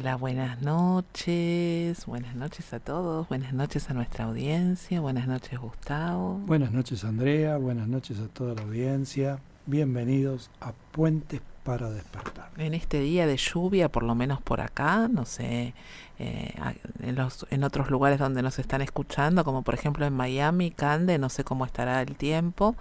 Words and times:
Hola, 0.00 0.16
buenas 0.16 0.62
noches. 0.62 2.06
Buenas 2.06 2.34
noches 2.34 2.72
a 2.72 2.80
todos. 2.80 3.28
Buenas 3.28 3.52
noches 3.52 3.90
a 3.90 3.92
nuestra 3.92 4.24
audiencia. 4.24 4.98
Buenas 4.98 5.28
noches, 5.28 5.58
Gustavo. 5.60 6.40
Buenas 6.46 6.72
noches, 6.72 7.04
Andrea. 7.04 7.58
Buenas 7.58 7.86
noches 7.86 8.18
a 8.18 8.28
toda 8.28 8.54
la 8.54 8.62
audiencia. 8.62 9.40
Bienvenidos 9.66 10.50
a 10.58 10.72
Puentes 10.72 11.42
para 11.64 11.90
despertar. 11.90 12.48
En 12.56 12.72
este 12.72 12.98
día 13.00 13.26
de 13.26 13.36
lluvia, 13.36 13.90
por 13.90 14.02
lo 14.02 14.14
menos 14.14 14.40
por 14.40 14.62
acá, 14.62 15.06
no 15.06 15.26
sé, 15.26 15.74
eh, 16.18 16.54
en, 17.02 17.16
los, 17.16 17.46
en 17.50 17.62
otros 17.62 17.90
lugares 17.90 18.18
donde 18.18 18.40
nos 18.40 18.58
están 18.58 18.80
escuchando, 18.80 19.44
como 19.44 19.60
por 19.60 19.74
ejemplo 19.74 20.06
en 20.06 20.14
Miami, 20.14 20.70
Cande, 20.70 21.18
no 21.18 21.28
sé 21.28 21.44
cómo 21.44 21.66
estará 21.66 22.00
el 22.00 22.16
tiempo, 22.16 22.74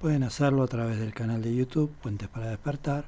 pueden 0.00 0.22
hacerlo 0.22 0.62
a 0.62 0.68
través 0.68 0.98
del 0.98 1.12
canal 1.12 1.42
de 1.42 1.54
YouTube 1.54 1.92
Puentes 2.00 2.28
para 2.28 2.46
Despertar 2.46 3.04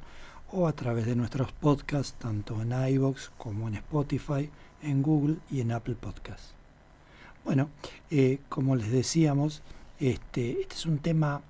o 0.53 0.69
a 0.69 0.73
través 0.73 1.07
de 1.07 1.17
nuestros 1.17 1.53
podcasts, 1.53 2.15
tanto 2.19 2.61
en 2.63 2.73
iVoox 2.73 3.31
como 3.39 3.69
en 3.69 3.77
Spotify, 3.77 4.51
en 4.83 5.03
Google 5.03 5.37
y 5.51 5.61
en 5.61 5.73
Apple 5.73 5.97
Podcasts. 5.97 6.55
Bueno, 7.45 7.69
eh, 8.11 8.39
como 8.49 8.77
les 8.77 8.91
decíamos, 8.91 9.63
este, 9.99 10.61
este, 10.63 10.75
es 10.75 10.87
un 10.87 10.99
tema 10.99 11.43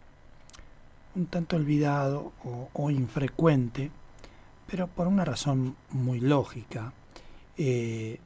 un 1.15 1.27
tanto 1.27 1.57
olvidado 1.57 2.33
o, 2.73 2.91
infrecuente, 2.91 3.91
pero 4.67 4.89
por 4.89 5.07
una 5.07 5.25
razón 5.25 5.77
muy 5.91 6.19
lógica. 6.19 6.93
Eh, 7.57 8.19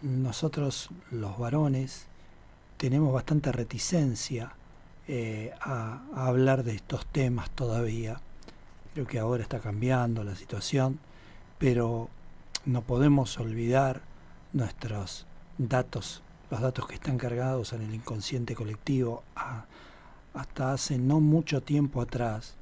nosotros 0.00 0.88
los 1.10 1.38
varones 1.38 2.06
tenemos 2.78 3.12
bastante 3.12 3.52
reticencia 3.52 4.54
eh, 5.08 5.52
a 5.60 6.00
hablar 6.14 6.64
de 6.64 6.76
estos 6.76 7.04
temas 7.06 7.50
todavía 7.50 8.20
Creo 8.96 9.06
que 9.06 9.18
ahora 9.18 9.42
está 9.42 9.60
cambiando 9.60 10.24
la 10.24 10.34
situación, 10.34 10.98
pero 11.58 12.08
no 12.64 12.80
podemos 12.80 13.38
olvidar 13.38 14.00
nuestros 14.54 15.26
datos, 15.58 16.22
los 16.50 16.62
datos 16.62 16.86
que 16.86 16.94
están 16.94 17.18
cargados 17.18 17.74
en 17.74 17.82
el 17.82 17.94
inconsciente 17.94 18.54
colectivo. 18.54 19.22
hasta 20.32 20.72
hace 20.72 20.96
no 20.96 21.20
mucho 21.20 21.62
tiempo 21.62 22.00
atrás, 22.00 22.56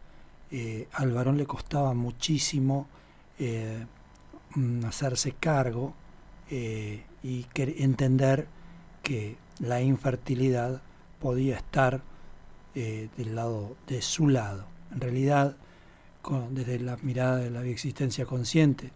eh, 0.51 0.89
al 0.95 1.13
varón 1.13 1.39
le 1.39 1.47
costaba 1.47 1.95
muchísimo 1.95 2.89
eh, 3.39 3.87
mm, 4.57 4.87
hacerse 4.87 5.35
cargo 5.39 5.95
eh, 6.51 7.05
y 7.23 7.47
entender 7.55 8.49
que 9.05 9.37
la 9.61 9.83
infertilidad 9.83 10.83
podía 11.21 11.59
estar 11.59 12.03
del 12.75 13.37
lado 13.37 13.77
de 13.87 14.03
su 14.03 14.27
lado. 14.27 14.65
En 14.91 15.01
realidad, 15.01 15.57
desde 16.51 16.79
la 16.81 16.97
mirada 17.03 17.37
de 17.37 17.51
la 17.51 17.65
existencia 17.65 18.27
consciente, 18.27 18.91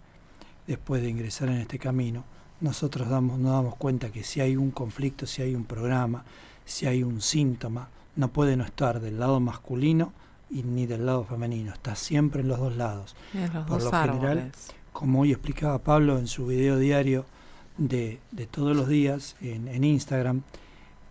después 0.66 1.03
de 1.03 1.11
ingresar 1.11 1.49
en 1.49 1.59
este 1.59 1.78
camino, 1.78 2.25
nosotros 2.61 3.09
damos, 3.09 3.39
nos 3.39 3.53
damos 3.53 3.77
cuenta 3.77 4.11
que 4.11 4.25
si 4.25 4.41
hay 4.41 4.56
un 4.56 4.71
conflicto, 4.71 5.27
si 5.27 5.43
hay 5.43 5.55
un 5.55 5.65
programa, 5.65 6.25
si 6.65 6.87
hay 6.87 7.03
un 7.03 7.21
síntoma, 7.21 7.89
no 8.16 8.28
puede 8.28 8.56
no 8.56 8.65
estar 8.65 9.00
del 9.00 9.19
lado 9.19 9.41
masculino 9.41 10.12
y 10.50 10.62
ni 10.62 10.87
del 10.87 11.06
lado 11.06 11.25
femenino, 11.25 11.72
está 11.72 11.94
siempre 11.94 12.43
en 12.43 12.49
los 12.49 12.59
dos 12.59 12.77
lados. 12.77 13.15
Por 13.66 13.83
lo 13.83 13.91
general, 13.91 14.53
como 14.93 15.21
hoy 15.21 15.33
explicaba 15.33 15.78
Pablo 15.78 16.19
en 16.19 16.27
su 16.27 16.47
video 16.47 16.78
diario 16.78 17.27
de, 17.77 18.19
todos 18.50 18.77
los 18.77 18.89
días 18.89 19.37
en, 19.41 19.84
Instagram, 19.84 20.43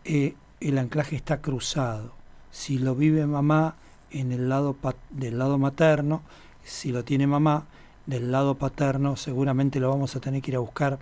eh, 0.04 0.36
el 0.60 0.78
anclaje 0.78 1.16
está 1.16 1.42
cruzado. 1.42 2.14
Si 2.52 2.78
lo 2.80 2.96
vive 2.96 3.26
mamá, 3.26 3.76
en 4.12 4.32
el 4.32 4.50
lado 4.50 4.76
del 5.10 5.38
lado 5.38 5.58
materno, 5.58 6.22
si 6.64 6.92
lo 6.92 7.04
tiene 7.04 7.28
mamá, 7.28 7.66
del 8.06 8.32
lado 8.32 8.56
paterno 8.56 9.16
seguramente 9.16 9.80
lo 9.80 9.90
vamos 9.90 10.16
a 10.16 10.20
tener 10.20 10.42
que 10.42 10.52
ir 10.52 10.58
a 10.58 10.62
buscar 10.62 11.00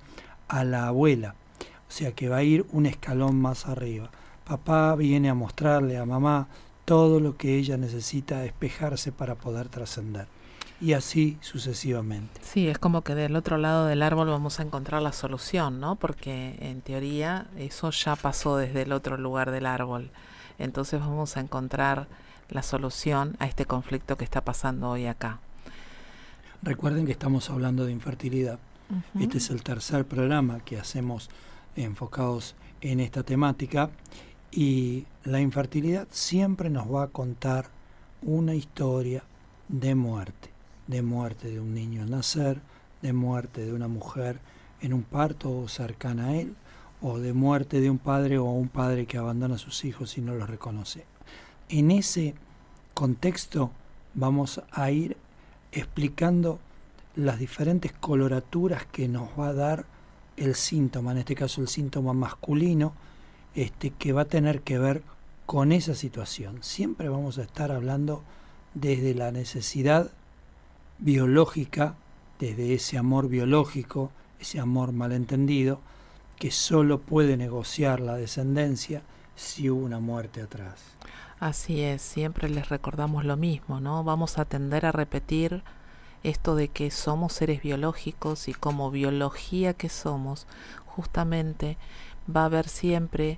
a 0.48 0.64
la 0.64 0.88
abuela. 0.88 1.36
O 1.88 1.92
sea 1.92 2.12
que 2.12 2.30
va 2.30 2.38
a 2.38 2.44
ir 2.44 2.66
un 2.72 2.86
escalón 2.86 3.40
más 3.40 3.68
arriba. 3.68 4.10
Papá 4.44 4.96
viene 4.96 5.30
a 5.30 5.34
mostrarle 5.34 5.98
a 5.98 6.06
mamá 6.06 6.48
todo 6.84 7.20
lo 7.20 7.38
que 7.38 7.58
ella 7.58 7.78
necesita 7.78 8.40
despejarse 8.40 9.12
para 9.12 9.36
poder 9.36 9.70
trascender. 9.70 10.28
Y 10.82 10.94
así 10.94 11.38
sucesivamente. 11.42 12.42
Sí, 12.44 12.68
es 12.68 12.78
como 12.78 13.02
que 13.02 13.16
del 13.16 13.36
otro 13.36 13.58
lado 13.58 13.86
del 13.86 14.04
árbol 14.04 14.28
vamos 14.28 14.60
a 14.60 14.64
encontrar 14.64 15.02
la 15.02 15.14
solución, 15.14 15.80
¿no? 15.80 15.96
Porque 15.96 16.58
en 16.60 16.82
teoría 16.82 17.48
eso 17.58 17.92
ya 17.92 18.16
pasó 18.16 18.58
desde 18.58 18.82
el 18.82 18.92
otro 18.92 19.18
lugar 19.18 19.52
del 19.52 19.68
árbol. 19.68 20.12
Entonces 20.60 21.00
vamos 21.00 21.38
a 21.38 21.40
encontrar 21.40 22.08
la 22.50 22.64
solución 22.64 23.36
a 23.40 23.48
este 23.48 23.66
conflicto 23.66 24.18
que 24.18 24.24
está 24.24 24.44
pasando 24.44 24.90
hoy 24.90 25.06
acá. 25.06 25.40
Recuerden 26.62 27.06
que 27.06 27.12
estamos 27.12 27.50
hablando 27.50 27.86
de 27.86 27.92
infertilidad. 27.92 28.60
Este 29.20 29.40
es 29.40 29.50
el 29.50 29.64
tercer 29.64 30.06
programa 30.06 30.60
que 30.60 30.80
hacemos 30.80 31.30
enfocados 31.76 32.56
en 32.82 33.00
esta 33.00 33.24
temática 33.24 33.90
y 34.52 35.06
la 35.24 35.42
infertilidad 35.42 36.08
siempre 36.12 36.70
nos 36.70 36.94
va 36.94 37.04
a 37.04 37.08
contar 37.08 37.68
una 38.22 38.54
historia 38.54 39.24
de 39.68 39.96
muerte, 39.96 40.50
de 40.88 41.02
muerte 41.02 41.50
de 41.50 41.60
un 41.60 41.74
niño 41.74 42.04
al 42.04 42.12
nacer, 42.12 42.62
de 43.02 43.12
muerte 43.12 43.66
de 43.66 43.74
una 43.74 43.88
mujer 43.88 44.40
en 44.82 44.94
un 44.94 45.04
parto 45.04 45.68
cercana 45.68 46.28
a 46.28 46.36
él, 46.36 46.56
o 47.02 47.20
de 47.20 47.34
muerte 47.34 47.82
de 47.82 47.90
un 47.90 47.98
padre 47.98 48.38
o 48.38 48.46
un 48.46 48.70
padre 48.70 49.06
que 49.06 49.18
abandona 49.18 49.56
a 49.56 49.60
sus 49.60 49.84
hijos 49.84 50.18
y 50.18 50.22
no 50.22 50.36
los 50.36 50.50
reconoce 50.50 51.06
en 51.70 51.91
ese 51.91 52.35
contexto 52.94 53.72
vamos 54.14 54.62
a 54.72 54.91
ir 54.91 55.17
explicando 55.72 56.59
las 57.16 57.40
diferentes 57.40 57.91
coloraturas 57.94 58.85
que 58.85 59.08
nos 59.08 59.29
va 59.40 59.50
a 59.50 59.53
dar 59.53 59.85
el 60.38 60.56
síntoma, 60.56 61.12
en 61.12 61.20
este 61.20 61.35
caso 61.35 61.62
el 61.62 61.67
síntoma 61.67 62.14
masculino, 62.14 62.94
este, 63.53 63.91
que 63.91 64.12
va 64.12 64.22
a 64.22 64.26
tener 64.26 64.62
que 64.62 64.78
ver 64.78 65.02
con 65.46 65.72
esa 65.72 65.96
situación. 65.96 66.62
Siempre 66.62 67.09
vamos 67.09 67.38
a 67.38 67.44
estar 67.44 67.72
hablando 67.72 68.23
desde 68.73 69.14
la 69.14 69.32
necesidad 69.32 70.12
biológica, 71.00 71.96
desde 72.40 72.73
ese 72.73 72.97
amor 72.97 73.29
biológico, 73.29 74.12
ese 74.40 74.59
amor 74.59 74.91
malentendido, 74.91 75.79
que 76.38 76.52
solo 76.52 77.00
puede 77.00 77.38
negociar 77.38 78.02
la 78.02 78.16
descendencia 78.16 79.02
si 79.35 79.70
hubo 79.70 79.85
una 79.85 80.00
muerte 80.00 80.41
atrás. 80.41 80.95
Así 81.40 81.82
es, 81.82 82.02
siempre 82.02 82.47
les 82.49 82.70
recordamos 82.70 83.26
lo 83.26 83.35
mismo, 83.35 83.82
¿no? 83.82 84.03
Vamos 84.03 84.40
a 84.40 84.46
tender 84.46 84.85
a 84.85 84.93
repetir 84.93 85.64
esto 86.23 86.55
de 86.55 86.70
que 86.70 86.91
somos 86.91 87.34
seres 87.34 87.61
biológicos 87.61 88.47
y 88.47 88.53
como 88.53 88.90
biología 88.90 89.73
que 89.73 89.90
somos, 89.90 90.47
justamente 90.85 91.78
va 92.34 92.43
a 92.43 92.46
haber 92.46 92.70
siempre 92.70 93.37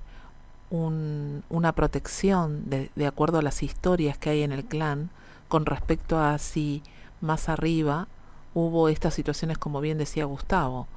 una 0.70 1.72
protección 1.72 2.70
de, 2.70 2.92
de 2.96 3.08
acuerdo 3.08 3.40
a 3.40 3.42
las 3.42 3.64
historias 3.64 4.18
que 4.18 4.30
hay 4.30 4.44
en 4.44 4.52
el 4.52 4.66
clan 4.66 5.10
con 5.48 5.66
respecto 5.66 6.20
a 6.20 6.38
si 6.38 6.84
más 7.22 7.50
arriba 7.50 8.08
hubo 8.54 8.90
estas 8.90 9.14
situaciones, 9.14 9.58
como 9.58 9.82
bien 9.82 9.98
decía 9.98 10.26
Gustavo, 10.26 10.88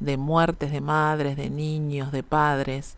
de 0.00 0.16
muertes 0.16 0.72
de 0.72 0.80
madres, 0.80 1.36
de 1.36 1.50
niños, 1.50 2.12
de 2.12 2.22
padres, 2.22 2.96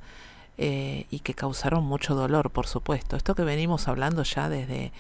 eh, 0.58 1.06
y 1.10 1.20
que 1.20 1.34
causaron 1.34 1.84
mucho 1.84 2.14
dolor, 2.14 2.50
por 2.50 2.66
supuesto. 2.66 3.16
Esto 3.16 3.34
que 3.34 3.44
venimos 3.44 3.88
hablando 3.88 4.24
ya 4.24 4.48
desde, 4.48 4.92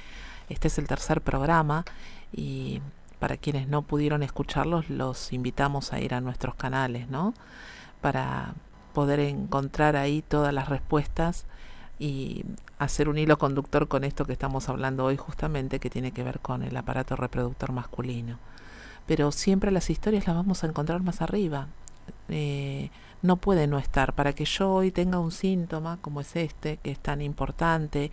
este 0.48 0.68
es 0.68 0.78
el 0.78 0.86
tercer 0.86 1.20
programa, 1.20 1.84
y 2.32 2.80
para 3.18 3.36
quienes 3.36 3.68
no 3.68 3.82
pudieron 3.82 4.22
escucharlos, 4.22 4.88
los 4.88 5.32
invitamos 5.32 5.92
a 5.92 6.00
ir 6.00 6.14
a 6.14 6.20
nuestros 6.20 6.54
canales, 6.54 7.08
¿no? 7.08 7.34
Para 8.00 8.54
poder 8.94 9.20
encontrar 9.20 9.96
ahí 9.96 10.22
todas 10.22 10.54
las 10.54 10.68
respuestas 10.68 11.46
y 11.98 12.44
hacer 12.78 13.08
un 13.08 13.18
hilo 13.18 13.38
conductor 13.38 13.88
con 13.88 14.04
esto 14.04 14.24
que 14.24 14.32
estamos 14.32 14.68
hablando 14.68 15.04
hoy 15.04 15.16
justamente, 15.16 15.80
que 15.80 15.90
tiene 15.90 16.12
que 16.12 16.22
ver 16.22 16.38
con 16.40 16.62
el 16.62 16.76
aparato 16.76 17.16
reproductor 17.16 17.72
masculino. 17.72 18.38
Pero 19.06 19.32
siempre 19.32 19.72
las 19.72 19.90
historias 19.90 20.26
las 20.26 20.36
vamos 20.36 20.62
a 20.62 20.68
encontrar 20.68 21.02
más 21.02 21.20
arriba. 21.20 21.66
Eh, 22.28 22.90
no 23.22 23.36
puede 23.36 23.66
no 23.66 23.78
estar. 23.78 24.14
Para 24.14 24.32
que 24.32 24.44
yo 24.44 24.72
hoy 24.72 24.90
tenga 24.90 25.18
un 25.18 25.32
síntoma 25.32 25.98
como 26.00 26.20
es 26.20 26.36
este, 26.36 26.78
que 26.78 26.90
es 26.90 26.98
tan 26.98 27.20
importante 27.20 28.10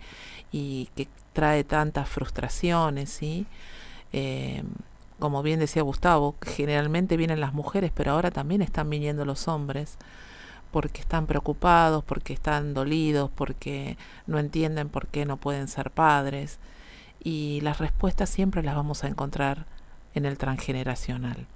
y 0.52 0.88
que 0.96 1.08
trae 1.32 1.64
tantas 1.64 2.08
frustraciones, 2.08 3.10
¿sí? 3.10 3.46
Eh, 4.12 4.62
como 5.18 5.42
bien 5.42 5.60
decía 5.60 5.82
Gustavo, 5.82 6.36
generalmente 6.42 7.16
vienen 7.16 7.40
las 7.40 7.54
mujeres, 7.54 7.90
pero 7.94 8.12
ahora 8.12 8.30
también 8.30 8.62
están 8.62 8.90
viniendo 8.90 9.24
los 9.24 9.48
hombres 9.48 9.96
porque 10.70 11.00
están 11.00 11.26
preocupados, 11.26 12.04
porque 12.04 12.32
están 12.34 12.74
dolidos, 12.74 13.30
porque 13.34 13.96
no 14.26 14.38
entienden 14.38 14.88
por 14.88 15.06
qué 15.06 15.24
no 15.24 15.38
pueden 15.38 15.68
ser 15.68 15.90
padres. 15.90 16.58
Y 17.22 17.60
las 17.62 17.78
respuestas 17.78 18.28
siempre 18.28 18.62
las 18.62 18.74
vamos 18.76 19.04
a 19.04 19.08
encontrar 19.08 19.66
en 20.14 20.26
el 20.26 20.38
transgeneracional. 20.38 21.46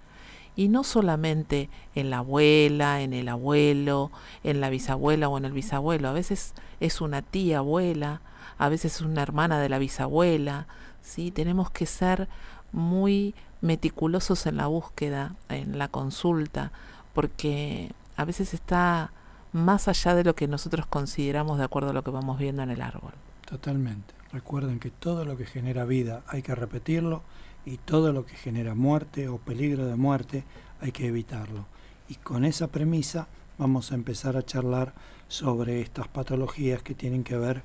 Y 0.57 0.69
no 0.69 0.85
solamente 0.85 1.69
en 1.95 2.11
la 2.11 2.19
abuela, 2.19 3.01
en 3.01 3.13
el 3.13 3.29
abuelo, 3.29 4.11
en 4.45 4.61
la 4.61 4.71
bisabuela 4.71 5.29
o 5.29 5.39
en 5.39 5.45
el 5.45 5.53
bisabuelo. 5.53 6.09
A 6.09 6.13
veces 6.13 6.55
es 6.81 7.01
una 7.01 7.23
tía 7.23 7.59
abuela, 7.59 8.21
a 8.59 8.69
veces 8.69 8.97
es 8.97 9.01
una 9.01 9.23
hermana 9.23 9.61
de 9.61 9.69
la 9.69 9.79
bisabuela. 9.79 10.67
¿sí? 11.03 11.31
Tenemos 11.31 11.71
que 11.71 11.87
ser 11.87 12.29
muy 12.73 13.35
meticulosos 13.61 14.47
en 14.47 14.57
la 14.57 14.67
búsqueda, 14.67 15.35
en 15.49 15.79
la 15.79 15.89
consulta, 15.89 16.73
porque 17.15 17.93
a 18.17 18.25
veces 18.25 18.55
está 18.55 19.13
más 19.53 19.89
allá 19.89 20.15
de 20.15 20.25
lo 20.25 20.35
que 20.35 20.49
nosotros 20.49 20.87
consideramos 20.87 21.59
de 21.59 21.65
acuerdo 21.65 21.91
a 21.91 21.93
lo 21.93 22.05
que 22.05 22.11
vamos 22.11 22.39
viendo 22.39 22.63
en 22.63 22.71
el 22.71 22.83
árbol. 22.83 23.13
Totalmente. 23.47 24.15
Recuerden 24.33 24.79
que 24.79 24.91
todo 24.91 25.25
lo 25.25 25.37
que 25.37 25.45
genera 25.45 25.85
vida 25.85 26.23
hay 26.29 26.43
que 26.43 26.55
repetirlo 26.55 27.23
y 27.65 27.77
todo 27.79 28.13
lo 28.13 28.27
que 28.27 28.35
genera 28.35 28.75
muerte 28.75 29.29
o 29.29 29.39
peligro 29.39 29.87
de 29.87 29.97
muerte 29.97 30.45
hay 30.81 30.93
que 30.93 31.07
evitarlo. 31.07 31.67
Y 32.09 32.17
con 32.17 32.45
esa 32.45 32.69
premisa 32.69 33.29
vamos 33.59 33.93
a 33.93 33.95
empezar 33.95 34.37
a 34.37 34.45
charlar 34.45 34.95
sobre 35.29 35.81
estas 35.81 36.09
patologías 36.09 36.83
que 36.83 36.95
tienen 36.95 37.25
que 37.25 37.37
ver 37.37 37.63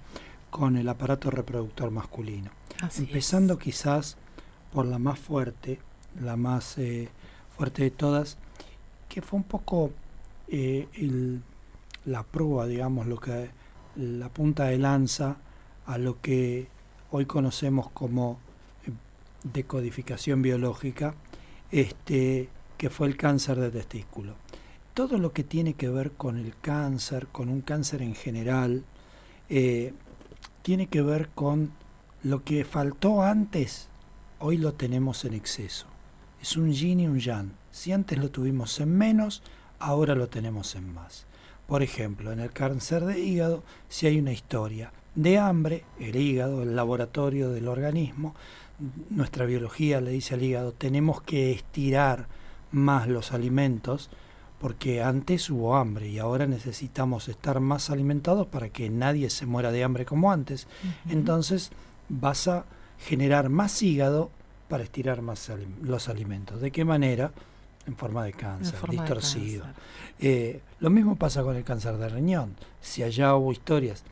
con 0.50 0.77
el 0.77 0.88
aparato 0.88 1.31
reproductor 1.31 1.89
masculino. 1.92 2.51
Empezando 2.97 3.57
quizás 3.57 4.18
por 4.74 4.86
la 4.86 5.00
más 5.00 5.18
fuerte, 5.18 5.80
la 6.21 6.36
más 6.36 6.77
eh, 6.77 7.09
fuerte 7.57 7.83
de 7.83 7.92
todas, 7.92 8.38
que 9.09 9.21
fue 9.21 9.38
un 9.38 9.44
poco 9.44 9.92
eh, 10.47 10.88
el, 10.94 11.42
la 12.06 12.24
prueba, 12.24 12.68
digamos, 12.68 13.07
lo 13.07 13.18
que 13.18 13.50
la 13.95 14.30
punta 14.30 14.65
de 14.65 14.77
lanza 14.77 15.38
a 15.86 15.97
lo 15.97 16.21
que 16.21 16.68
hoy 17.12 17.25
conocemos 17.25 17.89
como 17.92 18.39
eh, 19.45 19.50
decodificación 19.53 20.42
biológica, 20.42 21.15
este, 21.71 22.50
que 22.77 22.89
fue 22.89 23.07
el 23.07 23.18
cáncer 23.18 23.59
de 23.59 23.71
testículo. 23.71 24.36
Todo 24.94 25.18
lo 25.18 25.33
que 25.33 25.44
tiene 25.44 25.74
que 25.74 25.89
ver 25.89 26.12
con 26.12 26.38
el 26.38 26.56
cáncer, 26.57 27.27
con 27.27 27.50
un 27.50 27.62
cáncer 27.62 28.01
en 28.01 28.15
general, 28.15 28.83
eh, 29.50 29.94
tiene 30.62 30.88
que 30.88 31.01
ver 31.01 31.30
con 31.30 31.71
lo 32.24 32.44
que 32.44 32.65
faltó 32.65 33.21
antes, 33.21 33.88
hoy 34.39 34.57
lo 34.57 34.74
tenemos 34.74 35.25
en 35.25 35.33
exceso. 35.33 35.88
Es 36.42 36.57
un 36.57 36.71
yin 36.71 37.00
y 37.00 37.07
un 37.07 37.19
yang. 37.19 37.51
Si 37.71 37.92
antes 37.92 38.18
lo 38.18 38.31
tuvimos 38.31 38.80
en 38.80 38.97
menos, 38.97 39.44
ahora 39.80 40.15
lo 40.15 40.27
tenemos 40.27 40.75
en 40.75 40.94
más. 40.94 41.25
Por 41.68 41.83
ejemplo, 41.83 42.31
en 42.31 42.39
el 42.39 42.51
cáncer 42.51 43.06
de 43.06 43.19
hígado, 43.19 43.63
si 43.89 44.07
hay 44.07 44.19
una 44.19 44.31
historia 44.31 44.92
de 45.15 45.38
hambre, 45.38 45.83
el 46.00 46.15
hígado, 46.15 46.63
el 46.63 46.75
laboratorio 46.75 47.50
del 47.50 47.68
organismo, 47.68 48.36
nuestra 49.10 49.45
biología 49.45 50.01
le 50.01 50.12
dice 50.12 50.33
al 50.33 50.44
hígado, 50.44 50.72
tenemos 50.72 51.22
que 51.22 51.51
estirar 51.51 52.27
más 52.72 53.07
los 53.07 53.31
alimentos 53.31 54.10
porque 54.60 55.04
antes 55.04 55.50
hubo 55.50 55.75
hambre 55.75 56.07
y 56.07 56.19
ahora 56.19 56.48
necesitamos 56.48 57.27
estar 57.27 57.60
más 57.60 57.89
alimentados 57.89 58.48
para 58.48 58.69
que 58.69 58.89
nadie 58.89 59.30
se 59.30 59.45
muera 59.45 59.72
de 59.72 59.83
hambre 59.83 60.06
como 60.06 60.31
antes. 60.31 60.68
Entonces 61.10 61.72
vas 62.10 62.48
a 62.48 62.66
generar 63.00 63.50
más 63.50 63.81
hígado 63.81 64.31
para 64.68 64.83
estirar 64.83 65.21
más 65.21 65.51
los 65.81 66.10
alimentos. 66.10 66.62
¿De 66.62 66.71
qué 66.71 66.86
manera? 66.86 67.31
en 67.88 67.95
forma 67.95 68.24
de 68.24 68.33
cáncer, 68.33 68.80
distorcido. 68.89 69.66
Eh, 70.19 70.62
lo 70.80 70.89
mismo 70.89 71.16
pasa 71.16 71.44
con 71.44 71.56
el 71.56 71.63
cáncer 71.63 71.98
de 71.98 72.10
riñón. 72.10 72.56
Si 72.81 73.04
allá 73.04 73.36
hubo 73.36 73.51
historias 73.51 74.04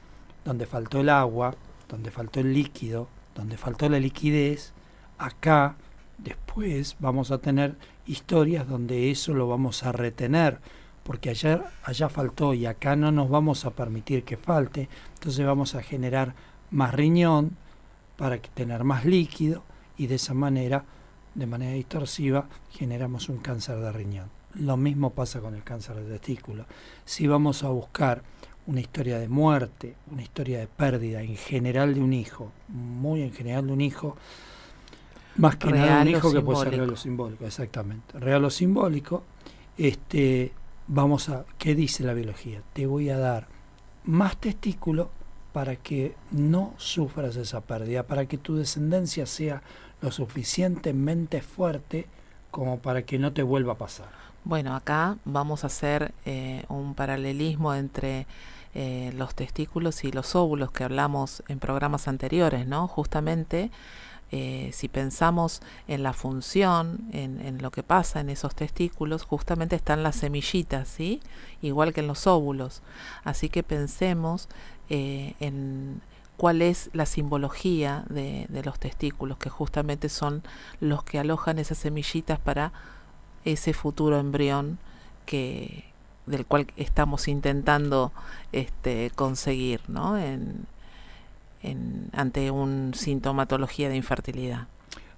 donde 0.45 0.65
faltó 0.65 0.99
el 0.99 1.09
agua, 1.09 1.55
donde 1.89 2.11
faltó 2.11 2.39
el 2.39 2.53
líquido, 2.53 3.07
donde 3.35 3.57
faltó 3.57 3.89
la 3.89 3.99
liquidez, 3.99 4.73
acá 5.17 5.75
después 6.17 6.95
vamos 6.99 7.31
a 7.31 7.39
tener 7.39 7.75
historias 8.05 8.67
donde 8.67 9.11
eso 9.11 9.33
lo 9.33 9.47
vamos 9.47 9.83
a 9.83 9.91
retener, 9.91 10.59
porque 11.03 11.29
allá, 11.29 11.71
allá 11.83 12.09
faltó 12.09 12.53
y 12.53 12.65
acá 12.65 12.95
no 12.95 13.11
nos 13.11 13.29
vamos 13.29 13.65
a 13.65 13.71
permitir 13.71 14.23
que 14.23 14.37
falte, 14.37 14.89
entonces 15.15 15.45
vamos 15.45 15.75
a 15.75 15.83
generar 15.83 16.35
más 16.71 16.93
riñón 16.93 17.57
para 18.17 18.37
tener 18.37 18.83
más 18.83 19.05
líquido 19.05 19.63
y 19.97 20.07
de 20.07 20.15
esa 20.15 20.33
manera 20.33 20.85
de 21.35 21.47
manera 21.47 21.73
distorsiva, 21.73 22.47
generamos 22.71 23.29
un 23.29 23.37
cáncer 23.37 23.79
de 23.79 23.91
riñón. 23.91 24.29
Lo 24.55 24.77
mismo 24.77 25.11
pasa 25.11 25.39
con 25.39 25.55
el 25.55 25.63
cáncer 25.63 25.95
de 25.95 26.19
testículo. 26.19 26.65
Si 27.05 27.25
vamos 27.27 27.63
a 27.63 27.69
buscar 27.69 28.21
una 28.67 28.79
historia 28.79 29.19
de 29.19 29.27
muerte, 29.27 29.95
una 30.11 30.21
historia 30.21 30.59
de 30.59 30.67
pérdida 30.67 31.21
en 31.21 31.35
general 31.35 31.93
de 31.93 32.01
un 32.01 32.13
hijo, 32.13 32.51
muy 32.69 33.21
en 33.21 33.33
general 33.33 33.67
de 33.67 33.73
un 33.73 33.81
hijo, 33.81 34.15
más 35.35 35.55
que 35.57 35.71
nada 35.71 36.01
un 36.01 36.07
hijo 36.09 36.31
que 36.31 36.41
puede 36.41 36.59
ser 36.59 36.71
real 36.71 36.89
o 36.89 36.95
simbólico, 36.95 37.45
exactamente. 37.45 38.19
Real 38.19 38.45
o 38.45 38.49
simbólico, 38.49 39.23
este, 39.77 40.53
vamos 40.87 41.29
a, 41.29 41.45
¿qué 41.57 41.75
dice 41.75 42.03
la 42.03 42.13
biología? 42.13 42.61
Te 42.73 42.85
voy 42.85 43.09
a 43.09 43.17
dar 43.17 43.47
más 44.05 44.37
testículo 44.37 45.09
para 45.53 45.75
que 45.75 46.15
no 46.31 46.73
sufras 46.77 47.35
esa 47.35 47.61
pérdida, 47.61 48.03
para 48.03 48.25
que 48.25 48.37
tu 48.37 48.55
descendencia 48.55 49.25
sea 49.25 49.61
lo 50.01 50.11
suficientemente 50.11 51.41
fuerte 51.41 52.07
como 52.51 52.79
para 52.79 53.03
que 53.03 53.17
no 53.17 53.33
te 53.33 53.43
vuelva 53.43 53.73
a 53.73 53.77
pasar. 53.77 54.09
Bueno, 54.43 54.75
acá 54.75 55.17
vamos 55.23 55.63
a 55.63 55.67
hacer 55.67 56.13
eh, 56.25 56.65
un 56.67 56.95
paralelismo 56.95 57.73
entre 57.73 58.27
eh, 58.75 59.11
los 59.15 59.35
testículos 59.35 60.03
y 60.03 60.11
los 60.11 60.35
óvulos 60.35 60.71
que 60.71 60.83
hablamos 60.83 61.43
en 61.47 61.59
programas 61.59 62.07
anteriores, 62.07 62.67
¿no? 62.67 62.87
Justamente 62.87 63.71
eh, 64.31 64.71
si 64.73 64.87
pensamos 64.87 65.61
en 65.87 66.03
la 66.03 66.13
función, 66.13 67.07
en, 67.11 67.39
en, 67.41 67.61
lo 67.61 67.71
que 67.71 67.83
pasa 67.83 68.19
en 68.19 68.29
esos 68.29 68.55
testículos, 68.55 69.23
justamente 69.23 69.75
están 69.75 70.01
las 70.01 70.15
semillitas, 70.15 70.87
¿sí? 70.87 71.21
Igual 71.61 71.93
que 71.93 72.01
en 72.01 72.07
los 72.07 72.25
óvulos. 72.27 72.81
Así 73.23 73.49
que 73.49 73.63
pensemos 73.63 74.49
en 74.89 76.01
cuál 76.37 76.61
es 76.61 76.89
la 76.93 77.05
simbología 77.05 78.05
de, 78.09 78.47
los 78.63 78.79
testículos, 78.79 79.37
que 79.37 79.49
justamente 79.49 80.09
son 80.09 80.43
los 80.79 81.03
que 81.03 81.19
alojan 81.19 81.59
esas 81.59 81.77
semillitas 81.77 82.39
para 82.39 82.73
ese 83.45 83.73
futuro 83.73 84.19
embrión 84.19 84.79
que 85.25 85.92
del 86.25 86.45
cual 86.45 86.67
estamos 86.77 87.27
intentando 87.27 88.11
este, 88.51 89.11
conseguir 89.15 89.81
¿no? 89.87 90.17
en, 90.17 90.65
ante 92.11 92.51
una 92.51 92.93
sintomatología 92.93 93.89
de 93.89 93.95
infertilidad. 93.95 94.67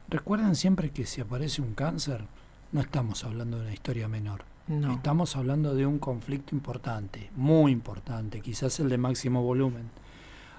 Recuerden 0.07 0.55
siempre 0.55 0.91
que 0.91 1.05
si 1.05 1.21
aparece 1.21 1.61
un 1.61 1.73
cáncer, 1.73 2.25
no 2.71 2.81
estamos 2.81 3.23
hablando 3.23 3.57
de 3.57 3.63
una 3.63 3.73
historia 3.73 4.07
menor. 4.07 4.43
Estamos 4.91 5.35
hablando 5.35 5.75
de 5.75 5.85
un 5.85 5.99
conflicto 5.99 6.55
importante, 6.55 7.29
muy 7.35 7.71
importante, 7.71 8.41
quizás 8.41 8.79
el 8.79 8.89
de 8.89 8.97
máximo 8.97 9.43
volumen 9.43 9.91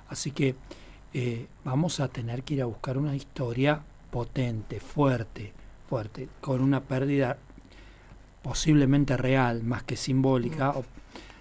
Así 0.09 0.31
que 0.31 0.55
eh, 1.13 1.47
vamos 1.65 2.01
a 2.01 2.09
tener 2.09 2.43
que 2.43 2.55
ir 2.55 2.63
a 2.63 2.67
buscar 2.67 2.99
una 2.99 3.17
historia 3.17 3.83
potente, 4.11 4.81
fuerte, 4.81 5.53
fuerte, 5.89 6.29
con 6.41 6.61
una 6.61 6.83
pérdida 6.83 7.39
posiblemente 8.47 9.17
real, 9.17 9.65
más 9.65 9.83
que 9.83 9.97
simbólica, 9.97 10.73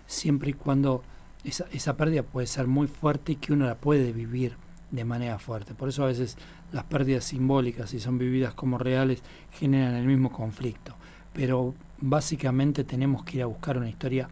siempre 0.07 0.50
y 0.50 0.53
cuando 0.53 1.03
esa, 1.43 1.65
esa 1.71 1.95
pérdida 1.95 2.24
puede 2.24 2.47
ser 2.47 2.65
muy 2.65 2.88
fuerte 2.88 3.33
y 3.33 3.35
que 3.35 3.53
uno 3.53 3.67
la 3.67 3.75
puede 3.75 4.12
vivir 4.12 4.57
de 4.89 5.05
manera 5.05 5.38
fuerte. 5.38 5.75
Por 5.75 5.89
eso 5.89 6.03
a 6.03 6.07
veces 6.07 6.35
las 6.71 6.83
pérdidas 6.85 7.25
simbólicas, 7.25 7.91
si 7.91 8.00
son 8.00 8.17
vividas 8.17 8.55
como 8.55 8.79
reales, 8.79 9.21
generan 9.51 9.93
el 9.93 10.07
mismo 10.07 10.31
conflicto. 10.31 10.95
Pero 11.31 11.75
básicamente 12.01 12.83
tenemos 12.83 13.24
que 13.24 13.38
ir 13.38 13.43
a 13.43 13.47
buscar 13.47 13.77
una 13.77 13.89
historia 13.89 14.27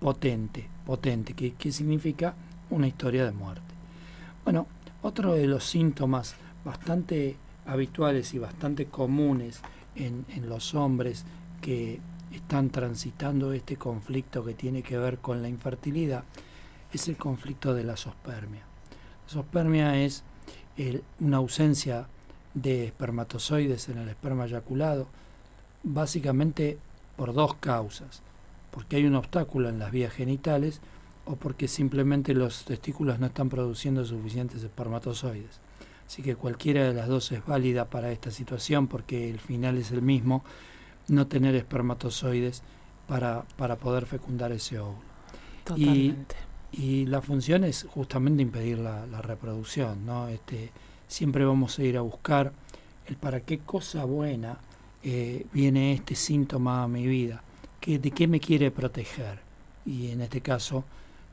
potente, 0.00 0.66
potente, 0.86 1.34
que, 1.34 1.52
que 1.52 1.72
significa 1.72 2.34
una 2.70 2.86
historia 2.86 3.26
de 3.26 3.32
muerte. 3.32 3.74
Bueno, 4.44 4.66
otro 5.02 5.34
de 5.34 5.46
los 5.46 5.64
síntomas 5.64 6.36
bastante 6.64 7.36
habituales 7.66 8.32
y 8.32 8.38
bastante 8.38 8.86
comunes 8.86 9.60
en, 9.94 10.24
en 10.34 10.48
los 10.48 10.74
hombres 10.74 11.26
que 11.60 12.00
están 12.44 12.68
transitando 12.68 13.54
este 13.54 13.76
conflicto 13.76 14.44
que 14.44 14.52
tiene 14.52 14.82
que 14.82 14.98
ver 14.98 15.16
con 15.16 15.40
la 15.40 15.48
infertilidad 15.48 16.24
es 16.92 17.08
el 17.08 17.16
conflicto 17.16 17.72
de 17.72 17.84
la 17.84 17.96
sospermia. 17.96 18.60
La 19.26 19.32
sospermia 19.32 19.98
es 19.98 20.22
una 21.20 21.38
ausencia 21.38 22.06
de 22.52 22.84
espermatozoides 22.84 23.88
en 23.88 23.96
el 23.96 24.10
esperma 24.10 24.44
eyaculado, 24.44 25.08
básicamente 25.82 26.76
por 27.16 27.32
dos 27.32 27.54
causas, 27.54 28.20
porque 28.70 28.96
hay 28.96 29.06
un 29.06 29.14
obstáculo 29.14 29.70
en 29.70 29.78
las 29.78 29.90
vías 29.90 30.12
genitales 30.12 30.82
o 31.24 31.36
porque 31.36 31.66
simplemente 31.66 32.34
los 32.34 32.66
testículos 32.66 33.18
no 33.20 33.26
están 33.26 33.48
produciendo 33.48 34.04
suficientes 34.04 34.62
espermatozoides. 34.62 35.60
Así 36.06 36.22
que 36.22 36.36
cualquiera 36.36 36.84
de 36.84 36.92
las 36.92 37.08
dos 37.08 37.32
es 37.32 37.44
válida 37.46 37.86
para 37.86 38.12
esta 38.12 38.30
situación 38.30 38.86
porque 38.86 39.30
el 39.30 39.40
final 39.40 39.78
es 39.78 39.90
el 39.90 40.02
mismo, 40.02 40.44
no 41.08 41.26
tener 41.26 41.54
espermatozoides 41.54 42.62
para, 43.06 43.44
para 43.56 43.76
poder 43.76 44.06
fecundar 44.06 44.52
ese 44.52 44.78
óvulo. 44.78 44.98
Totalmente. 45.64 46.36
Y, 46.72 47.06
la 47.06 47.22
función 47.22 47.64
es 47.64 47.86
justamente 47.88 48.42
impedir 48.42 48.78
la, 48.78 49.22
reproducción, 49.22 50.04
¿no? 50.04 50.28
Este, 50.28 50.70
siempre 51.06 51.44
vamos 51.44 51.78
a 51.78 51.84
ir 51.84 51.96
a 51.96 52.00
buscar 52.00 52.52
el 53.06 53.16
para 53.16 53.40
qué 53.40 53.58
cosa 53.60 54.04
buena 54.04 54.58
eh, 55.02 55.46
viene 55.52 55.92
este 55.92 56.16
síntoma 56.16 56.82
a 56.82 56.88
mi 56.88 57.06
vida, 57.06 57.42
que, 57.80 57.98
de 57.98 58.10
qué 58.10 58.26
me 58.26 58.40
quiere 58.40 58.70
proteger. 58.70 59.38
Y 59.86 60.10
en 60.10 60.22
este 60.22 60.40
caso, 60.40 60.84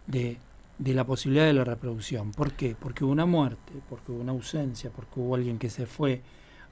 de, 0.06 0.38
de 0.78 0.94
la 0.94 1.06
posibilidad 1.06 1.46
de 1.46 1.54
la 1.54 1.64
reproducción. 1.64 2.32
¿Por 2.32 2.54
qué? 2.54 2.76
Porque 2.80 3.04
hubo 3.04 3.12
una 3.12 3.26
muerte, 3.26 3.74
porque 3.90 4.12
hubo 4.12 4.22
una 4.22 4.32
ausencia, 4.32 4.90
porque 4.90 5.20
hubo 5.20 5.36
alguien 5.36 5.58
que 5.58 5.70
se 5.70 5.86
fue, 5.86 6.22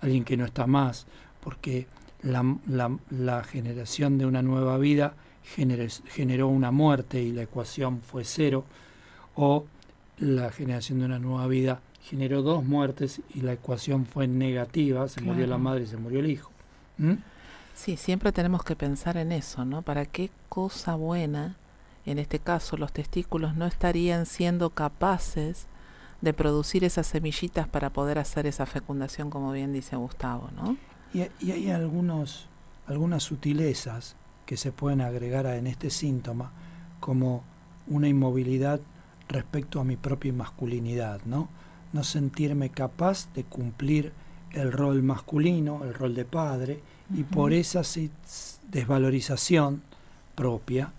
alguien 0.01 0.24
que 0.24 0.36
no 0.36 0.46
está 0.46 0.68
más, 0.68 1.08
porque 1.41 1.88
la, 2.21 2.57
la, 2.67 2.97
la 3.09 3.43
generación 3.43 4.17
de 4.17 4.25
una 4.25 4.41
nueva 4.41 4.77
vida 4.77 5.13
generó 5.43 6.47
una 6.47 6.71
muerte 6.71 7.21
y 7.21 7.31
la 7.31 7.43
ecuación 7.43 8.01
fue 8.01 8.23
cero, 8.23 8.65
o 9.35 9.65
la 10.19 10.51
generación 10.51 10.99
de 10.99 11.05
una 11.05 11.19
nueva 11.19 11.47
vida 11.47 11.81
generó 12.03 12.41
dos 12.41 12.63
muertes 12.63 13.21
y 13.33 13.41
la 13.41 13.53
ecuación 13.53 14.05
fue 14.05 14.27
negativa, 14.27 15.07
se 15.07 15.21
murió 15.21 15.47
la 15.47 15.57
madre 15.57 15.83
y 15.83 15.88
se 15.88 15.97
murió 15.97 16.19
el 16.19 16.29
hijo. 16.29 16.51
¿Mm? 16.97 17.13
Sí, 17.73 17.97
siempre 17.97 18.31
tenemos 18.31 18.63
que 18.63 18.75
pensar 18.75 19.15
en 19.17 19.31
eso, 19.31 19.63
¿no? 19.63 19.81
¿Para 19.81 20.05
qué 20.05 20.29
cosa 20.49 20.95
buena, 20.95 21.55
en 22.05 22.19
este 22.19 22.39
caso 22.39 22.75
los 22.77 22.91
testículos, 22.91 23.55
no 23.55 23.65
estarían 23.65 24.25
siendo 24.25 24.71
capaces 24.71 25.67
de 26.21 26.33
producir 26.33 26.83
esas 26.83 27.07
semillitas 27.07 27.67
para 27.67 27.91
poder 27.91 28.19
hacer 28.19 28.45
esa 28.45 28.65
fecundación, 28.65 29.29
como 29.29 29.53
bien 29.53 29.71
dice 29.71 29.95
Gustavo, 29.95 30.49
¿no? 30.55 30.75
Y, 31.13 31.24
y 31.39 31.51
hay 31.51 31.70
algunos, 31.72 32.48
algunas 32.88 33.24
sutilezas 33.24 34.16
que 34.46 34.58
se 34.58 34.72
pueden 34.72 35.01
agregar 35.01 35.46
en 35.46 35.68
este 35.68 35.89
síntoma, 35.89 36.51
como 37.00 37.44
una 37.88 38.08
inmovilidad 38.08 38.80
respecto 39.28 39.80
a 39.80 39.84
mi 39.84 39.96
propia 39.96 40.34
masculinidad, 40.34 41.22
¿no? 41.25 41.50
No 41.94 42.04
sentirme 42.04 42.70
capaz 42.70 43.32
de 43.34 43.44
cumplir 43.44 44.12
el 44.51 44.72
rol 44.72 45.04
masculino, 45.04 45.84
el 45.84 45.94
rol 45.94 46.16
de 46.16 46.25
padre, 46.25 46.82
y 47.16 47.24
por 47.24 47.54
esa 47.54 47.82
desvalorización 48.72 49.82
propia 50.36 50.94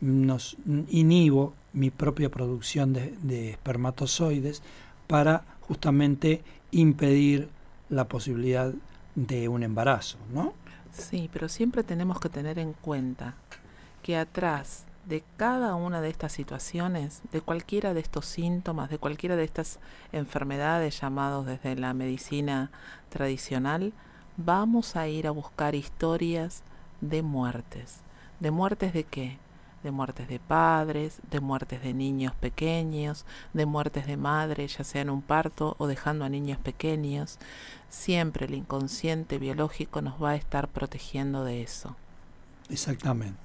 nos 0.00 0.56
inhibo 0.90 1.54
mi 1.72 1.90
propia 1.90 2.30
producción 2.30 2.92
de, 2.92 3.14
de 3.22 3.50
espermatozoides 3.50 4.62
para 5.06 5.44
justamente 5.62 6.42
impedir 6.70 7.48
la 7.88 8.06
posibilidad 8.06 8.72
de 8.72 8.78
un 9.16 9.62
embarazo, 9.62 10.18
¿no? 10.32 10.54
Sí, 10.92 11.28
pero 11.32 11.48
siempre 11.48 11.82
tenemos 11.82 12.20
que 12.20 12.28
tener 12.28 12.58
en 12.58 12.72
cuenta 12.72 13.34
que 14.02 14.16
atrás 14.16 14.84
de 15.06 15.22
cada 15.36 15.74
una 15.74 16.00
de 16.00 16.08
estas 16.08 16.32
situaciones, 16.32 17.22
de 17.30 17.40
cualquiera 17.40 17.94
de 17.94 18.00
estos 18.00 18.26
síntomas, 18.26 18.90
de 18.90 18.98
cualquiera 18.98 19.36
de 19.36 19.44
estas 19.44 19.78
enfermedades 20.12 21.00
llamados 21.00 21.46
desde 21.46 21.76
la 21.76 21.94
medicina 21.94 22.70
tradicional, 23.10 23.92
vamos 24.36 24.96
a 24.96 25.08
ir 25.08 25.26
a 25.26 25.30
buscar 25.30 25.74
historias 25.74 26.62
de 27.00 27.22
muertes. 27.22 28.00
¿De 28.40 28.50
muertes 28.50 28.92
de 28.92 29.04
qué? 29.04 29.38
De 29.84 29.92
muertes 29.92 30.26
de 30.26 30.40
padres, 30.40 31.20
de 31.30 31.38
muertes 31.38 31.82
de 31.82 31.94
niños 31.94 32.34
pequeños, 32.34 33.24
de 33.52 33.66
muertes 33.66 34.06
de 34.06 34.16
madres, 34.16 34.78
ya 34.78 34.82
sea 34.82 35.02
en 35.02 35.10
un 35.10 35.22
parto 35.22 35.76
o 35.78 35.86
dejando 35.86 36.24
a 36.24 36.28
niños 36.28 36.58
pequeños. 36.58 37.38
Siempre 37.88 38.46
el 38.46 38.54
inconsciente 38.54 39.38
biológico 39.38 40.02
nos 40.02 40.20
va 40.20 40.30
a 40.30 40.36
estar 40.36 40.66
protegiendo 40.68 41.44
de 41.44 41.62
eso. 41.62 41.94
Exactamente. 42.70 43.38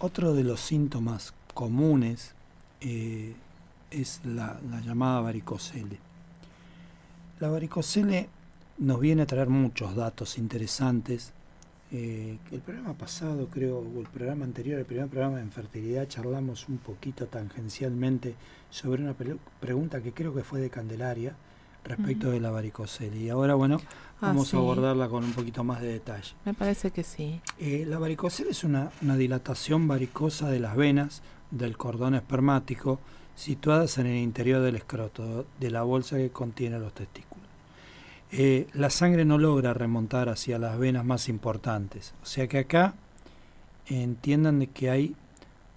Otro 0.00 0.34
de 0.34 0.44
los 0.44 0.60
síntomas 0.60 1.32
comunes 1.54 2.34
eh, 2.80 3.34
es 3.90 4.20
la, 4.24 4.60
la 4.68 4.80
llamada 4.80 5.20
varicocele. 5.20 5.98
La 7.38 7.48
varicocele 7.48 8.28
nos 8.78 9.00
viene 9.00 9.22
a 9.22 9.26
traer 9.26 9.48
muchos 9.48 9.94
datos 9.94 10.36
interesantes 10.36 11.32
eh, 11.92 12.38
el 12.52 12.60
programa 12.60 12.94
pasado, 12.94 13.48
creo, 13.48 13.78
o 13.78 14.00
el 14.00 14.06
programa 14.06 14.44
anterior, 14.44 14.78
el 14.78 14.84
primer 14.84 15.08
programa 15.08 15.38
de 15.38 15.42
infertilidad, 15.42 16.06
charlamos 16.06 16.68
un 16.68 16.78
poquito 16.78 17.26
tangencialmente 17.26 18.34
sobre 18.70 19.02
una 19.02 19.14
pregunta 19.60 20.00
que 20.00 20.12
creo 20.12 20.32
que 20.34 20.42
fue 20.44 20.60
de 20.60 20.70
Candelaria 20.70 21.34
respecto 21.84 22.30
de 22.30 22.40
la 22.40 22.50
varicocele. 22.50 23.16
Y 23.16 23.28
ahora, 23.30 23.54
bueno, 23.54 23.80
ah, 24.20 24.28
vamos 24.28 24.52
a 24.54 24.58
abordarla 24.58 25.08
con 25.08 25.24
un 25.24 25.32
poquito 25.32 25.64
más 25.64 25.80
de 25.80 25.88
detalle. 25.88 26.34
Me 26.44 26.54
parece 26.54 26.90
que 26.90 27.02
sí. 27.02 27.40
Eh, 27.58 27.84
la 27.88 27.98
varicocele 27.98 28.50
es 28.50 28.64
una, 28.64 28.90
una 29.02 29.16
dilatación 29.16 29.88
varicosa 29.88 30.50
de 30.50 30.60
las 30.60 30.76
venas 30.76 31.22
del 31.50 31.76
cordón 31.76 32.14
espermático 32.14 33.00
situadas 33.34 33.98
en 33.98 34.06
el 34.06 34.18
interior 34.18 34.60
del 34.60 34.76
escroto, 34.76 35.46
de 35.58 35.70
la 35.70 35.82
bolsa 35.82 36.18
que 36.18 36.30
contiene 36.30 36.78
los 36.78 36.92
testículos. 36.92 37.39
Eh, 38.32 38.68
la 38.74 38.90
sangre 38.90 39.24
no 39.24 39.38
logra 39.38 39.74
remontar 39.74 40.28
hacia 40.28 40.58
las 40.58 40.78
venas 40.78 41.04
más 41.04 41.28
importantes. 41.28 42.14
O 42.22 42.26
sea 42.26 42.46
que 42.46 42.58
acá 42.58 42.94
entiendan 43.86 44.60
de 44.60 44.68
que 44.68 44.90
hay 44.90 45.16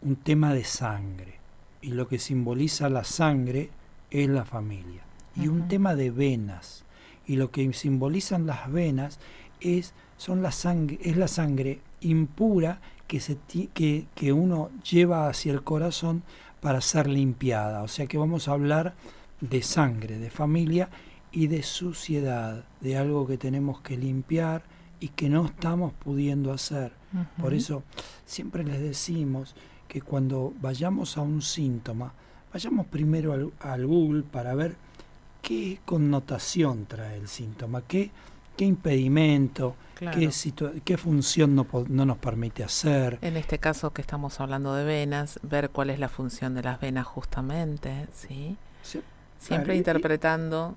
un 0.01 0.15
tema 0.15 0.53
de 0.53 0.63
sangre 0.63 1.39
y 1.81 1.89
lo 1.89 2.07
que 2.07 2.19
simboliza 2.19 2.89
la 2.89 3.03
sangre 3.03 3.69
es 4.11 4.29
la 4.29 4.45
familia. 4.45 5.01
Y 5.35 5.47
un 5.47 5.67
tema 5.67 5.95
de 5.95 6.11
venas 6.11 6.83
y 7.25 7.37
lo 7.37 7.49
que 7.49 7.71
simbolizan 7.73 8.45
las 8.45 8.71
venas 8.71 9.19
es, 9.59 9.93
son 10.17 10.43
la 10.43 10.51
sangre, 10.51 10.99
es 11.01 11.17
la 11.17 11.27
sangre 11.27 11.79
impura 12.01 12.79
que, 13.07 13.19
se 13.19 13.37
que, 13.73 14.05
que 14.13 14.31
uno 14.31 14.69
lleva 14.89 15.27
hacia 15.27 15.53
el 15.53 15.63
corazón 15.63 16.21
para 16.61 16.81
ser 16.81 17.07
limpiada. 17.07 17.81
O 17.81 17.87
sea 17.87 18.05
que 18.05 18.19
vamos 18.19 18.47
a 18.47 18.51
hablar 18.51 18.93
de 19.41 19.63
sangre, 19.63 20.19
de 20.19 20.29
familia 20.29 20.89
y 21.33 21.47
de 21.47 21.63
suciedad, 21.63 22.63
de 22.79 22.95
algo 22.95 23.25
que 23.27 23.37
tenemos 23.37 23.81
que 23.81 23.97
limpiar 23.97 24.61
y 24.99 25.09
que 25.09 25.29
no 25.29 25.45
estamos 25.47 25.91
pudiendo 25.91 26.53
hacer. 26.53 26.93
Por 27.41 27.53
eso 27.53 27.83
siempre 28.25 28.63
les 28.63 28.79
decimos 28.79 29.55
que 29.87 30.01
cuando 30.01 30.53
vayamos 30.61 31.17
a 31.17 31.21
un 31.21 31.41
síntoma, 31.41 32.13
vayamos 32.53 32.85
primero 32.85 33.51
al, 33.59 33.85
Google 33.85 34.23
para 34.23 34.53
ver 34.53 34.75
qué 35.41 35.79
connotación 35.85 36.85
trae 36.85 37.17
el 37.17 37.27
síntoma, 37.27 37.81
qué, 37.81 38.11
qué 38.55 38.65
impedimento, 38.65 39.75
qué, 39.95 40.29
qué, 40.85 40.97
función 40.97 41.55
no, 41.55 41.67
no, 41.89 42.05
nos 42.05 42.17
permite 42.17 42.63
hacer. 42.63 43.17
En 43.21 43.37
este 43.37 43.57
caso 43.57 43.91
que 43.91 44.01
estamos 44.01 44.39
hablando 44.39 44.73
de 44.75 44.85
venas, 44.85 45.39
ver 45.41 45.71
cuál 45.71 45.89
es 45.89 45.99
la 45.99 46.09
función 46.09 46.53
de 46.53 46.63
las 46.63 46.79
venas 46.79 47.07
justamente, 47.07 48.07
¿sí? 48.13 48.55
Siempre 49.39 49.75
interpretando 49.75 50.75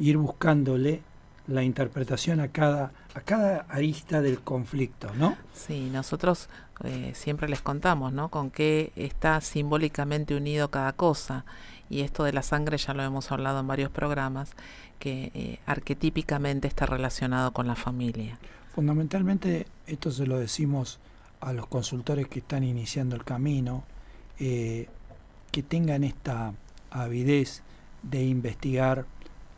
ir 0.00 0.16
buscándole 0.16 1.02
la 1.46 1.62
interpretación 1.62 2.40
a 2.40 2.48
cada, 2.48 2.92
a 3.14 3.20
cada 3.20 3.66
arista 3.68 4.20
del 4.20 4.40
conflicto, 4.40 5.10
¿no? 5.14 5.36
Sí, 5.52 5.90
nosotros 5.92 6.48
eh, 6.84 7.12
siempre 7.14 7.48
les 7.48 7.60
contamos, 7.60 8.12
¿no? 8.12 8.28
Con 8.28 8.50
qué 8.50 8.92
está 8.96 9.40
simbólicamente 9.40 10.34
unido 10.34 10.70
cada 10.70 10.92
cosa. 10.92 11.44
Y 11.88 12.00
esto 12.00 12.24
de 12.24 12.32
la 12.32 12.42
sangre 12.42 12.78
ya 12.78 12.94
lo 12.94 13.02
hemos 13.02 13.30
hablado 13.30 13.60
en 13.60 13.66
varios 13.66 13.90
programas, 13.90 14.52
que 14.98 15.30
eh, 15.34 15.58
arquetípicamente 15.66 16.68
está 16.68 16.86
relacionado 16.86 17.52
con 17.52 17.66
la 17.66 17.76
familia. 17.76 18.38
Fundamentalmente, 18.74 19.66
esto 19.86 20.10
se 20.10 20.26
lo 20.26 20.38
decimos 20.38 21.00
a 21.40 21.52
los 21.52 21.66
consultores 21.66 22.28
que 22.28 22.40
están 22.40 22.64
iniciando 22.64 23.16
el 23.16 23.24
camino. 23.24 23.84
Eh, 24.38 24.88
que 25.50 25.62
tengan 25.62 26.04
esta 26.04 26.54
avidez 26.90 27.62
de 28.02 28.24
investigar 28.24 29.06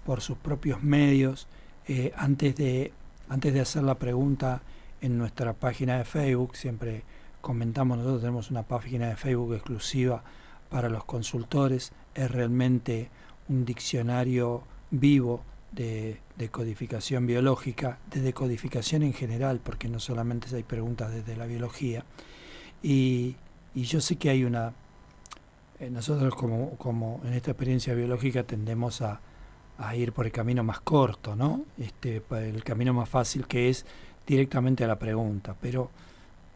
por 0.04 0.20
sus 0.20 0.38
propios 0.38 0.82
medios 0.82 1.46
eh, 1.88 2.12
antes, 2.16 2.54
de, 2.56 2.92
antes 3.28 3.52
de 3.52 3.60
hacer 3.60 3.82
la 3.82 3.96
pregunta 3.96 4.62
en 5.00 5.18
nuestra 5.18 5.52
página 5.52 5.98
de 5.98 6.04
Facebook, 6.04 6.56
siempre 6.56 7.02
comentamos, 7.40 7.98
nosotros 7.98 8.20
tenemos 8.20 8.50
una 8.50 8.62
página 8.62 9.08
de 9.08 9.16
Facebook 9.16 9.54
exclusiva 9.54 10.22
para 10.70 10.88
los 10.88 11.04
consultores, 11.04 11.92
es 12.14 12.30
realmente 12.30 13.10
un 13.48 13.64
diccionario 13.64 14.62
vivo 14.90 15.42
de, 15.72 16.20
codificación 16.50 17.26
biológica, 17.26 17.98
de 18.10 18.20
decodificación 18.20 19.02
en 19.02 19.12
general, 19.12 19.60
porque 19.62 19.88
no 19.88 20.00
solamente 20.00 20.54
hay 20.54 20.62
preguntas 20.62 21.12
desde 21.12 21.36
la 21.36 21.46
biología. 21.46 22.04
Y, 22.82 23.36
y 23.74 23.82
yo 23.82 24.00
sé 24.00 24.16
que 24.16 24.30
hay 24.30 24.44
una... 24.44 24.72
Eh, 25.78 25.90
nosotros 25.90 26.34
como, 26.34 26.76
como 26.76 27.20
en 27.24 27.34
esta 27.34 27.52
experiencia 27.52 27.94
biológica 27.94 28.42
tendemos 28.44 29.02
a, 29.02 29.20
a 29.82 29.96
ir 29.96 30.12
por 30.12 30.26
el 30.26 30.32
camino 30.32 30.62
más 30.62 30.80
corto, 30.80 31.34
¿no? 31.34 31.64
Este, 31.78 32.22
el 32.30 32.62
camino 32.62 32.94
más 32.94 33.08
fácil 33.08 33.46
que 33.46 33.68
es 33.68 33.84
directamente 34.26 34.84
a 34.84 34.86
la 34.86 34.98
pregunta, 34.98 35.56
pero 35.60 35.90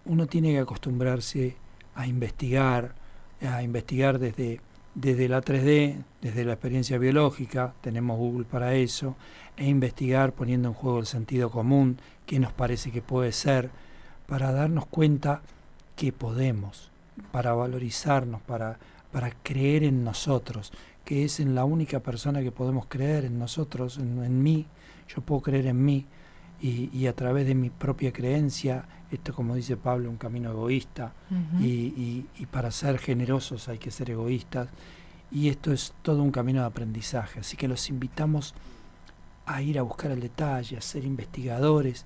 uno 0.05 0.27
tiene 0.27 0.53
que 0.53 0.61
acostumbrarse 0.61 1.57
a 1.95 2.07
investigar, 2.07 2.95
a 3.41 3.63
investigar 3.63 4.19
desde, 4.19 4.61
desde 4.95 5.29
la 5.29 5.43
3D, 5.43 6.05
desde 6.23 6.45
la 6.45 6.53
experiencia 6.53 6.99
biológica, 6.99 7.75
tenemos 7.81 8.17
Google 8.17 8.45
para 8.45 8.75
eso, 8.75 9.17
e 9.57 9.67
investigar 9.67 10.33
poniendo 10.33 10.69
en 10.69 10.75
juego 10.75 11.01
el 11.01 11.07
sentido 11.07 11.51
común, 11.51 11.99
qué 12.27 12.39
nos 12.39 12.53
parece 12.53 12.93
que 12.93 13.03
puede 13.03 13.33
ser, 13.33 13.71
para 14.27 14.53
darnos 14.53 14.87
cuenta 14.87 15.43
que 15.97 16.13
podemos, 16.13 16.91
para 17.33 17.55
valorizarnos, 17.55 18.41
para, 18.43 18.79
para 19.11 19.31
creer 19.43 19.83
en 19.83 20.05
nosotros, 20.05 20.73
que 21.07 21.25
es 21.25 21.39
en 21.39 21.55
la 21.55 21.65
única 21.65 22.01
persona 22.01 22.43
que 22.43 22.51
podemos 22.51 22.87
creer, 22.87 23.25
en 23.25 23.39
nosotros, 23.39 23.97
en, 23.99 24.43
mí, 24.43 24.67
yo 25.09 25.23
puedo 25.23 25.41
creer 25.41 25.69
en 25.69 25.83
mí, 25.83 26.05
y, 26.61 27.07
a 27.07 27.15
través 27.15 27.47
de 27.47 27.55
mi 27.55 27.71
propia 27.71 28.13
creencia, 28.13 28.85
esto 29.13 29.33
como 29.33 29.55
dice 29.55 29.77
Pablo, 29.77 30.11
un 30.11 30.17
camino 30.17 30.51
egoísta, 30.51 31.13
y, 31.61 32.27
y, 32.37 32.47
para 32.51 32.73
ser 32.73 32.99
generosos 32.99 33.69
hay 33.69 33.79
que 33.79 33.93
ser 33.93 34.11
egoístas, 34.11 34.69
y 35.31 35.49
esto 35.49 35.73
es 35.73 35.95
todo 36.03 36.25
un 36.25 36.33
camino 36.33 36.63
de 36.63 36.67
aprendizaje, 36.67 37.39
así 37.39 37.57
que 37.57 37.69
los 37.69 37.89
invitamos 37.89 38.53
a 39.47 39.63
ir 39.63 39.79
a 39.79 39.83
buscar 39.83 40.11
el 40.11 40.19
detalle, 40.19 40.77
a 40.77 40.81
ser 40.81 41.05
investigadores 41.05 42.05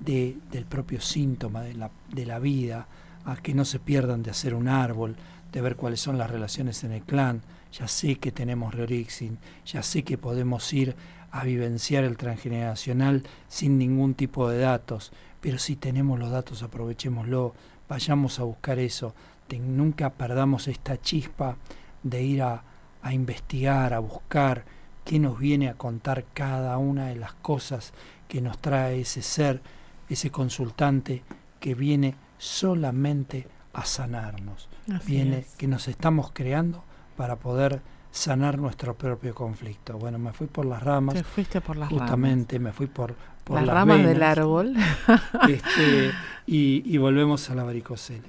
de, 0.00 0.36
del 0.50 0.64
propio 0.64 1.00
síntoma 1.00 1.62
de 1.62 1.74
la, 1.74 1.92
de 2.12 2.26
la 2.26 2.40
vida, 2.40 2.88
a 3.24 3.36
que 3.36 3.54
no 3.54 3.64
se 3.64 3.78
pierdan 3.78 4.24
de 4.24 4.32
hacer 4.32 4.52
un 4.52 4.66
árbol, 4.66 5.14
de 5.52 5.60
ver 5.60 5.76
cuáles 5.76 6.00
son 6.00 6.18
las 6.18 6.28
relaciones 6.28 6.82
en 6.82 6.90
el 6.90 7.02
clan, 7.02 7.42
ya 7.72 7.88
sé 7.88 8.16
que 8.16 8.32
tenemos 8.32 8.74
Reorixin, 8.74 9.38
ya 9.64 9.82
sé 9.82 10.02
que 10.04 10.18
podemos 10.18 10.72
ir 10.72 10.94
a 11.30 11.44
vivenciar 11.44 12.04
el 12.04 12.16
transgeneracional 12.16 13.24
sin 13.48 13.78
ningún 13.78 14.14
tipo 14.14 14.48
de 14.48 14.58
datos, 14.58 15.12
pero 15.40 15.58
si 15.58 15.76
tenemos 15.76 16.18
los 16.18 16.30
datos 16.30 16.62
aprovechémoslo, 16.62 17.54
vayamos 17.88 18.38
a 18.38 18.44
buscar 18.44 18.78
eso, 18.78 19.14
nunca 19.58 20.10
perdamos 20.10 20.68
esta 20.68 21.00
chispa 21.00 21.56
de 22.02 22.22
ir 22.22 22.42
a, 22.42 22.64
a 23.02 23.12
investigar, 23.12 23.92
a 23.94 23.98
buscar 23.98 24.64
qué 25.04 25.18
nos 25.18 25.38
viene 25.38 25.68
a 25.68 25.74
contar 25.74 26.24
cada 26.32 26.78
una 26.78 27.08
de 27.08 27.16
las 27.16 27.34
cosas 27.34 27.92
que 28.28 28.40
nos 28.40 28.58
trae 28.58 29.00
ese 29.00 29.22
ser, 29.22 29.60
ese 30.08 30.30
consultante 30.30 31.22
que 31.60 31.74
viene 31.74 32.14
solamente 32.38 33.46
a 33.72 33.84
sanarnos, 33.84 34.68
viene 35.06 35.44
que 35.56 35.66
nos 35.66 35.88
estamos 35.88 36.30
creando 36.32 36.84
para 37.12 37.36
poder 37.36 37.80
sanar 38.12 38.58
nuestro 38.58 38.94
propio 38.94 39.34
conflicto. 39.34 39.98
Bueno, 39.98 40.18
me 40.18 40.32
fui 40.32 40.46
por 40.46 40.66
las 40.66 40.82
ramas. 40.82 41.14
Te 41.14 41.24
fuiste 41.24 41.60
por 41.60 41.76
las 41.76 41.88
justamente, 41.88 42.58
me 42.58 42.72
fui 42.72 42.86
por, 42.86 43.14
por 43.42 43.60
las, 43.60 43.74
ramas 43.74 44.04
del 44.04 44.22
árbol. 44.22 44.74
este, 45.48 46.12
y, 46.46 46.96
volvemos 46.98 47.48
a 47.50 47.54
la 47.54 47.64
varicocele. 47.64 48.28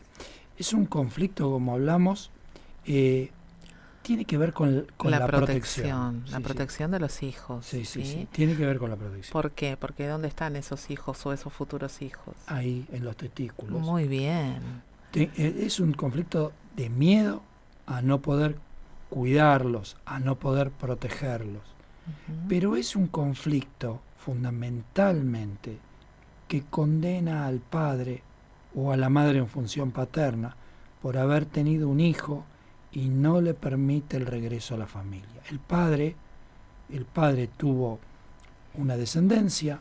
Es 0.57 0.73
un 0.73 0.85
conflicto, 0.85 1.51
como 1.51 1.73
hablamos, 1.73 2.31
eh, 2.85 3.31
tiene 4.03 4.25
que 4.25 4.37
ver 4.37 4.53
con, 4.53 4.85
la, 5.03 5.27
protección. 5.27 6.23
La 6.29 6.39
protección 6.39 6.91
de 6.91 6.99
los 6.99 7.23
hijos. 7.23 7.65
Sí, 7.65 7.85
sí, 7.85 8.05
sí, 8.05 8.27
tiene 8.31 8.55
que 8.55 8.65
ver 8.65 8.77
con 8.77 8.89
la 8.89 8.95
protección. 8.95 9.33
¿Por 9.33 9.51
qué? 9.51 9.77
Porque 9.77 10.07
¿dónde 10.07 10.27
están 10.27 10.55
esos 10.55 10.89
hijos 10.91 11.25
o 11.25 11.33
esos 11.33 11.51
futuros 11.51 12.01
hijos? 12.01 12.35
Ahí, 12.47 12.85
en 12.91 13.03
los 13.03 13.17
testículos. 13.17 13.81
Muy 13.81 14.07
bien. 14.07 14.83
Eh, 15.13 15.29
es 15.37 15.79
un 15.79 15.93
conflicto 15.93 16.51
de 16.75 16.89
miedo 16.89 17.43
a 17.85 18.01
no 18.01 18.21
poder 18.21 18.57
cuidarlos, 19.13 19.95
a 20.05 20.17
no 20.17 20.39
poder 20.39 20.71
protegerlos. 20.71 21.61
Pero 22.49 22.75
es 22.75 22.95
un 22.95 23.05
conflicto 23.05 24.01
fundamentalmente 24.17 25.77
que 26.47 26.63
condena 26.63 27.45
al 27.45 27.59
padre 27.59 28.23
o 28.73 28.91
a 28.91 28.97
la 28.97 29.09
madre 29.09 29.37
en 29.37 29.47
función 29.47 29.91
paterna 29.91 30.55
por 30.99 31.19
haber 31.19 31.45
tenido 31.45 31.89
un 31.89 31.99
hijo 31.99 32.43
y 32.91 33.07
no 33.07 33.39
le 33.39 33.53
permite 33.53 34.17
el 34.17 34.25
regreso 34.25 34.73
a 34.73 34.79
la 34.79 34.87
familia. 34.87 35.43
El 35.47 35.59
padre, 35.59 36.15
el 36.91 37.05
padre 37.05 37.51
tuvo 37.55 37.99
una 38.73 38.97
descendencia, 38.97 39.79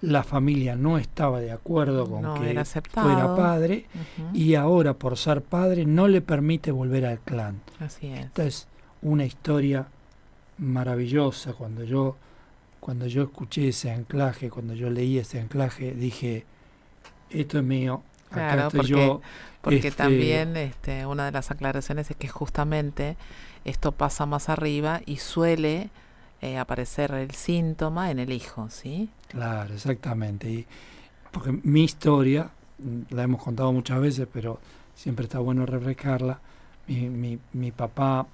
la 0.00 0.24
familia 0.24 0.74
no 0.74 0.98
estaba 0.98 1.38
de 1.38 1.52
acuerdo 1.52 2.10
con 2.10 2.34
que 2.34 2.64
fuera 2.64 3.36
padre 3.36 3.86
y 4.34 4.56
ahora 4.56 4.94
por 4.94 5.16
ser 5.16 5.40
padre 5.40 5.86
no 5.86 6.08
le 6.08 6.20
permite 6.20 6.72
volver 6.72 7.06
al 7.06 7.20
clan. 7.20 7.60
Así 7.78 8.08
es. 8.08 8.24
Esta 8.24 8.44
es 8.44 8.71
una 9.02 9.24
historia 9.24 9.86
maravillosa. 10.58 11.52
Cuando 11.52 11.84
yo, 11.84 12.16
cuando 12.80 13.06
yo 13.06 13.24
escuché 13.24 13.68
ese 13.68 13.90
anclaje, 13.90 14.50
cuando 14.50 14.74
yo 14.74 14.90
leí 14.90 15.18
ese 15.18 15.40
anclaje, 15.40 15.92
dije, 15.92 16.44
esto 17.30 17.58
es 17.58 17.64
mío. 17.64 18.02
Acá 18.30 18.66
estoy 18.66 18.86
yo. 18.86 19.20
Porque 19.60 19.76
este, 19.76 19.90
también 19.92 20.56
este, 20.56 21.06
una 21.06 21.26
de 21.26 21.32
las 21.32 21.50
aclaraciones 21.50 22.10
es 22.10 22.16
que 22.16 22.28
justamente 22.28 23.16
esto 23.64 23.92
pasa 23.92 24.26
más 24.26 24.48
arriba 24.48 25.02
y 25.06 25.18
suele 25.18 25.90
eh, 26.40 26.58
aparecer 26.58 27.12
el 27.12 27.30
síntoma 27.30 28.10
en 28.10 28.18
el 28.18 28.32
hijo, 28.32 28.68
¿sí? 28.70 29.08
Claro, 29.28 29.74
exactamente. 29.74 30.50
Y 30.50 30.66
porque 31.30 31.52
mi 31.62 31.84
historia, 31.84 32.50
la 33.10 33.22
hemos 33.22 33.42
contado 33.42 33.72
muchas 33.72 34.00
veces, 34.00 34.26
pero 34.32 34.58
siempre 34.94 35.24
está 35.24 35.38
bueno 35.38 35.64
refrescarla. 35.64 36.40
Mi, 36.88 37.08
mi, 37.08 37.38
mi 37.52 37.70
papá 37.70 38.26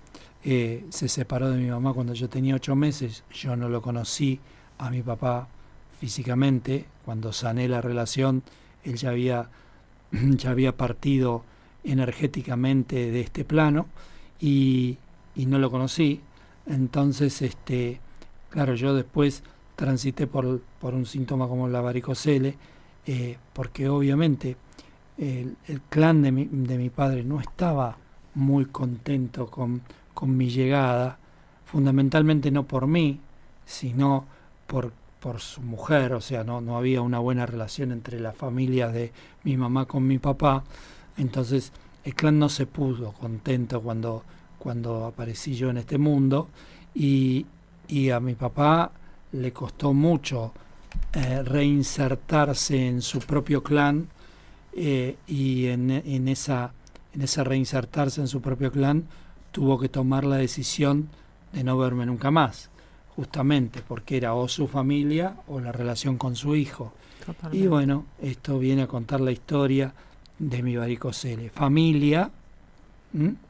eh, 0.44 0.86
se 0.90 1.08
separó 1.08 1.50
de 1.50 1.58
mi 1.58 1.68
mamá 1.68 1.92
cuando 1.92 2.14
yo 2.14 2.28
tenía 2.28 2.54
ocho 2.54 2.74
meses. 2.76 3.24
Yo 3.32 3.56
no 3.56 3.68
lo 3.68 3.82
conocí 3.82 4.40
a 4.78 4.90
mi 4.90 5.02
papá 5.02 5.48
físicamente. 5.98 6.86
Cuando 7.04 7.32
sané 7.32 7.68
la 7.68 7.80
relación, 7.80 8.42
él 8.84 8.96
ya 8.96 9.10
había, 9.10 9.50
ya 10.12 10.50
había 10.50 10.76
partido 10.76 11.44
energéticamente 11.84 13.10
de 13.10 13.20
este 13.20 13.44
plano 13.44 13.86
y, 14.40 14.98
y 15.34 15.46
no 15.46 15.58
lo 15.58 15.70
conocí. 15.70 16.20
Entonces, 16.66 17.42
este, 17.42 18.00
claro, 18.50 18.74
yo 18.74 18.94
después 18.94 19.42
transité 19.76 20.26
por, 20.26 20.60
por 20.80 20.94
un 20.94 21.06
síntoma 21.06 21.48
como 21.48 21.68
la 21.68 21.80
varicocele, 21.80 22.56
eh, 23.06 23.38
porque 23.52 23.88
obviamente 23.88 24.56
el, 25.16 25.56
el 25.66 25.80
clan 25.82 26.22
de 26.22 26.32
mi, 26.32 26.44
de 26.46 26.78
mi 26.78 26.90
padre 26.90 27.24
no 27.24 27.40
estaba 27.40 27.96
muy 28.38 28.66
contento 28.66 29.46
con, 29.46 29.82
con 30.14 30.36
mi 30.36 30.48
llegada, 30.48 31.18
fundamentalmente 31.66 32.50
no 32.50 32.64
por 32.64 32.86
mí, 32.86 33.20
sino 33.66 34.24
por, 34.66 34.92
por 35.20 35.40
su 35.40 35.60
mujer, 35.60 36.14
o 36.14 36.20
sea, 36.20 36.44
no, 36.44 36.60
no 36.60 36.76
había 36.76 37.02
una 37.02 37.18
buena 37.18 37.46
relación 37.46 37.92
entre 37.92 38.20
la 38.20 38.32
familia 38.32 38.88
de 38.88 39.12
mi 39.44 39.56
mamá 39.56 39.86
con 39.86 40.06
mi 40.06 40.18
papá, 40.18 40.62
entonces 41.16 41.72
el 42.04 42.14
clan 42.14 42.38
no 42.38 42.48
se 42.48 42.66
pudo 42.66 43.12
contento 43.12 43.82
cuando, 43.82 44.22
cuando 44.58 45.06
aparecí 45.06 45.54
yo 45.54 45.70
en 45.70 45.78
este 45.78 45.98
mundo 45.98 46.48
y, 46.94 47.44
y 47.88 48.10
a 48.10 48.20
mi 48.20 48.34
papá 48.34 48.92
le 49.32 49.52
costó 49.52 49.92
mucho 49.92 50.52
eh, 51.12 51.42
reinsertarse 51.42 52.86
en 52.86 53.02
su 53.02 53.18
propio 53.18 53.62
clan 53.62 54.08
eh, 54.72 55.16
y 55.26 55.66
en, 55.66 55.90
en, 55.90 56.28
esa, 56.28 56.72
en 57.18 57.24
ese 57.24 57.42
reinsertarse 57.42 58.20
en 58.20 58.28
su 58.28 58.40
propio 58.40 58.70
clan 58.70 59.02
tuvo 59.50 59.80
que 59.80 59.88
tomar 59.88 60.24
la 60.24 60.36
decisión 60.36 61.08
de 61.52 61.64
no 61.64 61.76
verme 61.76 62.06
nunca 62.06 62.30
más, 62.30 62.70
justamente 63.16 63.82
porque 63.86 64.18
era 64.18 64.34
o 64.34 64.46
su 64.46 64.68
familia 64.68 65.34
o 65.48 65.58
la 65.58 65.72
relación 65.72 66.16
con 66.16 66.36
su 66.36 66.54
hijo. 66.54 66.92
Y 67.50 67.66
bueno, 67.66 68.06
esto 68.22 68.60
viene 68.60 68.82
a 68.82 68.86
contar 68.86 69.20
la 69.20 69.32
historia 69.32 69.92
de 70.38 70.62
mi 70.62 70.76
varicocele. 70.76 71.50
Familia, 71.50 72.30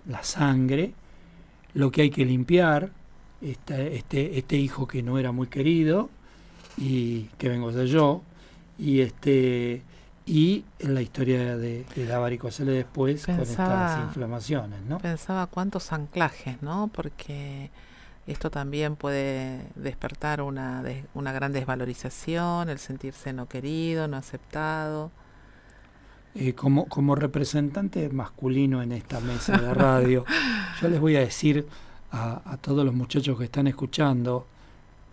la 0.07 0.23
sangre, 0.25 0.95
lo 1.75 1.91
que 1.91 2.03
hay 2.03 2.11
que 2.11 2.25
limpiar, 2.25 2.91
este, 3.43 3.97
este, 3.97 4.39
este 4.39 4.57
hijo 4.57 4.89
que 4.89 5.03
no 5.03 5.19
era 5.19 5.31
muy 5.31 5.49
querido 5.49 6.09
y 6.79 7.25
que 7.37 7.51
vengo 7.51 7.71
de 7.71 7.87
yo, 7.87 8.23
y 8.79 9.01
este 9.01 9.83
y 10.29 10.65
en 10.79 10.95
la 10.95 11.01
historia 11.01 11.57
de, 11.57 11.87
la 11.97 12.19
varicocele 12.19 12.73
después 12.73 13.25
con 13.25 13.41
estas 13.41 13.99
inflamaciones, 14.01 14.83
¿no? 14.83 14.99
Pensaba 14.99 15.47
cuántos 15.47 15.91
anclajes, 15.91 16.61
¿no? 16.61 16.91
Porque 16.93 17.71
esto 18.27 18.51
también 18.51 18.97
puede 18.97 19.63
despertar 19.75 20.43
una, 20.43 20.85
una 21.15 21.33
gran 21.33 21.53
desvalorización, 21.53 22.69
el 22.69 22.79
sentirse 22.79 23.33
no 23.33 23.49
querido, 23.49 24.07
no 24.07 24.19
aceptado. 24.19 25.11
Eh, 26.35 26.53
como, 26.53 26.85
como 26.89 27.15
representante 27.15 28.11
masculino 28.11 28.83
en 28.83 28.93
esta 28.93 29.21
mesa 29.21 29.57
de 29.57 29.73
radio, 29.73 30.27
yo 30.83 30.89
les 30.89 31.01
voy 31.01 31.17
a 31.17 31.21
decir 31.21 31.67
a, 32.13 32.59
todos 32.61 32.85
los 32.85 32.95
muchachos 32.95 33.39
que 33.39 33.45
están 33.45 33.67
escuchando 33.67 34.47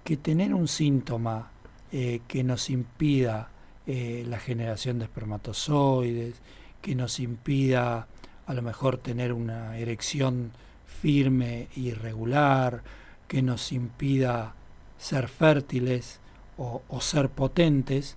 que 0.04 0.18
tener 0.18 0.54
un 0.54 0.68
síntoma 0.68 1.52
eh, 1.94 2.20
que 2.28 2.44
nos 2.44 2.70
impida 2.70 3.50
eh, 3.88 4.24
la 4.28 4.40
generación 4.40 5.00
de 5.00 5.06
espermatozoides, 5.06 6.42
que 6.82 6.96
nos 6.96 7.20
impida 7.20 8.08
a 8.46 8.54
lo 8.54 8.62
mejor 8.62 8.98
tener 8.98 9.34
una 9.34 9.78
erección 9.78 10.52
firme 10.86 11.68
y 11.76 11.92
regular, 11.92 12.84
que 13.28 13.42
nos 13.42 13.72
impida 13.72 14.54
ser 14.98 15.28
fértiles 15.28 16.20
o, 16.58 16.82
ser 17.02 17.30
potentes, 17.30 18.16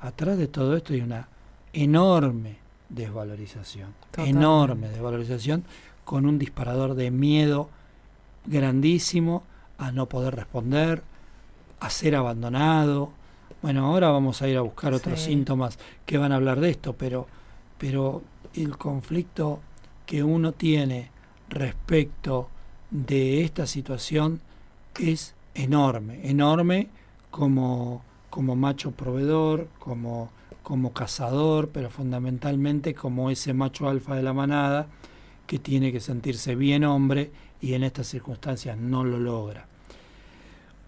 atrás 0.00 0.38
de 0.38 0.48
todo 0.48 0.76
esto 0.76 0.92
hay 0.94 1.00
una 1.00 1.28
enorme 1.72 2.56
desvalorización, 2.88 3.94
enorme 4.16 4.88
desvalorización 4.88 5.64
con 6.04 6.26
un 6.26 6.38
disparador 6.38 6.94
de 6.94 7.10
miedo 7.10 7.68
grandísimo 8.46 9.42
a 9.78 9.90
no 9.90 10.08
poder 10.08 10.36
responder, 10.36 11.02
a 11.80 11.90
ser 11.90 12.14
abandonado. 12.16 13.10
Bueno, 13.64 13.86
ahora 13.86 14.10
vamos 14.10 14.42
a 14.42 14.48
ir 14.48 14.58
a 14.58 14.60
buscar 14.60 14.92
otros 14.92 15.18
síntomas 15.18 15.78
que 16.04 16.18
van 16.18 16.32
a 16.32 16.34
hablar 16.34 16.60
de 16.60 16.68
esto, 16.68 16.92
pero, 16.92 17.26
pero 17.78 18.20
el 18.52 18.76
conflicto 18.76 19.60
que 20.04 20.22
uno 20.22 20.52
tiene 20.52 21.08
respecto 21.48 22.50
de 22.90 23.42
esta 23.42 23.66
situación 23.66 24.42
es 25.00 25.34
enorme, 25.54 26.28
enorme 26.28 26.88
como, 27.30 28.02
como 28.28 28.54
macho 28.54 28.90
proveedor, 28.90 29.68
como, 29.78 30.28
como 30.62 30.92
cazador, 30.92 31.70
pero 31.70 31.88
fundamentalmente 31.88 32.92
como 32.92 33.30
ese 33.30 33.54
macho 33.54 33.88
alfa 33.88 34.14
de 34.14 34.22
la 34.24 34.34
manada 34.34 34.88
que 35.46 35.58
tiene 35.58 35.90
que 35.90 36.00
sentirse 36.00 36.54
bien 36.54 36.84
hombre 36.84 37.30
y 37.62 37.72
en 37.72 37.82
estas 37.82 38.08
circunstancias 38.08 38.76
no 38.76 39.04
lo 39.04 39.18
logra. 39.18 39.68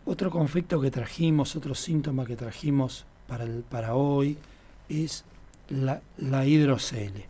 Otro 0.07 0.31
conflicto 0.31 0.81
que 0.81 0.92
trajimos, 0.92 1.57
otro 1.57 1.75
síntoma 1.75 2.25
que 2.25 2.37
trajimos 2.37 3.05
para, 3.27 3.42
el, 3.42 3.64
para 3.69 3.97
hoy 3.97 4.38
es 4.88 5.25
la, 5.69 6.01
la 6.16 6.47
hidrocele. 6.47 7.27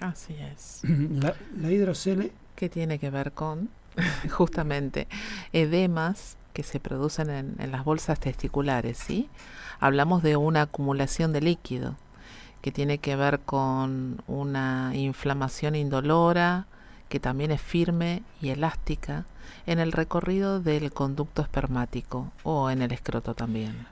Así 0.00 0.34
es. 0.34 0.82
La, 1.10 1.34
la 1.56 1.70
hidrocele... 1.70 2.32
¿Qué 2.56 2.68
tiene 2.68 2.98
que 2.98 3.10
ver 3.10 3.32
con? 3.32 3.70
justamente 4.30 5.08
edemas 5.52 6.36
que 6.52 6.62
se 6.62 6.80
producen 6.80 7.30
en, 7.30 7.56
en, 7.58 7.72
las 7.72 7.84
bolsas 7.84 8.18
testiculares, 8.20 8.98
¿sí? 8.98 9.28
Hablamos 9.78 10.22
de 10.22 10.36
una 10.36 10.62
acumulación 10.62 11.32
de 11.32 11.40
líquido 11.40 11.96
que 12.60 12.72
tiene 12.72 12.98
que 12.98 13.16
ver 13.16 13.40
con 13.40 14.22
una 14.26 14.90
inflamación 14.94 15.74
indolora, 15.74 16.66
que 17.08 17.20
también 17.20 17.50
es 17.50 17.62
firme 17.62 18.22
y 18.42 18.50
elástica 18.50 19.26
en 19.66 19.78
el 19.78 19.92
recorrido 19.92 20.60
del 20.60 20.92
conducto 20.92 21.42
espermático 21.42 22.32
o 22.42 22.70
en 22.70 22.82
el 22.82 22.92
escroto 22.92 23.34
también. 23.34 23.86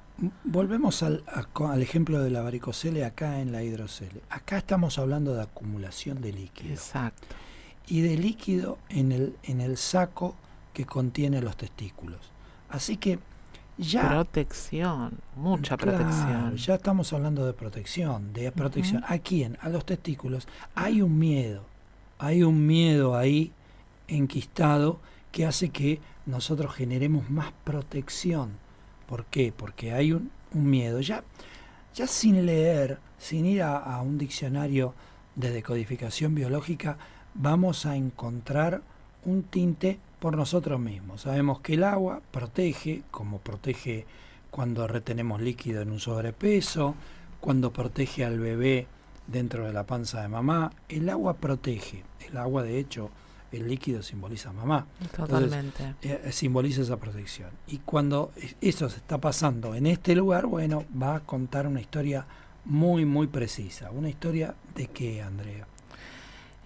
Volvemos 0.45 1.03
al, 1.03 1.23
al 1.55 1.83
ejemplo 1.83 2.21
de 2.23 2.31
la 2.31 2.43
varicocele 2.43 3.05
acá 3.05 3.41
en 3.41 3.53
la 3.53 3.63
hidrocele. 3.63 4.21
Acá 4.31 4.59
estamos 4.59 4.99
hablando 4.99 5.35
de 5.35 5.43
acumulación 5.43 6.21
de 6.21 6.33
líquido. 6.33 6.73
Exacto 6.73 7.27
y 7.89 8.03
de 8.03 8.17
líquido 8.17 8.79
en 8.89 9.13
el, 9.13 9.37
en 9.43 9.61
el 9.61 9.77
saco 9.77 10.35
que 10.73 10.85
contiene 10.85 11.41
los 11.41 11.57
testículos. 11.57 12.21
Así 12.69 12.97
que 12.97 13.19
ya... 13.79 14.09
Protección, 14.09 15.19
mucha 15.37 15.77
protección. 15.77 16.57
Ya 16.57 16.75
estamos 16.75 17.13
hablando 17.13 17.47
de 17.47 17.53
protección, 17.53 18.33
de 18.33 18.53
protección. 18.53 19.05
¿A 19.07 19.19
quién? 19.19 19.57
A 19.61 19.69
los 19.69 19.87
testículos. 19.87 20.47
Hay 20.75 21.01
un 21.01 21.19
miedo, 21.19 21.65
hay 22.19 22.43
un 22.43 22.67
miedo 22.67 23.17
ahí 23.17 23.53
enquistado 24.07 25.01
que 25.33 25.47
hace 25.47 25.71
que 25.71 26.01
nosotros 26.27 26.75
generemos 26.75 27.31
más 27.31 27.53
protección. 27.65 28.53
¿Por 29.07 29.25
qué? 29.27 29.53
Porque 29.57 29.93
hay 29.93 30.13
un, 30.13 30.31
miedo. 30.53 31.01
Ya, 31.01 31.25
ya 31.95 32.07
sin 32.07 32.47
leer, 32.47 32.99
sin 33.19 33.47
ir 33.47 33.63
a 33.63 34.01
un 34.03 34.19
diccionario 34.19 34.95
de 35.35 35.51
decodificación 35.51 36.35
biológica, 36.35 36.99
vamos 37.35 37.87
a 37.87 37.97
encontrar 37.97 38.83
un 39.25 39.45
tinte 39.45 39.99
por 40.19 40.37
nosotros 40.37 40.81
mismos. 40.81 41.23
Sabemos 41.23 41.61
que 41.61 41.75
el 41.75 41.85
agua 41.85 42.21
protege, 42.31 43.03
como 43.11 43.39
protege 43.39 44.07
cuando 44.51 44.87
retenemos 44.87 45.41
líquido 45.41 45.83
en 45.83 45.91
un 45.91 46.01
sobrepeso, 46.01 46.95
cuando 47.41 47.73
protege 47.73 48.25
al 48.25 48.39
bebé 48.39 48.87
dentro 49.27 49.67
de 49.67 49.73
la 49.73 49.85
panza 49.85 50.23
de 50.23 50.29
mamá. 50.29 50.73
El 50.89 51.09
agua 51.09 51.35
protege. 51.35 52.03
El 52.29 52.37
agua, 52.37 52.63
de 52.63 52.79
hecho, 52.79 53.11
el 53.53 53.69
líquido 53.69 54.03
simboliza 54.03 54.51
a 54.51 54.53
mamá. 54.53 54.87
Totalmente. 55.15 55.95
Eh, 56.03 56.31
simboliza 56.33 56.83
esa 56.83 56.99
protección. 56.99 57.51
Y 57.67 57.79
cuando 57.79 58.33
eso 58.61 58.89
se 58.89 58.97
está 58.97 59.19
pasando 59.19 59.75
en 59.75 59.87
este 59.87 60.15
lugar, 60.15 60.47
bueno, 60.47 60.85
va 61.01 61.17
a 61.17 61.21
contar 61.21 61.67
una 61.67 61.81
historia 61.81 62.27
muy, 62.65 63.05
muy 63.05 63.27
precisa. 63.27 63.91
¿Una 63.91 64.09
historia 64.09 64.55
de 64.75 64.89
qué, 64.89 65.23
Andrea? 65.23 65.67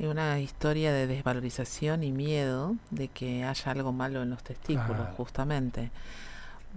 una 0.06 0.40
historia 0.40 0.92
de 0.92 1.06
desvalorización 1.06 2.02
y 2.02 2.12
miedo 2.12 2.74
de 2.90 3.08
que 3.08 3.44
haya 3.44 3.70
algo 3.70 3.92
malo 3.92 4.22
en 4.22 4.30
los 4.30 4.42
testículos, 4.42 5.08
justamente. 5.16 5.90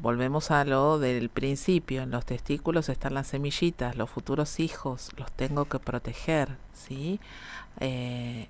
Volvemos 0.01 0.51
a 0.51 0.65
lo 0.65 0.99
del 0.99 1.29
principio, 1.29 2.03
en 2.03 2.11
los 2.11 2.25
testículos 2.25 2.89
están 2.89 3.13
las 3.13 3.27
semillitas, 3.27 3.95
los 3.95 4.09
futuros 4.09 4.59
hijos, 4.59 5.09
los 5.17 5.31
tengo 5.31 5.65
que 5.65 5.79
proteger, 5.79 6.57
¿sí? 6.73 7.19
Eh, 7.79 8.47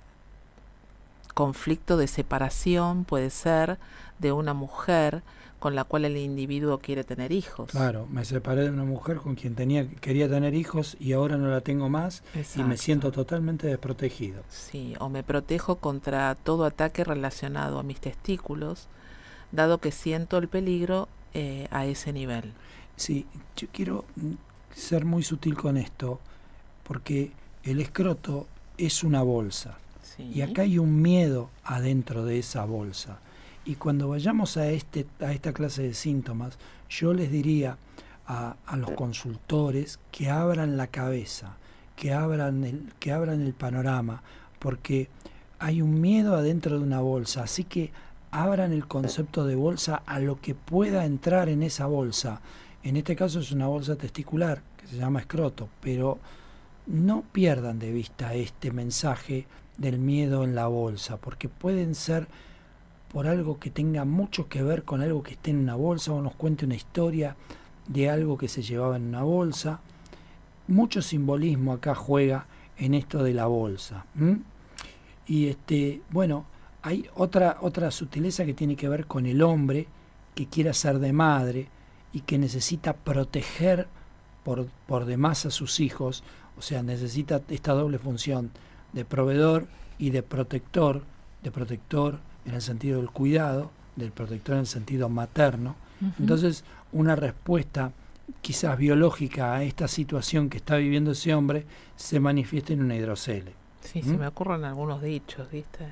conflicto 1.36 1.98
de 1.98 2.08
separación 2.08 3.04
puede 3.04 3.28
ser 3.28 3.76
de 4.18 4.32
una 4.32 4.54
mujer 4.54 5.22
con 5.58 5.74
la 5.74 5.84
cual 5.84 6.06
el 6.06 6.16
individuo 6.16 6.78
quiere 6.78 7.04
tener 7.04 7.30
hijos. 7.30 7.72
Claro, 7.72 8.06
me 8.10 8.24
separé 8.24 8.62
de 8.62 8.70
una 8.70 8.84
mujer 8.84 9.18
con 9.18 9.34
quien 9.34 9.54
tenía 9.54 9.86
quería 9.86 10.30
tener 10.30 10.54
hijos 10.54 10.96
y 10.98 11.12
ahora 11.12 11.36
no 11.36 11.48
la 11.48 11.60
tengo 11.60 11.90
más 11.90 12.22
y 12.54 12.62
me 12.62 12.78
siento 12.78 13.12
totalmente 13.12 13.66
desprotegido. 13.66 14.44
Sí, 14.48 14.94
o 14.98 15.10
me 15.10 15.22
protejo 15.22 15.76
contra 15.76 16.34
todo 16.36 16.64
ataque 16.64 17.04
relacionado 17.04 17.78
a 17.78 17.82
mis 17.82 18.00
testículos, 18.00 18.88
dado 19.52 19.76
que 19.76 19.92
siento 19.92 20.38
el 20.38 20.48
peligro 20.48 21.06
eh, 21.34 21.68
a 21.70 21.84
ese 21.84 22.14
nivel. 22.14 22.54
Sí, 22.96 23.26
yo 23.58 23.68
quiero 23.72 24.06
mm, 24.16 24.32
ser 24.74 25.04
muy 25.04 25.22
sutil 25.22 25.54
con 25.54 25.76
esto, 25.76 26.18
porque 26.82 27.32
el 27.62 27.80
escroto 27.80 28.46
es 28.78 29.04
una 29.04 29.20
bolsa. 29.20 29.76
Y 30.18 30.40
acá 30.40 30.62
hay 30.62 30.78
un 30.78 31.02
miedo 31.02 31.50
adentro 31.64 32.24
de 32.24 32.38
esa 32.38 32.64
bolsa. 32.64 33.18
Y 33.64 33.74
cuando 33.74 34.08
vayamos 34.08 34.56
a, 34.56 34.68
este, 34.68 35.06
a 35.20 35.32
esta 35.32 35.52
clase 35.52 35.82
de 35.82 35.94
síntomas, 35.94 36.58
yo 36.88 37.12
les 37.12 37.30
diría 37.30 37.78
a, 38.26 38.56
a 38.64 38.76
los 38.76 38.92
consultores 38.92 39.98
que 40.12 40.30
abran 40.30 40.76
la 40.76 40.86
cabeza, 40.86 41.56
que 41.96 42.12
abran, 42.12 42.64
el, 42.64 42.92
que 43.00 43.12
abran 43.12 43.40
el 43.40 43.54
panorama, 43.54 44.22
porque 44.58 45.08
hay 45.58 45.82
un 45.82 46.00
miedo 46.00 46.36
adentro 46.36 46.78
de 46.78 46.84
una 46.84 47.00
bolsa, 47.00 47.42
así 47.42 47.64
que 47.64 47.90
abran 48.30 48.72
el 48.72 48.86
concepto 48.86 49.46
de 49.46 49.56
bolsa 49.56 50.02
a 50.06 50.18
lo 50.18 50.40
que 50.40 50.54
pueda 50.54 51.04
entrar 51.04 51.48
en 51.48 51.62
esa 51.62 51.86
bolsa. 51.86 52.40
En 52.82 52.96
este 52.96 53.16
caso 53.16 53.40
es 53.40 53.50
una 53.50 53.66
bolsa 53.66 53.96
testicular 53.96 54.62
que 54.76 54.86
se 54.86 54.96
llama 54.96 55.20
escroto, 55.20 55.68
pero 55.80 56.18
no 56.86 57.22
pierdan 57.32 57.78
de 57.78 57.90
vista 57.90 58.34
este 58.34 58.70
mensaje 58.70 59.46
del 59.78 59.98
miedo 59.98 60.44
en 60.44 60.54
la 60.54 60.66
bolsa, 60.66 61.16
porque 61.18 61.48
pueden 61.48 61.94
ser 61.94 62.28
por 63.12 63.26
algo 63.26 63.58
que 63.58 63.70
tenga 63.70 64.04
mucho 64.04 64.48
que 64.48 64.62
ver 64.62 64.84
con 64.84 65.00
algo 65.00 65.22
que 65.22 65.32
esté 65.32 65.50
en 65.50 65.58
una 65.58 65.74
bolsa 65.74 66.12
o 66.12 66.22
nos 66.22 66.34
cuente 66.34 66.64
una 66.64 66.74
historia 66.74 67.36
de 67.86 68.10
algo 68.10 68.36
que 68.36 68.48
se 68.48 68.62
llevaba 68.62 68.96
en 68.96 69.06
una 69.06 69.22
bolsa. 69.22 69.80
Mucho 70.68 71.02
simbolismo 71.02 71.72
acá 71.72 71.94
juega 71.94 72.46
en 72.78 72.94
esto 72.94 73.22
de 73.22 73.32
la 73.32 73.46
bolsa. 73.46 74.04
Y 75.26 75.46
este, 75.46 76.02
bueno, 76.10 76.46
hay 76.82 77.08
otra, 77.14 77.58
otra 77.60 77.90
sutileza 77.90 78.44
que 78.44 78.54
tiene 78.54 78.76
que 78.76 78.88
ver 78.88 79.06
con 79.06 79.26
el 79.26 79.42
hombre 79.42 79.86
que 80.34 80.46
quiere 80.46 80.74
ser 80.74 80.98
de 80.98 81.12
madre 81.12 81.68
y 82.12 82.20
que 82.20 82.38
necesita 82.38 82.94
proteger 82.94 83.88
por, 84.44 84.66
por 84.86 85.06
demás 85.06 85.46
a 85.46 85.50
sus 85.50 85.80
hijos, 85.80 86.22
o 86.58 86.62
sea, 86.62 86.82
necesita 86.82 87.42
esta 87.48 87.72
doble 87.72 87.98
función 87.98 88.50
de 88.96 89.04
proveedor 89.04 89.66
y 89.98 90.10
de 90.10 90.22
protector, 90.22 91.02
de 91.42 91.50
protector 91.50 92.18
en 92.46 92.54
el 92.54 92.62
sentido 92.62 92.98
del 92.98 93.10
cuidado, 93.10 93.70
del 93.94 94.10
protector 94.10 94.54
en 94.54 94.60
el 94.60 94.66
sentido 94.66 95.08
materno. 95.08 95.76
Entonces, 96.18 96.64
una 96.92 97.14
respuesta 97.14 97.92
quizás 98.40 98.76
biológica 98.76 99.54
a 99.54 99.62
esta 99.62 99.86
situación 99.86 100.48
que 100.48 100.56
está 100.56 100.76
viviendo 100.76 101.12
ese 101.12 101.34
hombre 101.34 101.66
se 101.94 102.18
manifieste 102.20 102.72
en 102.72 102.82
una 102.82 102.96
hidrocele. 102.96 103.52
Sí, 103.82 104.02
se 104.02 104.16
me 104.16 104.26
ocurren 104.26 104.64
algunos 104.64 105.00
dichos, 105.02 105.48
¿viste? 105.50 105.86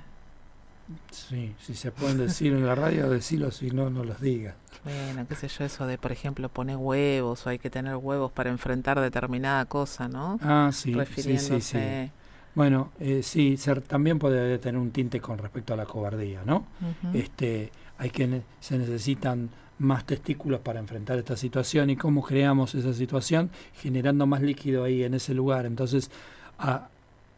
Sí, 1.11 1.55
si 1.61 1.75
se 1.75 1.93
pueden 1.93 2.19
decir 2.19 2.53
en 2.53 2.67
la 2.67 2.75
radio, 2.75 3.09
decirlo, 3.09 3.51
si 3.51 3.71
no, 3.71 3.89
no 3.89 4.05
los 4.05 4.21
diga. 4.21 4.55
Bueno, 4.83 5.27
qué 5.27 5.35
sé 5.35 5.49
yo, 5.49 5.65
eso 5.65 5.87
de, 5.87 5.97
por 5.97 6.13
ejemplo, 6.13 6.49
poner 6.49 6.77
huevos 6.77 7.47
o 7.47 7.51
hay 7.51 7.59
que 7.59 7.71
tener 7.71 7.97
huevos 7.97 8.33
para 8.33 8.51
enfrentar 8.51 9.01
determinada 9.01 9.65
cosa, 9.67 10.09
¿no? 10.09 10.39
Ah, 10.43 10.71
sí, 10.73 10.95
sí, 11.17 11.39
sí, 11.39 11.61
sí. 11.61 12.11
Bueno, 12.55 12.93
eh, 13.01 13.23
sí, 13.23 13.57
ser, 13.57 13.81
también 13.81 14.19
puede 14.19 14.59
tener 14.59 14.81
un 14.81 14.93
tinte 14.93 15.21
con 15.21 15.39
respecto 15.39 15.75
a 15.75 15.77
la 15.77 15.87
cobardía, 15.87 16.43
¿no? 16.45 16.67
Este, 17.13 17.73
hay 17.99 18.11
que 18.11 18.43
se 18.61 18.79
necesitan 18.79 19.51
más 19.79 20.07
testículos 20.07 20.61
para 20.61 20.79
enfrentar 20.79 21.19
esta 21.19 21.37
situación 21.37 21.91
y 21.91 21.97
cómo 21.97 22.23
creamos 22.23 22.75
esa 22.75 22.95
situación 22.95 23.51
generando 23.75 24.27
más 24.27 24.41
líquido 24.41 24.85
ahí 24.85 25.03
en 25.03 25.15
ese 25.15 25.35
lugar. 25.35 25.67
Entonces, 25.67 26.11
a, 26.59 26.89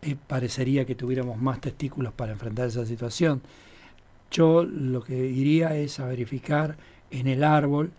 eh, 0.02 0.16
parecería 0.26 0.84
que 0.84 0.94
tuviéramos 0.94 1.38
más 1.40 1.60
testículos 1.60 2.12
para 2.12 2.32
enfrentar 2.32 2.68
esa 2.68 2.84
situación. 2.84 3.40
Yo 4.30 4.64
lo 4.64 5.02
que 5.02 5.16
iría 5.16 5.76
es 5.76 5.98
a 5.98 6.06
verificar 6.06 6.76
en 7.10 7.26
el 7.26 7.42
árbol, 7.42 7.90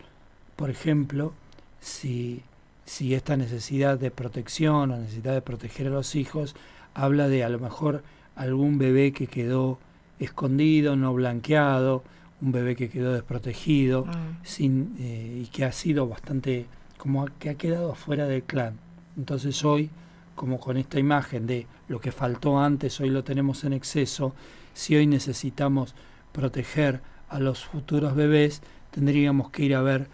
por 0.56 0.70
ejemplo, 0.70 1.34
si, 1.80 2.42
si 2.86 3.16
esta 3.16 3.38
necesidad 3.38 3.98
de 3.98 4.12
protección 4.12 4.92
o 4.92 4.98
necesidad 4.98 5.34
de 5.34 5.42
proteger 5.42 5.88
a 5.88 5.92
los 5.92 6.16
hijos 6.16 6.56
habla 6.98 7.30
de 7.30 7.44
a 7.44 7.50
lo 7.50 7.60
mejor 7.60 8.04
algún 8.36 8.80
bebé 8.80 9.14
que 9.14 9.28
quedó 9.28 9.78
escondido, 10.20 10.96
no 10.96 11.14
blanqueado, 11.14 12.04
un 12.42 12.52
bebé 12.52 12.76
que 12.76 12.90
quedó 12.90 13.14
desprotegido 13.14 14.06
mm. 14.06 14.44
sin, 14.44 14.96
eh, 15.00 15.44
y 15.44 15.48
que 15.48 15.64
ha 15.64 15.72
sido 15.72 16.08
bastante, 16.08 16.66
como 16.98 17.28
que 17.40 17.52
ha 17.52 17.56
quedado 17.56 17.92
afuera 17.92 18.26
del 18.26 18.44
clan. 18.44 18.80
Entonces 19.16 19.64
hoy, 19.64 19.92
como 20.36 20.60
con 20.60 20.78
esta 20.78 21.00
imagen 21.00 21.46
de 21.46 21.68
lo 21.88 22.02
que 22.02 22.12
faltó 22.12 22.60
antes, 22.60 23.00
hoy 23.00 23.12
lo 23.12 23.24
tenemos 23.24 23.64
en 23.64 23.74
exceso, 23.74 24.34
si 24.74 24.96
hoy 24.96 25.06
necesitamos 25.06 25.94
proteger 26.32 27.02
a 27.30 27.40
los 27.40 27.64
futuros 27.64 28.16
bebés, 28.16 28.62
tendríamos 28.90 29.52
que 29.52 29.64
ir 29.64 29.76
a 29.76 29.82
ver 29.82 30.08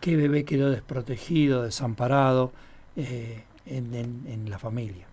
qué 0.00 0.16
bebé 0.16 0.44
quedó 0.44 0.70
desprotegido, 0.70 1.62
desamparado 1.62 2.52
eh, 2.96 3.44
en, 3.66 3.94
en 3.94 4.50
la 4.50 4.58
familia. 4.58 5.11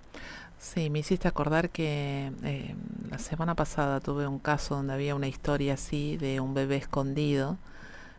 Sí, 0.59 0.89
me 0.89 0.99
hiciste 0.99 1.27
acordar 1.27 1.69
que 1.69 2.33
eh, 2.43 2.75
la 3.09 3.17
semana 3.17 3.55
pasada 3.55 4.01
tuve 4.01 4.27
un 4.27 4.39
caso 4.39 4.75
donde 4.75 4.93
había 4.93 5.15
una 5.15 5.27
historia 5.27 5.75
así 5.75 6.17
de 6.17 6.41
un 6.41 6.53
bebé 6.53 6.75
escondido, 6.75 7.57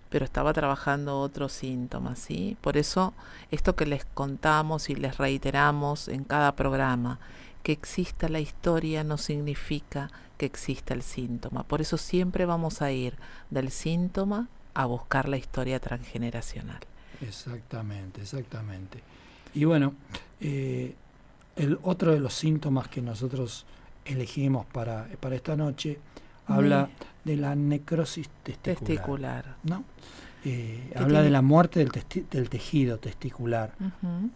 pero 0.08 0.24
estaba 0.24 0.54
trabajando 0.54 1.20
otros 1.20 1.52
síntomas, 1.52 2.18
¿sí? 2.18 2.56
Por 2.62 2.78
eso 2.78 3.12
esto 3.50 3.76
que 3.76 3.84
les 3.84 4.06
contamos 4.06 4.88
y 4.88 4.94
les 4.94 5.18
reiteramos 5.18 6.08
en 6.08 6.24
cada 6.24 6.56
programa, 6.56 7.20
que 7.62 7.72
exista 7.72 8.30
la 8.30 8.40
historia 8.40 9.04
no 9.04 9.18
significa 9.18 10.10
que 10.38 10.46
exista 10.46 10.94
el 10.94 11.02
síntoma. 11.02 11.64
Por 11.64 11.82
eso 11.82 11.98
siempre 11.98 12.46
vamos 12.46 12.80
a 12.80 12.90
ir 12.90 13.16
del 13.50 13.70
síntoma 13.70 14.48
a 14.72 14.86
buscar 14.86 15.28
la 15.28 15.36
historia 15.36 15.78
transgeneracional. 15.78 16.80
Exactamente, 17.20 18.22
exactamente. 18.22 19.02
Y 19.52 19.64
bueno, 19.66 19.92
eh, 20.40 20.94
el 21.56 21.78
otro 21.82 22.12
de 22.12 22.20
los 22.20 22.34
síntomas 22.34 22.88
que 22.88 23.02
nosotros 23.02 23.66
elegimos 24.04 24.66
para, 24.66 25.08
para 25.20 25.34
esta 25.34 25.56
noche 25.56 25.98
habla 26.46 26.88
de 27.24 27.36
la 27.36 27.54
necrosis 27.54 28.28
testicular. 28.62 29.56
¿no? 29.64 29.84
Eh, 30.44 30.92
habla 30.96 31.22
de 31.22 31.30
la 31.30 31.42
muerte 31.42 31.80
del, 31.80 31.90
del 32.30 32.48
tejido 32.48 32.98
testicular 32.98 33.72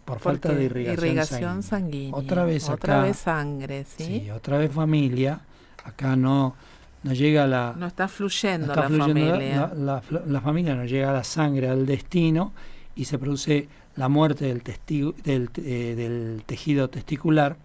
por 0.05 0.19
falta 0.19 0.53
de 0.53 0.65
irrigación, 0.65 1.63
sanguínea. 1.63 2.15
Otra 2.15 2.45
vez 2.45 2.69
otra 2.69 3.01
vez 3.01 3.17
sangre, 3.17 3.85
¿sí? 3.85 4.29
otra 4.29 4.59
vez 4.59 4.71
familia. 4.71 5.41
Acá 5.83 6.15
no 6.15 6.55
no 7.01 7.13
llega 7.13 7.47
la 7.47 7.73
no 7.77 7.87
está 7.87 8.07
fluyendo, 8.07 8.75
la 8.75 8.83
familia. 8.83 9.71
La, 9.75 10.03
la, 10.27 10.41
familia 10.41 10.75
no 10.75 10.85
llega 10.85 11.09
a 11.09 11.13
la 11.13 11.23
sangre 11.23 11.69
al 11.69 11.85
destino 11.85 12.53
y 12.95 13.05
se 13.05 13.17
produce 13.17 13.67
la 13.95 14.09
muerte 14.09 14.45
del, 14.45 14.61
testigo, 14.61 15.13
del, 15.23 15.49
eh, 15.57 15.93
del 15.95 16.43
tejido 16.45 16.89
testicular. 16.89 17.57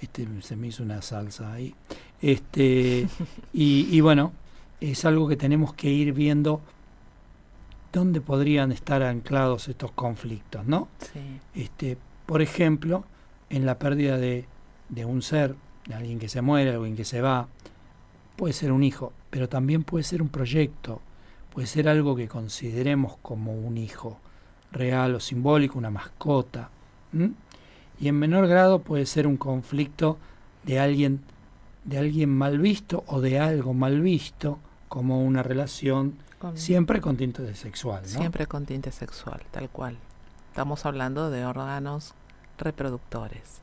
Este, 0.00 0.26
se 0.42 0.56
me 0.56 0.68
hizo 0.68 0.82
una 0.82 1.02
salsa 1.02 1.52
ahí. 1.52 1.74
Este, 2.20 3.08
y, 3.52 3.88
y, 3.90 4.00
bueno, 4.00 4.32
es 4.80 5.04
algo 5.04 5.28
que 5.28 5.36
tenemos 5.36 5.74
que 5.74 5.90
ir 5.90 6.12
viendo 6.12 6.60
dónde 7.92 8.20
podrían 8.20 8.72
estar 8.72 9.02
anclados 9.02 9.68
estos 9.68 9.92
conflictos, 9.92 10.66
¿no? 10.66 10.88
Este, 11.54 11.98
por 12.26 12.42
ejemplo, 12.42 13.04
en 13.50 13.66
la 13.66 13.78
pérdida 13.78 14.16
de, 14.16 14.46
de 14.88 15.04
un 15.04 15.22
ser, 15.22 15.54
de 15.86 15.94
alguien 15.94 16.18
que 16.18 16.28
se 16.28 16.40
muere, 16.40 16.70
alguien 16.70 16.96
que 16.96 17.04
se 17.04 17.20
va, 17.20 17.48
puede 18.36 18.54
ser 18.54 18.72
un 18.72 18.82
hijo, 18.82 19.12
pero 19.30 19.48
también 19.48 19.84
puede 19.84 20.04
ser 20.04 20.22
un 20.22 20.28
proyecto, 20.28 21.02
puede 21.52 21.66
ser 21.66 21.88
algo 21.88 22.16
que 22.16 22.28
consideremos 22.28 23.18
como 23.20 23.54
un 23.54 23.76
hijo 23.76 24.18
real 24.72 25.14
o 25.14 25.20
simbólico, 25.20 25.78
una 25.78 25.90
mascota. 25.90 26.70
Y 28.00 28.08
en 28.08 28.18
menor 28.18 28.46
grado 28.48 28.80
puede 28.80 29.06
ser 29.06 29.26
un 29.26 29.36
conflicto 29.36 30.18
de 30.64 30.80
alguien, 30.80 31.20
de 31.84 31.98
alguien 31.98 32.30
mal 32.30 32.58
visto 32.58 33.04
o 33.06 33.20
de 33.20 33.38
algo 33.38 33.74
mal 33.74 34.00
visto, 34.00 34.58
como 34.88 35.22
una 35.22 35.42
relación 35.42 36.14
siempre 36.54 37.00
con 37.00 37.16
tinte 37.16 37.54
sexual. 37.54 38.04
Siempre 38.04 38.46
con 38.46 38.66
tinte 38.66 38.90
sexual, 38.92 39.40
tal 39.50 39.68
cual. 39.70 39.96
Estamos 40.50 40.84
hablando 40.84 41.30
de 41.30 41.46
órganos 41.46 42.14
reproductores. 42.58 43.60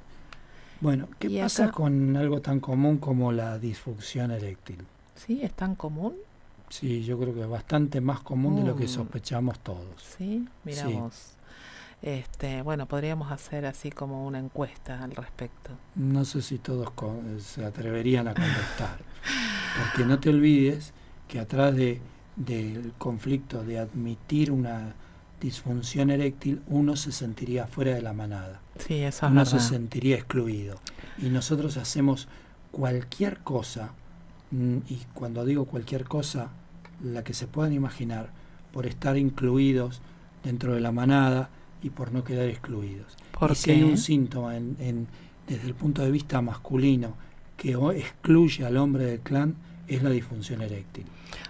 Bueno, 0.82 1.08
¿qué 1.19 1.30
pasa 1.41 1.72
con 1.72 2.15
algo 2.15 2.41
tan 2.41 2.60
común 2.60 2.98
como 2.98 3.32
la 3.32 3.60
disfunción 3.60 4.32
eréctil? 4.32 4.86
Sí, 5.15 5.41
es 5.43 5.54
tan 5.54 5.76
común. 5.76 6.15
Sí, 6.70 7.04
yo 7.04 7.20
creo 7.20 7.34
que 7.34 7.42
es 7.42 7.50
bastante 7.50 8.00
más 8.00 8.22
común 8.22 8.56
de 8.56 8.64
lo 8.64 8.76
que 8.76 8.86
mm. 8.86 8.90
sospechamos 8.90 9.60
todos. 9.60 10.02
Sí, 10.18 10.48
miramos. 10.64 11.34
Este, 12.02 12.62
bueno, 12.62 12.86
podríamos 12.86 13.32
hacer 13.32 13.66
así 13.66 13.92
como 13.92 14.26
una 14.26 14.40
encuesta 14.40 15.04
al 15.04 15.16
respecto. 15.16 15.72
No 15.96 16.24
sé 16.24 16.42
si 16.42 16.58
todos 16.58 16.94
se 17.40 17.66
atreverían 17.66 18.30
a 18.30 18.34
contestar, 18.34 19.00
porque 19.78 20.06
no 20.06 20.20
te 20.20 20.30
olvides 20.30 20.94
que 21.28 21.40
atrás 21.40 21.76
de, 21.76 22.00
del 22.38 22.94
conflicto 22.98 23.64
de 23.64 23.80
admitir 23.80 24.52
una 24.52 24.94
disfunción 25.42 26.10
eréctil, 26.10 26.62
uno 26.68 26.96
se 26.96 27.12
sentiría 27.12 27.68
fuera 27.68 27.94
de 27.96 28.02
la 28.02 28.14
manada. 28.14 28.62
Sí, 28.78 29.02
eso 29.02 29.28
uno 29.28 29.46
se 29.46 29.60
sentiría 29.60 30.16
excluido. 30.16 30.78
Y 31.18 31.30
nosotros 31.30 31.76
hacemos 31.76 32.30
cualquier 32.72 33.40
cosa 33.40 33.92
Mm, 34.52 34.78
y 34.90 34.98
cuando 35.14 35.46
digo 35.46 35.66
cualquier 35.66 36.06
cosa, 36.06 36.50
la 37.04 37.24
que 37.24 37.34
se 37.34 37.48
puedan 37.48 37.74
imaginar, 37.74 38.30
por 38.72 38.86
estar 38.86 39.18
incluidos 39.18 40.02
dentro 40.44 40.74
de 40.74 40.80
la 40.80 40.92
manada 40.92 41.50
y 41.82 41.90
por 41.90 42.12
no 42.12 42.24
quedar 42.24 42.48
excluidos. 42.48 43.18
¿Por 43.38 43.52
y 43.52 43.56
si 43.56 43.72
hay 43.72 43.84
un 43.84 43.98
síntoma 43.98 44.56
en, 44.58 45.08
desde 45.48 45.68
el 45.68 45.74
punto 45.74 46.02
de 46.02 46.12
vista 46.12 46.42
masculino 46.42 47.14
que 47.58 47.72
excluye 47.96 48.66
al 48.66 48.78
hombre 48.78 49.06
del 49.06 49.20
clan, 49.20 49.56
es 49.88 50.04
la 50.04 50.10
disfunción 50.12 50.62
eréctil. 50.62 51.06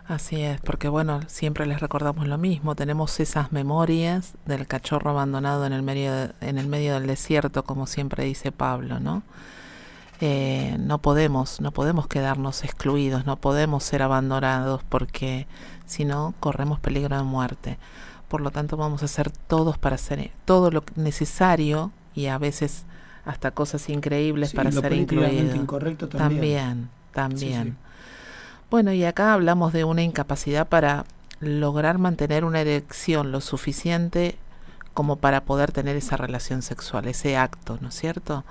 Así 0.07 0.41
es, 0.41 0.59
porque 0.61 0.87
bueno, 0.87 1.19
siempre 1.27 1.65
les 1.65 1.81
recordamos 1.81 2.27
lo 2.27 2.37
mismo, 2.37 2.75
tenemos 2.75 3.19
esas 3.19 3.51
memorias 3.51 4.33
del 4.45 4.65
cachorro 4.65 5.11
abandonado 5.11 5.65
en 5.65 5.73
el 5.73 5.83
medio, 5.83 6.33
en 6.41 6.57
el 6.57 6.67
medio 6.67 6.95
del 6.95 7.05
desierto, 7.05 7.63
como 7.63 7.85
siempre 7.85 8.23
dice 8.23 8.51
Pablo, 8.51 8.99
¿no? 8.99 9.23
Eh, 10.21 10.75
no 10.79 10.97
podemos, 10.97 11.61
no 11.61 11.71
podemos 11.71 12.07
quedarnos 12.07 12.63
excluidos, 12.63 13.25
no 13.25 13.37
podemos 13.37 13.83
ser 13.83 14.01
abandonados 14.01 14.81
porque 14.89 15.47
si 15.85 16.03
no 16.03 16.33
corremos 16.39 16.79
peligro 16.79 17.17
de 17.17 17.23
muerte. 17.23 17.77
Por 18.27 18.41
lo 18.41 18.51
tanto 18.51 18.75
vamos 18.77 19.01
a 19.01 19.05
hacer 19.05 19.31
todos 19.31 19.77
para 19.77 19.95
hacer 19.95 20.31
todo 20.45 20.71
lo 20.71 20.83
necesario 20.95 21.91
y 22.13 22.27
a 22.27 22.37
veces 22.37 22.83
hasta 23.25 23.51
cosas 23.51 23.89
increíbles 23.89 24.53
para 24.53 24.71
ser 24.71 24.93
incluidos. 24.93 25.55
Incorrecto 25.55 26.09
también. 26.09 26.89
También, 27.11 27.77
Bueno, 28.69 28.93
y 28.93 29.03
acá 29.03 29.33
hablamos 29.33 29.73
de 29.73 29.83
una 29.83 30.03
incapacidad 30.03 30.67
para 30.67 31.05
lograr 31.39 31.97
mantener 31.97 32.45
una 32.45 32.61
erección 32.61 33.31
lo 33.31 33.41
suficiente 33.41 34.37
como 34.93 35.15
para 35.15 35.41
poder 35.43 35.71
tener 35.71 35.95
esa 35.95 36.17
relación 36.17 36.61
sexual, 36.61 37.07
ese 37.07 37.35
acto, 37.37 37.77
¿no 37.81 37.89
es 37.89 37.95
cierto? 37.95 38.43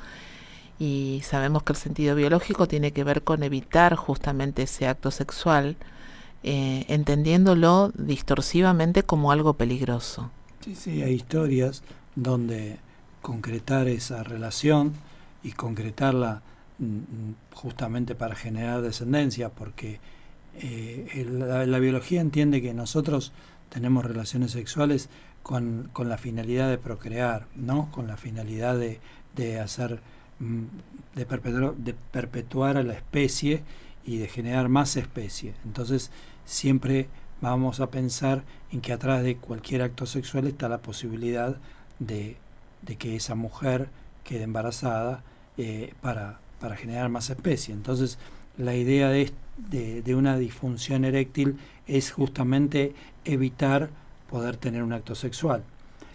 Y 0.79 1.23
sabemos 1.25 1.63
que 1.63 1.73
el 1.73 1.79
sentido 1.79 2.15
biológico 2.15 2.69
tiene 2.69 2.93
que 2.93 3.05
ver 3.05 3.23
con 3.23 3.43
evitar 3.43 3.97
justamente 3.97 4.63
ese 4.63 4.87
acto 4.87 5.11
sexual, 5.11 5.77
eh, 6.43 6.85
entendiéndolo 6.89 7.91
distorsivamente 7.95 9.03
como 9.03 9.33
algo 9.33 9.55
peligroso. 9.55 10.31
Sí, 10.65 10.75
sí, 10.75 11.03
hay 11.03 11.15
historias 11.15 11.83
donde 12.15 12.79
concretar 13.23 13.89
esa 13.89 14.23
relación 14.23 14.93
y 15.43 15.53
concretarla 15.53 16.43
mm, 16.79 16.85
mm, 16.85 17.35
justamente 17.55 18.15
para 18.15 18.35
generar 18.35 18.83
descendencia, 18.83 19.49
porque 19.49 20.01
eh, 20.61 21.27
la, 21.31 21.67
la 21.67 21.79
biología 21.79 22.21
entiende 22.21 22.63
que 22.63 22.75
nosotros 22.75 23.33
tenemos 23.69 24.05
relaciones 24.05 24.53
sexuales 24.53 25.09
con, 25.43 25.91
con, 25.93 26.09
la 26.09 26.19
finalidad 26.19 26.69
de 26.69 26.79
procrear, 26.79 27.47
¿no? 27.55 27.91
Con 27.91 28.07
la 28.07 28.17
finalidad 28.17 28.77
de, 28.77 29.01
de 29.37 29.61
hacer, 29.61 30.01
de 31.15 31.27
perpetuar, 31.27 31.75
de 31.75 31.95
perpetuar 31.95 32.77
a 32.77 32.83
la 32.83 32.95
especie 32.95 33.63
y 34.05 34.19
de 34.19 34.29
generar 34.29 34.69
más 34.69 34.97
especies. 34.97 35.55
Entonces, 35.65 36.11
siempre 36.45 37.09
vamos 37.41 37.81
a 37.81 37.91
pensar 37.91 38.43
en 38.73 38.81
que 38.81 38.93
atrás 38.93 39.23
de 39.23 39.37
cualquier 39.37 39.83
acto 39.83 40.07
sexual 40.07 40.47
está 40.47 40.69
la 40.69 40.79
posibilidad 40.79 41.57
de, 41.99 42.37
de 42.83 42.97
que 42.97 43.17
esa 43.17 43.35
mujer 43.35 43.89
quede 44.25 44.43
embarazada 44.43 45.23
eh, 45.57 45.95
para, 46.01 46.39
para 46.61 46.77
generar 46.77 47.09
más 47.09 47.31
especies. 47.31 47.77
Entonces, 47.77 48.19
la 48.57 48.75
idea 48.75 49.09
de, 49.09 49.33
de, 49.57 50.15
una 50.15 50.37
disfunción 50.37 51.05
eréctil 51.05 51.59
es 51.87 52.11
justamente 52.11 52.95
evitar 53.25 53.91
poder 54.31 54.57
tener 54.57 54.83
un 54.83 54.93
acto 54.93 55.15
sexual. 55.15 55.63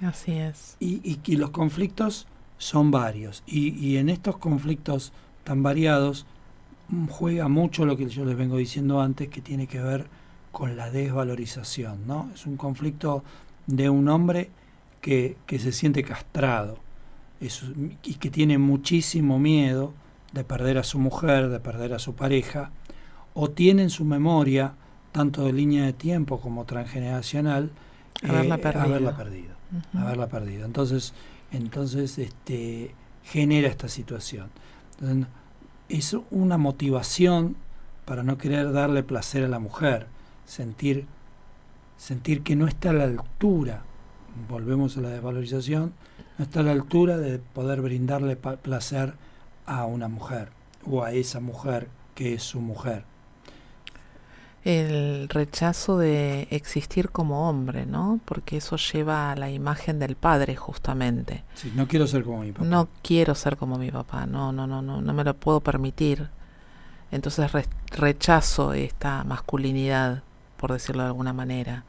Así 0.02 0.34
es. 0.34 0.76
Y, 0.80 1.20
y, 1.26 1.36
los 1.38 1.52
conflictos 1.52 2.28
son 2.64 2.92
varios. 2.92 3.44
Y, 3.46 3.70
y, 3.78 3.98
en 3.98 4.10
estos 4.10 4.38
conflictos 4.38 5.12
tan 5.44 5.64
variados 5.64 6.26
mm, 6.90 7.08
juega 7.08 7.48
mucho 7.50 7.86
lo 7.86 7.98
que 7.98 8.08
yo 8.08 8.24
les 8.26 8.38
vengo 8.38 8.58
diciendo 8.58 9.02
antes, 9.02 9.28
que 9.28 9.42
tiene 9.42 9.68
que 9.68 9.82
ver 9.82 10.08
con 10.52 10.78
la 10.78 10.90
desvalorización. 10.90 12.08
¿no? 12.08 12.30
Es 12.34 12.46
un 12.46 12.56
conflicto 12.56 13.24
de 13.68 13.90
un 13.90 14.08
hombre 14.08 14.50
que, 15.02 15.36
que 15.46 15.60
se 15.60 15.72
siente 15.72 16.04
castrado 16.04 16.78
y 18.04 18.14
que 18.16 18.30
tiene 18.30 18.58
muchísimo 18.58 19.38
miedo 19.38 19.94
de 20.32 20.46
perder 20.46 20.78
a 20.78 20.84
su 20.84 20.98
mujer, 20.98 21.50
de 21.50 21.60
perder 21.60 21.94
a 21.94 22.00
su 22.00 22.16
pareja, 22.16 22.72
o 23.34 23.50
tiene 23.50 23.84
en 23.84 23.90
su 23.90 24.06
memoria, 24.06 24.76
tanto 25.12 25.44
de 25.44 25.52
línea 25.52 25.84
de 25.84 25.92
tiempo 25.92 26.40
como 26.40 26.64
transgeneracional, 26.64 27.72
haberla 28.24 28.58
perdido. 28.60 28.86
Haberla 28.86 29.18
perdido, 29.18 29.56
haberla 29.94 30.28
perdido. 30.28 30.66
Entonces, 30.66 31.14
entonces 31.54 32.18
este, 32.18 32.94
genera 33.24 33.68
esta 33.68 33.88
situación. 33.88 34.50
es 35.88 36.16
una 36.32 36.58
motivación 36.58 37.56
para 38.06 38.24
no 38.24 38.38
querer 38.38 38.74
darle 38.74 39.04
placer 39.04 39.44
a 39.46 39.48
la 39.48 39.60
mujer, 39.60 40.08
sentir, 40.46 41.06
sentir 41.98 42.44
que 42.44 42.56
no 42.56 42.68
está 42.68 42.90
a 42.90 42.94
la 42.94 43.06
altura, 43.06 43.84
volvemos 44.50 44.98
a 44.98 45.02
la 45.02 45.10
desvalorización, 45.10 45.94
no 46.38 46.44
está 46.44 46.62
a 46.62 46.64
la 46.64 46.72
altura 46.72 47.18
de 47.18 47.40
poder 47.40 47.82
brindarle 47.82 48.36
placer 48.36 49.14
a 49.66 49.86
una 49.86 50.08
mujer 50.08 50.50
o 50.86 51.04
a 51.04 51.14
esa 51.14 51.40
mujer 51.40 51.88
que 52.16 52.34
es 52.34 52.44
su 52.44 52.60
mujer. 52.60 53.06
El 54.64 55.28
rechazo 55.28 55.98
de 55.98 56.48
existir 56.50 57.10
como 57.10 57.50
hombre, 57.50 57.86
¿no? 57.86 58.22
Porque 58.24 58.58
eso 58.58 58.78
lleva 58.78 59.32
a 59.32 59.36
la 59.36 59.50
imagen 59.50 60.00
del 60.00 60.16
padre 60.16 60.56
justamente. 60.56 61.44
Sí, 61.56 61.72
no 61.76 61.88
quiero 61.88 62.08
ser 62.08 62.24
como 62.24 62.40
mi 62.44 62.52
papá. 62.54 62.66
No 62.66 62.88
quiero 63.02 63.36
ser 63.36 63.58
como 63.58 63.78
mi 63.78 63.92
papá, 63.92 64.26
no, 64.26 64.54
no, 64.54 64.66
no, 64.66 64.82
no, 64.82 65.02
no 65.02 65.14
me 65.14 65.24
lo 65.26 65.34
puedo 65.34 65.60
permitir. 65.60 66.30
Entonces 67.12 67.52
rechazo 67.92 68.74
esta 68.74 69.24
masculinidad, 69.26 70.24
por 70.58 70.72
decirlo 70.72 71.04
de 71.04 71.10
alguna 71.10 71.34
manera. 71.34 71.84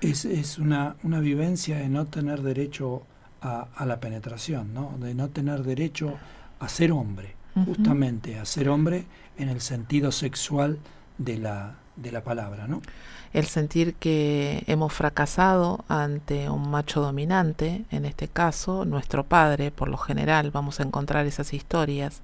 Es, 0.00 0.24
es 0.24 0.58
una, 0.58 0.96
una 1.02 1.18
vivencia 1.18 1.78
de 1.78 1.88
no 1.88 2.06
tener 2.06 2.42
derecho 2.42 3.02
a, 3.42 3.66
a 3.74 3.86
la 3.86 3.98
penetración, 3.98 4.72
¿no? 4.72 4.94
De 5.00 5.14
no 5.14 5.30
tener 5.30 5.64
derecho 5.64 6.16
a 6.60 6.68
ser 6.68 6.92
hombre, 6.92 7.34
justamente 7.66 8.38
a 8.38 8.44
ser 8.44 8.68
hombre 8.68 9.06
en 9.36 9.48
el 9.48 9.60
sentido 9.60 10.12
sexual 10.12 10.78
de 11.18 11.38
la, 11.38 11.74
de 11.96 12.12
la 12.12 12.22
palabra, 12.22 12.66
¿no? 12.66 12.82
El 13.32 13.46
sentir 13.46 13.94
que 13.94 14.62
hemos 14.66 14.92
fracasado 14.92 15.84
ante 15.88 16.48
un 16.48 16.70
macho 16.70 17.00
dominante, 17.00 17.84
en 17.90 18.04
este 18.04 18.28
caso 18.28 18.84
nuestro 18.84 19.24
padre, 19.24 19.70
por 19.70 19.88
lo 19.88 19.96
general 19.96 20.50
vamos 20.50 20.78
a 20.78 20.84
encontrar 20.84 21.26
esas 21.26 21.52
historias 21.52 22.22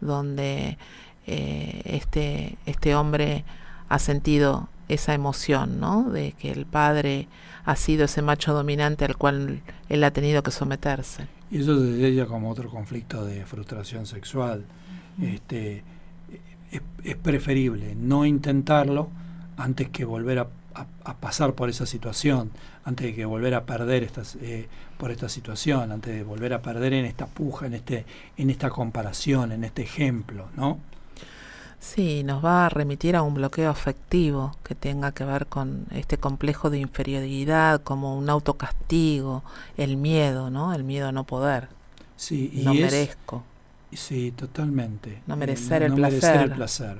donde 0.00 0.78
eh, 1.26 1.82
este, 1.84 2.58
este 2.66 2.94
hombre 2.94 3.44
ha 3.88 3.98
sentido 3.98 4.68
esa 4.88 5.14
emoción, 5.14 5.78
¿no? 5.80 6.10
De 6.10 6.32
que 6.32 6.50
el 6.50 6.66
padre 6.66 7.28
ha 7.64 7.76
sido 7.76 8.06
ese 8.06 8.22
macho 8.22 8.52
dominante 8.52 9.04
al 9.04 9.16
cual 9.16 9.60
él 9.88 10.04
ha 10.04 10.10
tenido 10.10 10.42
que 10.42 10.50
someterse. 10.50 11.26
Y 11.50 11.60
eso 11.60 11.78
se 11.78 12.06
ella 12.06 12.26
como 12.26 12.50
otro 12.50 12.68
conflicto 12.68 13.24
de 13.24 13.44
frustración 13.44 14.06
sexual. 14.06 14.64
este, 15.20 15.82
es, 16.70 17.16
preferible 17.16 17.94
no 17.94 18.24
intentarlo 18.26 19.08
antes 19.56 19.88
que 19.88 20.04
volver 20.04 20.38
a, 20.38 20.48
pasar 21.20 21.54
por 21.54 21.68
esa 21.68 21.86
situación, 21.86 22.50
antes 22.84 23.06
de 23.06 23.14
que 23.14 23.24
volver 23.24 23.54
a 23.54 23.64
perder 23.64 24.04
estas, 24.04 24.36
eh, 24.36 24.68
por 24.96 25.10
esta 25.10 25.28
situación, 25.28 25.90
antes 25.90 26.14
de 26.14 26.22
volver 26.22 26.54
a 26.54 26.62
perder 26.62 26.92
en 26.92 27.04
esta 27.04 27.26
puja, 27.26 27.66
en, 27.66 27.74
este, 27.74 28.04
en 28.36 28.50
esta 28.50 28.70
comparación, 28.70 29.50
en 29.50 29.64
este 29.64 29.82
ejemplo, 29.82 30.48
¿no? 30.56 30.78
Sí, 31.80 32.24
nos 32.24 32.44
va 32.44 32.66
a 32.66 32.68
remitir 32.68 33.16
a 33.16 33.22
un 33.22 33.34
bloqueo 33.34 33.70
afectivo 33.70 34.52
que 34.64 34.74
tenga 34.74 35.12
que 35.12 35.24
ver 35.24 35.46
con 35.46 35.86
este 35.92 36.18
complejo 36.18 36.70
de 36.70 36.78
inferioridad, 36.78 37.82
como 37.82 38.16
un 38.16 38.28
autocastigo, 38.28 39.44
el 39.76 39.96
miedo, 39.96 40.50
¿no? 40.50 40.74
El 40.74 40.84
miedo 40.84 41.08
a 41.08 41.12
no 41.12 41.24
poder. 41.24 41.68
Sí, 42.16 42.50
y 42.52 42.62
no 42.62 42.74
merezco. 42.74 43.44
Sí, 43.92 44.32
totalmente. 44.32 45.22
No 45.26 45.36
merecer 45.36 45.82
el 45.82 45.90
no 45.90 45.96
placer. 45.96 46.22
Merecer 46.22 46.42
el 46.42 46.52
placer. 46.52 46.98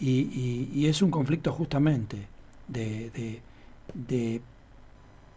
Y, 0.00 0.70
y, 0.74 0.86
es 0.86 1.00
un 1.02 1.10
conflicto 1.10 1.52
justamente 1.52 2.26
de, 2.66 3.10
de, 3.10 3.40
de 3.94 4.42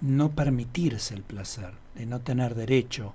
no 0.02 0.32
permitirse 0.32 1.14
el 1.14 1.22
placer, 1.22 1.74
de 1.96 2.06
no 2.06 2.20
tener 2.22 2.56
derecho, 2.56 3.14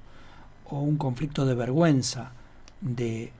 o 0.66 0.80
un 0.80 0.96
conflicto 0.96 1.44
de 1.44 1.54
vergüenza, 1.54 2.32
de 2.80 3.32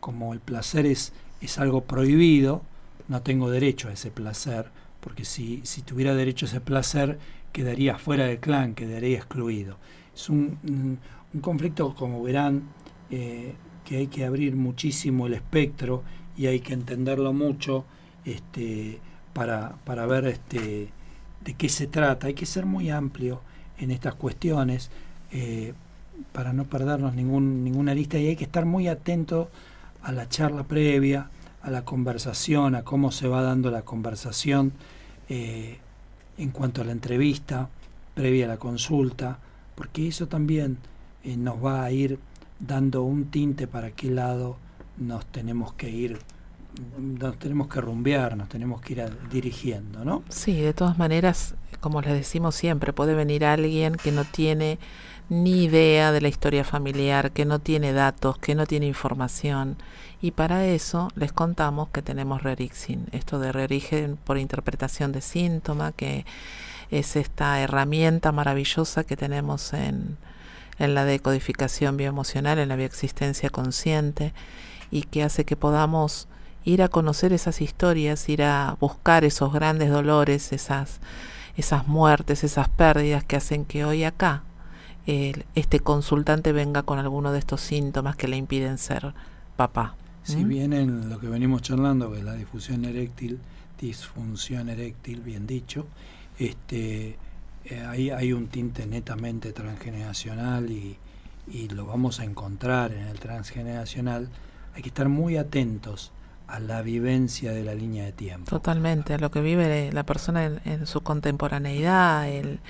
como 0.00 0.32
el 0.32 0.40
placer 0.40 0.86
es, 0.86 1.12
es 1.40 1.58
algo 1.58 1.82
prohibido, 1.82 2.62
no 3.08 3.22
tengo 3.22 3.50
derecho 3.50 3.88
a 3.88 3.92
ese 3.92 4.10
placer, 4.10 4.70
porque 5.00 5.24
si, 5.24 5.60
si 5.64 5.82
tuviera 5.82 6.14
derecho 6.14 6.46
a 6.46 6.48
ese 6.48 6.60
placer, 6.60 7.18
quedaría 7.52 7.98
fuera 7.98 8.26
del 8.26 8.38
clan, 8.38 8.74
quedaría 8.74 9.16
excluido. 9.16 9.76
Es 10.14 10.28
un, 10.28 10.58
un, 11.32 11.40
conflicto, 11.40 11.94
como 11.94 12.22
verán, 12.22 12.62
eh, 13.10 13.54
que 13.84 13.98
hay 13.98 14.06
que 14.08 14.24
abrir 14.24 14.56
muchísimo 14.56 15.26
el 15.26 15.34
espectro 15.34 16.02
y 16.36 16.46
hay 16.46 16.60
que 16.60 16.74
entenderlo 16.74 17.32
mucho 17.32 17.84
este, 18.24 18.98
para, 19.32 19.76
para 19.84 20.06
ver 20.06 20.26
este, 20.26 20.88
de 21.44 21.54
qué 21.54 21.68
se 21.68 21.86
trata. 21.86 22.26
Hay 22.26 22.34
que 22.34 22.46
ser 22.46 22.66
muy 22.66 22.90
amplio 22.90 23.40
en 23.78 23.90
estas 23.92 24.14
cuestiones 24.14 24.90
eh, 25.30 25.72
para 26.32 26.52
no 26.52 26.64
perdernos 26.64 27.14
ningún, 27.14 27.62
ninguna 27.62 27.94
lista 27.94 28.18
y 28.18 28.26
hay 28.26 28.36
que 28.36 28.44
estar 28.44 28.64
muy 28.64 28.88
atento 28.88 29.50
a 30.02 30.12
la 30.12 30.28
charla 30.28 30.64
previa, 30.64 31.30
a 31.62 31.70
la 31.70 31.84
conversación, 31.84 32.74
a 32.74 32.82
cómo 32.82 33.12
se 33.12 33.28
va 33.28 33.42
dando 33.42 33.70
la 33.70 33.82
conversación 33.82 34.72
eh, 35.28 35.78
en 36.38 36.50
cuanto 36.50 36.82
a 36.82 36.84
la 36.84 36.92
entrevista, 36.92 37.68
previa 38.14 38.46
a 38.46 38.48
la 38.48 38.56
consulta, 38.56 39.38
porque 39.74 40.08
eso 40.08 40.26
también 40.26 40.78
nos 41.24 41.64
va 41.64 41.84
a 41.84 41.90
ir 41.90 42.18
dando 42.58 43.02
un 43.02 43.26
tinte 43.30 43.66
para 43.66 43.90
qué 43.90 44.10
lado 44.10 44.56
nos 44.96 45.26
tenemos 45.26 45.72
que 45.74 45.90
ir 45.90 46.18
nos 46.98 47.38
tenemos 47.38 47.68
que 47.68 47.80
rumbear, 47.80 48.36
nos 48.36 48.48
tenemos 48.48 48.80
que 48.80 48.94
ir 48.94 49.18
dirigiendo, 49.30 50.04
¿no? 50.04 50.22
Sí, 50.28 50.60
de 50.60 50.74
todas 50.74 50.98
maneras, 50.98 51.54
como 51.80 52.02
les 52.02 52.12
decimos 52.12 52.54
siempre, 52.54 52.92
puede 52.92 53.14
venir 53.14 53.44
alguien 53.44 53.94
que 53.94 54.12
no 54.12 54.24
tiene 54.24 54.78
ni 55.28 55.64
idea 55.64 56.12
de 56.12 56.20
la 56.20 56.28
historia 56.28 56.64
familiar, 56.64 57.32
que 57.32 57.44
no 57.44 57.58
tiene 57.58 57.92
datos, 57.92 58.38
que 58.38 58.54
no 58.54 58.66
tiene 58.66 58.86
información. 58.86 59.76
Y 60.20 60.32
para 60.32 60.66
eso 60.66 61.08
les 61.14 61.32
contamos 61.32 61.88
que 61.88 62.02
tenemos 62.02 62.42
Rerixin, 62.42 63.06
esto 63.12 63.38
de 63.38 63.52
reorigen 63.52 64.16
por 64.16 64.38
interpretación 64.38 65.12
de 65.12 65.20
síntoma, 65.20 65.92
que 65.92 66.24
es 66.90 67.16
esta 67.16 67.60
herramienta 67.60 68.32
maravillosa 68.32 69.04
que 69.04 69.16
tenemos 69.16 69.72
en, 69.72 70.16
en 70.78 70.94
la 70.94 71.04
decodificación 71.04 71.96
bioemocional, 71.96 72.58
en 72.58 72.68
la 72.68 72.76
bioexistencia 72.76 73.50
consciente, 73.50 74.32
y 74.90 75.02
que 75.02 75.22
hace 75.22 75.44
que 75.44 75.56
podamos 75.56 76.28
ir 76.64 76.82
a 76.82 76.88
conocer 76.88 77.32
esas 77.32 77.60
historias, 77.60 78.28
ir 78.28 78.42
a 78.42 78.76
buscar 78.80 79.24
esos 79.24 79.52
grandes 79.52 79.90
dolores, 79.90 80.52
esas, 80.52 81.00
esas 81.56 81.86
muertes, 81.86 82.44
esas 82.44 82.68
pérdidas 82.68 83.24
que 83.24 83.36
hacen 83.36 83.64
que 83.64 83.84
hoy 83.84 84.04
acá 84.04 84.42
este 85.06 85.80
consultante 85.80 86.52
venga 86.52 86.82
con 86.82 86.98
alguno 86.98 87.30
de 87.32 87.38
estos 87.38 87.60
síntomas 87.60 88.16
que 88.16 88.26
le 88.26 88.36
impiden 88.36 88.76
ser 88.76 89.14
papá. 89.56 89.94
Si 90.24 90.42
bien 90.42 90.72
en 90.72 91.08
lo 91.08 91.20
que 91.20 91.28
venimos 91.28 91.62
charlando, 91.62 92.10
que 92.10 92.18
es 92.18 92.24
la 92.24 92.34
difusión 92.34 92.84
eréctil, 92.84 93.38
disfunción 93.80 94.68
eréctil, 94.68 95.20
bien 95.20 95.46
dicho, 95.46 95.86
este, 96.40 97.16
eh, 97.70 97.84
hay, 97.86 98.10
hay 98.10 98.32
un 98.32 98.48
tinte 98.48 98.86
netamente 98.86 99.52
transgeneracional 99.52 100.70
y, 100.70 100.98
y 101.48 101.68
lo 101.68 101.86
vamos 101.86 102.20
a 102.20 102.24
encontrar 102.24 102.92
en 102.92 103.06
el 103.06 103.18
transgeneracional, 103.18 104.28
hay 104.74 104.82
que 104.82 104.88
estar 104.88 105.08
muy 105.08 105.36
atentos 105.36 106.12
a 106.46 106.60
la 106.60 106.82
vivencia 106.82 107.52
de 107.52 107.64
la 107.64 107.74
línea 107.74 108.04
de 108.04 108.12
tiempo. 108.12 108.50
Totalmente, 108.50 109.14
a 109.14 109.18
lo 109.18 109.30
que 109.30 109.40
vive 109.40 109.90
la 109.92 110.04
persona 110.04 110.44
en, 110.44 110.86
su 110.86 111.00
contemporaneidad, 111.00 112.28
el, 112.28 112.60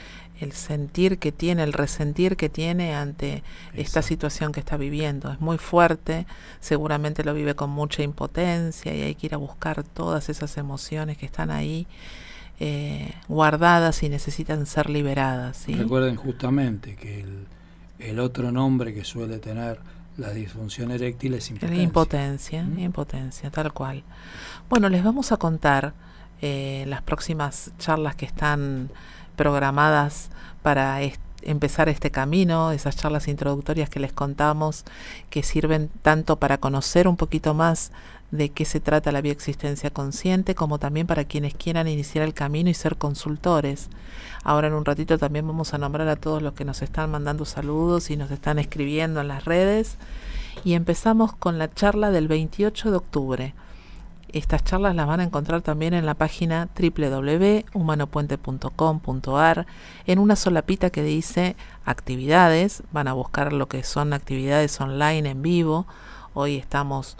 sentir 0.52 1.18
que 1.18 1.32
tiene, 1.32 1.62
el 1.62 1.72
resentir 1.72 2.36
que 2.36 2.48
tiene 2.48 2.94
ante 2.94 3.42
esta 3.74 4.02
situación 4.02 4.52
que 4.52 4.60
está 4.60 4.76
viviendo. 4.76 5.30
Es 5.30 5.40
muy 5.40 5.58
fuerte, 5.58 6.26
seguramente 6.60 7.24
lo 7.24 7.34
vive 7.34 7.54
con 7.54 7.70
mucha 7.70 8.02
impotencia 8.02 8.94
y 8.94 9.02
hay 9.02 9.14
que 9.14 9.26
ir 9.26 9.34
a 9.34 9.38
buscar 9.38 9.82
todas 9.82 10.28
esas 10.28 10.56
emociones 10.56 11.18
que 11.18 11.26
están 11.26 11.50
ahí. 11.50 11.86
Eh, 12.58 13.12
guardadas 13.28 14.02
y 14.02 14.08
necesitan 14.08 14.64
ser 14.64 14.88
liberadas. 14.88 15.66
Recuerden 15.68 16.16
justamente 16.16 16.96
que 16.96 17.20
el, 17.20 17.46
el 17.98 18.18
otro 18.18 18.50
nombre 18.50 18.94
que 18.94 19.04
suele 19.04 19.38
tener 19.38 19.78
la 20.16 20.30
disfunción 20.30 20.90
eréctil 20.90 21.34
es 21.34 21.50
impotencia. 21.50 21.82
Impotencia, 21.82 22.66
impotencia, 22.78 23.50
tal 23.50 23.72
cual. 23.72 24.02
Bueno, 24.70 24.88
les 24.88 25.04
vamos 25.04 25.32
a 25.32 25.36
contar 25.36 25.92
eh, 26.40 26.84
las 26.86 27.02
próximas 27.02 27.72
charlas 27.78 28.14
que 28.14 28.26
están 28.26 28.90
programadas 29.36 30.30
para 30.62 31.00
empezar 31.42 31.88
este 31.88 32.10
camino, 32.10 32.72
esas 32.72 32.96
charlas 32.96 33.28
introductorias 33.28 33.88
que 33.88 34.00
les 34.00 34.12
contamos, 34.12 34.84
que 35.30 35.42
sirven 35.42 35.90
tanto 36.02 36.36
para 36.36 36.58
conocer 36.58 37.08
un 37.08 37.16
poquito 37.16 37.54
más 37.54 37.92
de 38.30 38.50
qué 38.50 38.64
se 38.64 38.80
trata 38.80 39.12
la 39.12 39.20
bioexistencia 39.20 39.90
consciente, 39.90 40.54
como 40.54 40.78
también 40.78 41.06
para 41.06 41.24
quienes 41.24 41.54
quieran 41.54 41.88
iniciar 41.88 42.24
el 42.24 42.34
camino 42.34 42.70
y 42.70 42.74
ser 42.74 42.96
consultores. 42.96 43.88
Ahora 44.42 44.68
en 44.68 44.74
un 44.74 44.84
ratito 44.84 45.18
también 45.18 45.46
vamos 45.46 45.74
a 45.74 45.78
nombrar 45.78 46.08
a 46.08 46.16
todos 46.16 46.42
los 46.42 46.54
que 46.54 46.64
nos 46.64 46.82
están 46.82 47.10
mandando 47.10 47.44
saludos 47.44 48.10
y 48.10 48.16
nos 48.16 48.30
están 48.30 48.58
escribiendo 48.58 49.20
en 49.20 49.28
las 49.28 49.44
redes. 49.44 49.98
Y 50.64 50.74
empezamos 50.74 51.34
con 51.34 51.58
la 51.58 51.72
charla 51.72 52.10
del 52.10 52.28
28 52.28 52.90
de 52.90 52.96
octubre. 52.96 53.54
Estas 54.32 54.64
charlas 54.64 54.96
las 54.96 55.06
van 55.06 55.20
a 55.20 55.24
encontrar 55.24 55.62
también 55.62 55.94
en 55.94 56.04
la 56.04 56.14
página 56.14 56.68
www.humanopuente.com.ar 56.78 59.66
en 60.06 60.18
una 60.18 60.36
solapita 60.36 60.90
que 60.90 61.02
dice 61.02 61.56
actividades. 61.84 62.82
Van 62.92 63.08
a 63.08 63.12
buscar 63.12 63.52
lo 63.52 63.68
que 63.68 63.84
son 63.84 64.12
actividades 64.12 64.80
online 64.80 65.30
en 65.30 65.42
vivo. 65.42 65.86
Hoy 66.34 66.56
estamos 66.56 67.16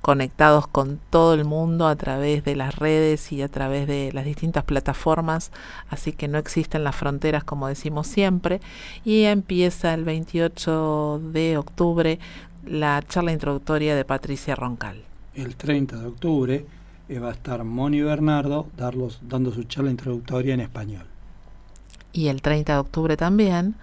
conectados 0.00 0.66
con 0.66 0.98
todo 1.10 1.34
el 1.34 1.44
mundo 1.44 1.86
a 1.86 1.96
través 1.96 2.44
de 2.44 2.56
las 2.56 2.76
redes 2.76 3.32
y 3.32 3.42
a 3.42 3.48
través 3.48 3.86
de 3.86 4.10
las 4.12 4.24
distintas 4.24 4.64
plataformas, 4.64 5.52
así 5.88 6.12
que 6.12 6.28
no 6.28 6.38
existen 6.38 6.84
las 6.84 6.96
fronteras 6.96 7.44
como 7.44 7.68
decimos 7.68 8.06
siempre, 8.06 8.60
y 9.04 9.24
empieza 9.24 9.94
el 9.94 10.04
28 10.04 11.20
de 11.32 11.58
octubre 11.58 12.18
la 12.66 13.02
charla 13.06 13.32
introductoria 13.32 13.94
de 13.94 14.04
Patricia 14.04 14.54
Roncal. 14.54 15.02
El 15.34 15.56
30 15.56 15.96
de 15.96 16.06
octubre 16.06 16.66
eh, 17.08 17.18
va 17.18 17.28
a 17.28 17.32
estar 17.32 17.64
Moni 17.64 18.02
Bernardo 18.02 18.66
darlos, 18.76 19.20
dando 19.22 19.52
su 19.52 19.64
charla 19.64 19.90
introductoria 19.90 20.54
en 20.54 20.60
español. 20.60 21.06
Y 22.12 22.28
el 22.28 22.42
30 22.42 22.72
de 22.72 22.78
octubre 22.78 23.16
también 23.16 23.74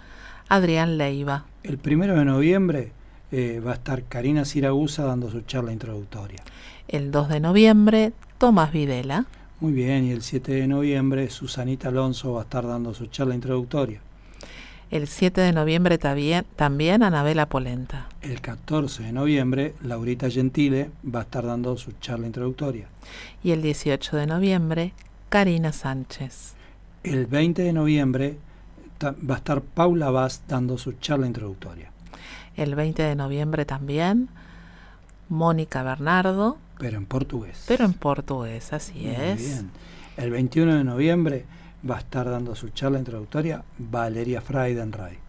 Adrián 0.49 0.97
Leiva. 0.97 1.45
El 1.63 1.79
1 1.83 2.15
de 2.15 2.25
noviembre 2.25 2.91
eh, 3.31 3.61
va 3.65 3.71
a 3.71 3.75
estar 3.75 4.03
Karina 4.03 4.45
Siragusa 4.45 5.03
dando 5.03 5.29
su 5.29 5.41
charla 5.41 5.73
introductoria. 5.73 6.43
El 6.87 7.11
2 7.11 7.29
de 7.29 7.39
noviembre, 7.39 8.13
Tomás 8.37 8.71
Videla. 8.71 9.25
Muy 9.59 9.73
bien, 9.73 10.05
y 10.05 10.11
el 10.11 10.21
7 10.21 10.53
de 10.53 10.67
noviembre, 10.67 11.29
Susanita 11.29 11.89
Alonso 11.89 12.33
va 12.33 12.41
a 12.41 12.43
estar 12.43 12.65
dando 12.65 12.93
su 12.93 13.07
charla 13.07 13.35
introductoria. 13.35 13.99
El 14.89 15.07
7 15.07 15.41
de 15.41 15.51
noviembre 15.51 15.97
también, 15.97 16.45
también 16.55 17.03
Anabela 17.03 17.49
Polenta. 17.49 18.07
El 18.21 18.39
14 18.39 19.03
de 19.03 19.11
noviembre, 19.11 19.73
Laurita 19.83 20.29
Gentile 20.29 20.91
va 21.03 21.19
a 21.19 21.23
estar 21.23 21.45
dando 21.45 21.75
su 21.75 21.91
charla 21.99 22.27
introductoria. 22.27 22.87
Y 23.43 23.51
el 23.51 23.61
18 23.61 24.15
de 24.15 24.27
noviembre, 24.27 24.93
Karina 25.27 25.73
Sánchez. 25.73 26.53
El 27.03 27.25
20 27.25 27.63
de 27.63 27.73
noviembre 27.73 28.37
va 29.03 29.35
a 29.35 29.37
estar 29.37 29.61
Paula 29.61 30.09
Vaz 30.09 30.43
dando 30.47 30.77
su 30.77 30.93
charla 30.93 31.27
introductoria 31.27 31.91
el 32.55 32.75
20 32.75 33.03
de 33.03 33.15
noviembre 33.15 33.65
también, 33.65 34.29
Mónica 35.29 35.83
Bernardo. 35.83 36.57
Pero 36.79 36.97
en 36.97 37.05
portugués. 37.05 37.65
Pero 37.67 37.85
en 37.85 37.93
portugués, 37.93 38.73
así 38.73 38.99
Muy 38.99 39.15
es. 39.15 39.37
Bien. 39.37 39.71
El 40.17 40.31
21 40.31 40.75
de 40.75 40.83
noviembre 40.83 41.45
va 41.89 41.95
a 41.95 41.99
estar 41.99 42.29
dando 42.29 42.55
su 42.55 42.69
charla 42.69 42.99
introductoria 42.99 43.63
Valeria 43.77 44.41
Freidenreich. 44.41 45.19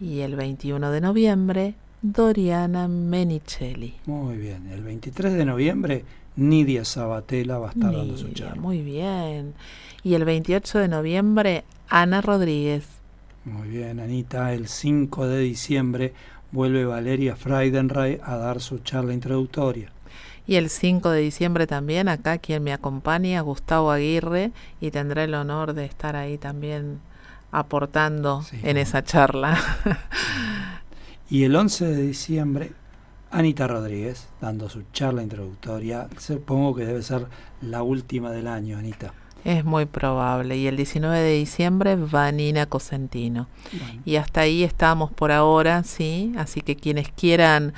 Y 0.00 0.20
el 0.20 0.34
21 0.34 0.90
de 0.90 1.00
noviembre, 1.00 1.74
Doriana 2.02 2.88
Menicelli. 2.88 3.94
Muy 4.06 4.38
bien. 4.38 4.68
El 4.68 4.82
23 4.82 5.34
de 5.34 5.44
noviembre, 5.44 6.04
Nidia 6.36 6.84
Sabatella 6.84 7.58
va 7.58 7.68
a 7.68 7.72
estar 7.72 7.94
dando 7.94 8.16
su 8.16 8.32
charla. 8.32 8.60
Muy 8.60 8.80
bien. 8.80 9.54
Y 10.02 10.14
el 10.14 10.24
28 10.24 10.78
de 10.78 10.88
noviembre, 10.88 11.64
Ana 11.88 12.22
Rodríguez. 12.22 12.99
Muy 13.44 13.68
bien, 13.68 14.00
Anita. 14.00 14.52
El 14.52 14.68
5 14.68 15.26
de 15.26 15.40
diciembre 15.40 16.12
vuelve 16.52 16.84
Valeria 16.84 17.36
Freidenreich 17.36 18.20
a 18.22 18.36
dar 18.36 18.60
su 18.60 18.80
charla 18.80 19.14
introductoria. 19.14 19.90
Y 20.46 20.56
el 20.56 20.68
5 20.68 21.10
de 21.10 21.20
diciembre 21.20 21.66
también, 21.66 22.08
acá 22.08 22.38
quien 22.38 22.62
me 22.62 22.72
acompaña, 22.72 23.40
Gustavo 23.40 23.90
Aguirre, 23.90 24.52
y 24.80 24.90
tendré 24.90 25.24
el 25.24 25.34
honor 25.34 25.72
de 25.74 25.84
estar 25.84 26.16
ahí 26.16 26.38
también 26.38 27.00
aportando 27.50 28.44
en 28.62 28.76
esa 28.76 29.04
charla. 29.04 29.58
y 31.30 31.44
el 31.44 31.56
11 31.56 31.86
de 31.86 32.02
diciembre, 32.02 32.72
Anita 33.30 33.66
Rodríguez, 33.66 34.28
dando 34.40 34.68
su 34.68 34.82
charla 34.92 35.22
introductoria. 35.22 36.08
Supongo 36.18 36.74
que 36.74 36.84
debe 36.84 37.02
ser 37.02 37.26
la 37.62 37.82
última 37.82 38.30
del 38.30 38.48
año, 38.48 38.76
Anita. 38.76 39.14
Es 39.44 39.64
muy 39.64 39.86
probable. 39.86 40.56
Y 40.56 40.66
el 40.66 40.76
19 40.76 41.18
de 41.18 41.32
diciembre, 41.32 41.96
Vanina 41.96 42.66
Cosentino. 42.66 43.46
Y 44.04 44.16
hasta 44.16 44.42
ahí 44.42 44.64
estamos 44.64 45.10
por 45.10 45.32
ahora, 45.32 45.82
¿sí? 45.84 46.32
Así 46.36 46.60
que 46.60 46.76
quienes 46.76 47.10
quieran 47.10 47.72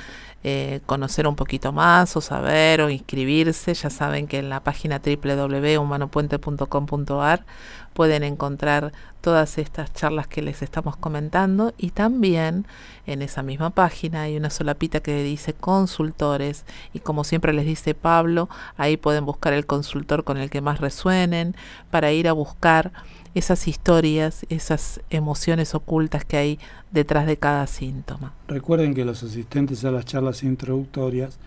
eh, 0.45 0.81
conocer 0.87 1.29
un 1.29 1.37
poquito 1.37 1.71
más 1.71 2.17
o 2.17 2.21
saber 2.21 2.81
o 2.81 2.91
inscribirse, 2.91 3.75
ya 3.75 3.91
saben 3.91 4.27
que 4.27 4.39
en 4.39 4.49
la 4.49 4.59
página 4.59 5.01
www.humanopuente.com.ar 5.01 7.45
pueden 7.93 8.23
encontrar 8.23 8.93
todas 9.21 9.59
estas 9.59 9.93
charlas 9.93 10.27
que 10.27 10.43
les 10.43 10.63
estamos 10.63 10.97
comentando 10.97 11.73
y 11.79 11.91
también 11.91 12.67
en 13.07 13.23
esa 13.23 13.43
misma 13.43 13.71
página 13.71 14.23
hay 14.23 14.37
una 14.37 14.51
solapita 14.51 15.01
que 15.01 15.23
dice 15.23 15.55
consultores 15.55 16.65
y 16.93 16.99
como 16.99 17.25
siempre 17.25 17.53
les 17.53 17.65
dice 17.65 17.95
Pablo, 17.95 18.49
ahí 18.77 18.97
pueden 18.97 19.25
buscar 19.25 19.53
el 19.53 19.65
consultor 19.65 20.25
con 20.25 20.39
el 20.39 20.51
que 20.51 20.61
más 20.61 20.81
resuenen 20.81 21.55
para 21.91 22.13
ir 22.13 22.29
a 22.29 22.33
buscar 22.33 22.93
esas 23.35 23.67
historias, 23.69 24.45
esas 24.51 25.01
emociones 25.11 25.75
ocultas 25.75 26.25
que 26.25 26.37
hay 26.37 26.59
detrás 26.91 27.27
de 27.27 27.37
cada 27.39 27.67
síntoma. 27.67 28.35
Recuerden 28.49 28.95
que 28.95 29.05
los 29.05 29.23
asistentes 29.23 29.85
a 29.85 29.91
las 29.91 30.05
charlas 30.05 30.43
introductorias 30.43 31.39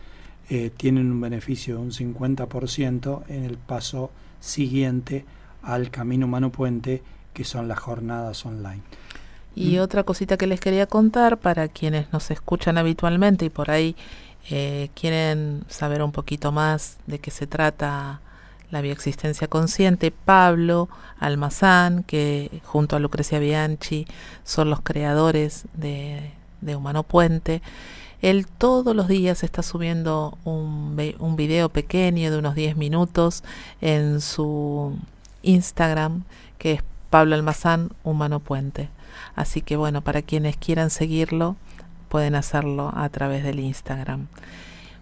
eh, 0.50 0.72
tienen 0.76 1.12
un 1.12 1.22
beneficio 1.22 1.76
de 1.76 1.82
un 1.82 1.92
50% 1.92 3.24
en 3.30 3.44
el 3.44 3.58
paso 3.58 4.12
siguiente 4.40 5.26
al 5.66 5.90
Camino 5.90 6.26
Humano 6.28 6.52
Puente, 6.52 7.04
que 7.34 7.44
son 7.44 7.68
las 7.68 7.80
jornadas 7.80 8.46
online. 8.46 8.82
Y 9.56 9.78
otra 9.80 10.04
cosita 10.04 10.38
que 10.38 10.48
les 10.48 10.60
quería 10.60 10.86
contar 10.86 11.38
para 11.38 11.70
quienes 11.70 12.12
nos 12.12 12.30
escuchan 12.30 12.78
habitualmente 12.78 13.46
y 13.46 13.50
por 13.50 13.72
ahí 13.72 13.96
eh, 14.50 14.90
quieren 14.94 15.64
saber 15.70 16.04
un 16.04 16.12
poquito 16.12 16.52
más 16.52 16.98
de 17.08 17.20
qué 17.20 17.32
se 17.32 17.48
trata 17.48 18.20
la 18.70 18.82
bioexistencia 18.82 19.48
consciente, 19.48 20.12
Pablo 20.12 20.90
Almazán, 21.20 22.04
que 22.04 22.62
junto 22.66 22.96
a 22.96 23.00
Lucrecia 23.00 23.40
Bianchi 23.40 24.06
son 24.44 24.70
los 24.70 24.82
creadores 24.82 25.66
de, 25.74 26.32
Humano 26.76 27.04
Puente. 27.04 27.62
Él 28.22 28.48
todos 28.48 28.96
los 28.96 29.08
días 29.08 29.44
está 29.44 29.62
subiendo 29.62 30.38
un, 30.44 31.00
un 31.20 31.36
video 31.36 31.70
pequeño 31.70 32.32
de 32.32 32.38
unos 32.38 32.56
10 32.56 32.76
minutos 32.76 33.44
en 33.82 34.20
su 34.20 34.98
Instagram, 35.46 36.24
que 36.58 36.74
es 36.74 36.84
Pablo 37.10 37.36
Almazán 37.36 37.92
Humano 38.04 38.40
Puente. 38.40 38.90
Así 39.36 39.62
que 39.62 39.78
bueno, 39.78 40.02
para 40.02 40.22
quienes 40.22 40.58
quieran 40.58 40.90
seguirlo, 40.90 41.56
pueden 42.10 42.36
hacerlo 42.36 42.92
a 42.94 43.08
través 43.10 43.44
del 43.44 43.60
Instagram. 43.60 44.28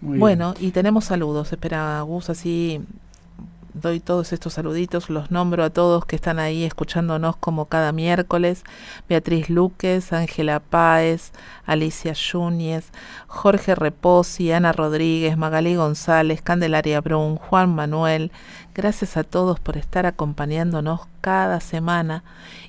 bueno, 0.00 0.54
y 0.60 0.70
tenemos 0.70 1.06
saludos. 1.06 1.52
Espera, 1.52 2.00
Gus, 2.02 2.30
así 2.30 2.80
doy 3.74 3.98
todos 3.98 4.32
estos 4.32 4.54
saluditos, 4.54 5.10
los 5.10 5.30
nombro 5.30 5.64
a 5.64 5.70
todos 5.70 6.06
que 6.06 6.16
están 6.16 6.38
ahí 6.38 6.62
escuchándonos 6.64 7.36
como 7.36 7.66
cada 7.66 7.92
miércoles. 7.92 8.62
Beatriz 9.08 9.50
Luques, 9.50 10.12
Ángela 10.12 10.60
Páez, 10.60 11.32
Alicia 11.66 12.12
Yúñez, 12.12 12.90
Jorge 13.26 13.74
Reposi, 13.74 14.52
Ana 14.52 14.72
Rodríguez, 14.72 15.36
Magalí 15.36 15.74
González, 15.74 16.40
Candelaria 16.40 17.00
Brun, 17.00 17.36
Juan 17.36 17.74
Manuel. 17.74 18.30
Gracias 18.74 19.16
a 19.16 19.24
todos 19.24 19.58
por 19.58 19.76
estar 19.76 20.06
acompañándonos 20.06 21.00
cada 21.20 21.60
semana 21.60 22.22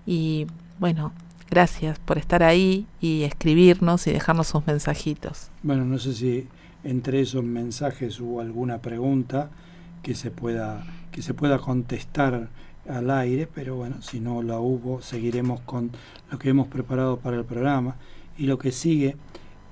y 0.06 0.48
bueno, 0.80 1.14
gracias 1.50 2.00
por 2.00 2.18
estar 2.18 2.42
ahí 2.44 2.88
y 3.00 3.24
escribirnos 3.24 4.08
y 4.08 4.12
dejarnos 4.12 4.48
sus 4.48 4.66
mensajitos. 4.66 5.50
Bueno, 5.62 5.86
no 5.86 6.00
sé 6.00 6.14
si 6.14 6.48
entre 6.84 7.22
esos 7.22 7.44
mensajes 7.44 8.20
hubo 8.20 8.42
alguna 8.42 8.80
pregunta 8.80 9.50
que 10.06 10.14
se 10.14 10.30
pueda, 10.30 10.86
que 11.12 11.24
se 11.24 11.34
pueda 11.34 11.58
contestar 11.58 12.50
al 12.88 13.10
aire, 13.10 13.48
pero 13.48 13.76
bueno, 13.76 14.04
si 14.04 14.20
no 14.20 14.44
la 14.44 14.60
hubo, 14.60 15.02
seguiremos 15.02 15.62
con 15.62 15.90
lo 16.30 16.38
que 16.38 16.50
hemos 16.50 16.68
preparado 16.68 17.18
para 17.18 17.38
el 17.38 17.44
programa. 17.44 17.96
Y 18.38 18.46
lo 18.46 18.60
que 18.60 18.72
sigue 18.72 19.16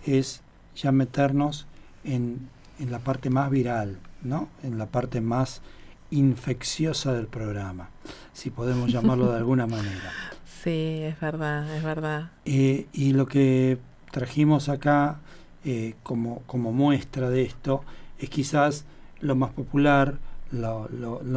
es 0.07 0.41
ya 0.75 0.91
meternos 0.91 1.67
en, 2.03 2.49
en 2.79 2.89
la 2.89 2.97
parte 2.97 3.29
más 3.29 3.51
viral, 3.51 3.99
¿no? 4.23 4.49
En 4.63 4.79
la 4.79 4.87
parte 4.87 5.21
más 5.21 5.61
infecciosa 6.09 7.13
del 7.13 7.27
programa, 7.27 7.91
si 8.33 8.49
podemos 8.49 8.91
llamarlo 8.91 9.29
de 9.29 9.37
alguna 9.37 9.67
manera. 9.67 10.11
Sí, 10.63 11.01
es 11.03 11.19
verdad, 11.19 11.77
es 11.77 11.83
verdad. 11.83 12.31
Eh, 12.45 12.87
y 12.91 13.13
lo 13.13 13.27
que 13.27 13.77
trajimos 14.09 14.67
acá 14.67 15.19
eh, 15.63 15.93
como, 16.01 16.39
como 16.47 16.71
muestra 16.71 17.29
de 17.29 17.43
esto 17.43 17.83
es 18.17 18.31
quizás 18.31 18.87
lo 19.23 19.35
más 19.35 19.51
popular, 19.51 20.19
lo, 20.51 20.89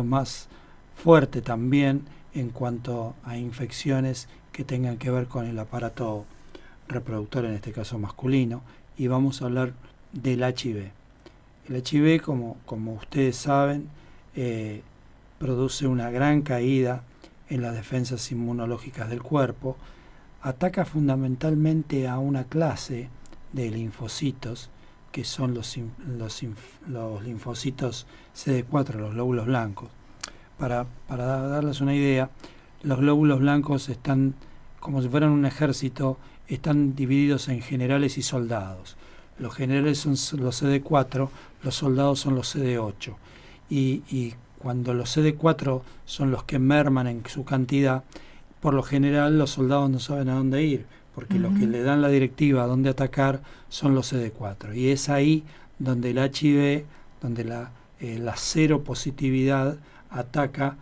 más 0.05 0.49
fuerte 0.97 1.41
también 1.41 2.03
en 2.35 2.51
cuanto 2.51 3.15
a 3.25 3.39
infecciones 3.39 4.29
que 4.53 4.65
tengan 4.65 4.99
que 4.99 5.11
ver 5.11 5.29
con 5.29 5.47
el 5.47 5.59
aparato 5.59 6.25
reproductor, 6.89 7.45
en 7.45 7.55
este 7.55 7.73
caso 7.73 7.99
masculino, 7.99 8.63
y 8.99 9.07
vamos 9.07 9.41
a 9.41 9.47
hablar 9.47 9.73
del 10.13 10.43
HIV. 10.43 10.91
El 11.69 11.77
HIV, 11.77 12.23
como, 12.23 12.57
como 12.67 12.95
ustedes 12.95 13.37
saben, 13.37 13.89
eh, 14.35 14.83
produce 15.39 15.87
una 15.87 16.11
gran 16.11 16.43
caída 16.43 17.03
en 17.49 17.63
las 17.63 17.75
defensas 17.75 18.33
inmunológicas 18.33 19.09
del 19.09 19.23
cuerpo, 19.23 19.77
ataca 20.43 20.85
fundamentalmente 20.85 22.09
a 22.09 22.19
una 22.19 22.45
clase 22.45 23.09
de 23.53 23.71
linfocitos, 23.71 24.71
que 25.17 25.25
son 25.25 25.55
los, 25.55 25.79
los, 26.19 26.45
los 26.87 27.25
linfocitos 27.25 28.07
CD4, 28.37 28.97
los 28.97 29.15
glóbulos 29.15 29.47
blancos. 29.47 29.89
Para, 30.59 30.85
para 31.09 31.25
darles 31.25 31.81
una 31.81 31.95
idea, 31.95 32.29
los 32.83 32.99
glóbulos 32.99 33.41
blancos 33.41 33.89
están, 33.89 34.35
como 34.79 35.01
si 35.01 35.09
fueran 35.09 35.31
un 35.31 35.47
ejército, 35.47 36.19
están 36.49 36.95
divididos 36.95 37.49
en 37.49 37.63
generales 37.63 38.19
y 38.19 38.23
soldados. 38.23 38.99
Los 39.39 39.55
generales 39.55 40.01
son 40.01 40.17
los 40.39 40.63
CD4, 40.63 41.31
los 41.63 41.75
soldados 41.75 42.21
son 42.21 42.35
los 42.35 42.55
CD8. 42.55 43.15
Y, 43.71 44.03
y 44.11 44.35
cuando 44.59 44.93
los 44.93 45.17
CD4 45.17 45.81
son 46.05 46.31
los 46.31 46.45
que 46.45 46.59
merman 46.59 47.07
en 47.07 47.27
su 47.27 47.43
cantidad, 47.47 48.05
por 48.61 48.75
lo 48.75 48.83
general 48.83 49.39
los 49.39 49.49
soldados 49.49 49.89
no 49.89 49.99
saben 49.99 50.29
a 50.29 50.35
dónde 50.35 50.63
ir, 50.63 50.85
porque 51.17 51.39
los 51.39 51.59
que 51.59 51.67
le 51.67 51.83
dan 51.83 52.03
la 52.03 52.11
directiva 52.11 52.63
a 52.63 52.67
dónde 52.67 52.91
atacar 52.91 53.41
son 53.71 53.95
los 53.95 54.13
CD4. 54.13 54.77
Y 54.77 54.91
es 54.91 55.09
ahí 55.09 55.45
donde 55.79 56.11
el 56.11 56.19
HIV, 56.19 56.85
donde 57.23 57.43
la, 57.43 57.71
eh, 58.01 58.19
la 58.19 58.35
cero 58.37 58.85
positividad 58.85 59.79
ataca 60.11 60.77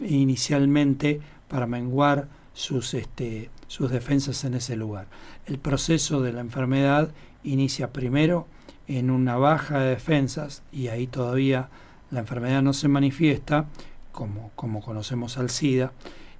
inicialmente 0.00 1.20
para 1.46 1.66
menguar 1.66 2.26
sus, 2.54 2.94
este, 2.94 3.50
sus 3.66 3.90
defensas 3.90 4.44
en 4.44 4.54
ese 4.54 4.76
lugar. 4.76 5.08
El 5.44 5.58
proceso 5.58 6.22
de 6.22 6.32
la 6.32 6.40
enfermedad 6.40 7.10
inicia 7.44 7.92
primero 7.92 8.46
en 8.88 9.10
una 9.10 9.36
baja 9.36 9.80
de 9.80 9.90
defensas 9.90 10.62
y 10.72 10.88
ahí 10.88 11.06
todavía 11.06 11.68
la 12.10 12.20
enfermedad 12.20 12.62
no 12.62 12.72
se 12.72 12.88
manifiesta, 12.88 13.66
como, 14.10 14.52
como 14.56 14.80
conocemos 14.80 15.36
al 15.36 15.50
SIDA, 15.50 15.92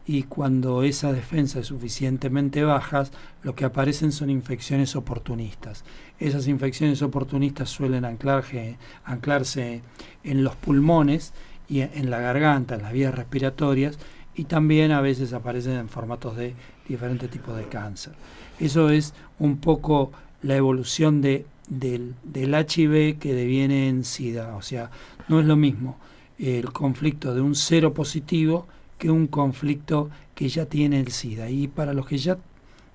y 0.07 0.25
cuando 0.25 0.83
esa 0.83 1.13
defensa 1.13 1.61
es 1.61 1.67
suficientemente 1.67 2.65
bajas, 2.65 3.13
lo 3.43 3.55
que 3.55 3.65
aparecen 3.65 4.13
son 4.13 4.31
infecciones 4.31 4.97
oportunistas. 4.97 5.85
Esas 6.19 6.49
infecciones 6.49 7.03
oportunistas 7.03 7.71
suelen 7.71 8.05
anclarse, 8.05 8.77
anclarse 9.05 9.83
en 10.25 10.43
los 10.43 10.57
pulmones 10.57 11.33
y 11.69 11.81
en 11.81 12.11
la 12.11 12.19
garganta, 12.19 12.75
en 12.75 12.83
las 12.83 12.93
vías 12.93 13.15
respiratorias, 13.15 13.99
y 14.35 14.45
también 14.45 14.91
a 14.93 15.01
veces 15.01 15.33
aparecen 15.33 15.75
en 15.75 15.89
formatos 15.89 16.37
de 16.37 16.55
diferentes 16.89 17.31
tipos 17.31 17.57
de 17.57 17.65
cáncer. 17.67 18.15
Eso 18.59 18.91
es 18.91 19.15
un 19.39 19.59
poco 19.59 20.13
la 20.43 20.57
evolución 20.57 21.21
de, 21.21 21.47
del, 21.69 22.15
del 22.25 22.55
HIV 22.55 23.19
que 23.19 23.35
deviene 23.35 23.89
en 23.89 24.05
SIDA. 24.05 24.57
O 24.57 24.63
sea, 24.63 24.91
no 25.29 25.41
es 25.41 25.47
lo 25.47 25.57
mismo 25.57 25.99
el 26.39 26.73
conflicto 26.73 27.35
de 27.35 27.43
un 27.43 27.55
cero 27.55 27.93
positivo 27.93 28.67
que 29.01 29.11
un 29.11 29.27
conflicto 29.27 30.11
que 30.37 30.49
ya 30.49 30.67
tiene 30.67 31.01
el 31.01 31.11
SIDA. 31.11 31.49
Y 31.51 31.67
para 31.67 31.95
los 31.95 32.07
que 32.07 32.19
ya 32.19 32.37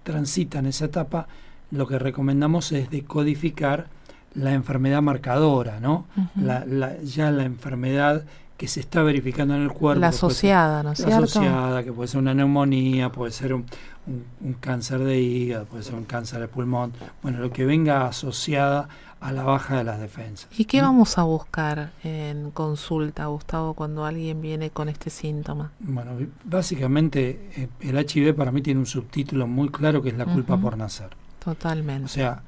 transitan 0.03 0.67
esa 0.67 0.85
etapa, 0.85 1.27
lo 1.71 1.87
que 1.87 1.99
recomendamos 1.99 2.71
es 2.71 2.89
decodificar 2.91 3.87
la 4.35 4.53
enfermedad 4.53 5.01
marcadora, 5.01 5.79
¿no? 5.79 6.05
la, 6.35 6.63
ya 7.01 7.31
la 7.31 7.43
enfermedad 7.43 8.25
que 8.57 8.67
se 8.67 8.79
está 8.79 9.03
verificando 9.03 9.55
en 9.55 9.63
el 9.63 9.71
cuerpo. 9.71 9.99
La 9.99 10.09
asociada, 10.09 10.81
¿no 10.81 10.93
es 10.93 10.97
cierto? 10.97 11.19
La 11.19 11.25
asociada, 11.25 11.83
que 11.83 11.91
puede 11.91 12.07
ser 12.07 12.21
una 12.21 12.33
neumonía, 12.33 13.11
puede 13.11 13.31
ser 13.31 13.53
un, 13.53 13.65
un, 14.07 14.53
cáncer 14.53 14.99
de 14.99 15.19
hígado, 15.19 15.65
puede 15.65 15.83
ser 15.83 15.95
un 15.95 16.05
cáncer 16.05 16.39
de 16.39 16.47
pulmón, 16.47 16.93
bueno, 17.21 17.39
lo 17.39 17.51
que 17.51 17.65
venga 17.65 18.07
asociada 18.07 18.87
a 19.19 19.31
la 19.31 19.43
baja 19.43 19.77
de 19.77 19.83
las 19.83 19.99
defensas. 19.99 20.47
¿Y 20.57 20.65
qué 20.65 20.81
vamos 20.81 21.17
a 21.17 21.23
buscar 21.23 21.91
en 22.03 22.51
consulta, 22.51 23.25
Gustavo, 23.25 23.73
cuando 23.73 24.05
alguien 24.05 24.41
viene 24.41 24.69
con 24.69 24.87
este 24.87 25.09
síntoma? 25.09 25.71
Bueno, 25.79 26.11
básicamente 26.43 27.49
eh, 27.55 27.69
el 27.81 27.97
HIV 27.97 28.35
para 28.35 28.51
mí 28.51 28.61
tiene 28.61 28.79
un 28.79 28.85
subtítulo 28.85 29.47
muy 29.47 29.69
claro 29.69 30.01
que 30.01 30.09
es 30.09 30.17
la 30.17 30.25
culpa 30.25 30.57
por 30.57 30.77
nacer. 30.77 31.09
Totalmente. 31.43 32.05
O 32.05 32.07
sea, 32.07 32.41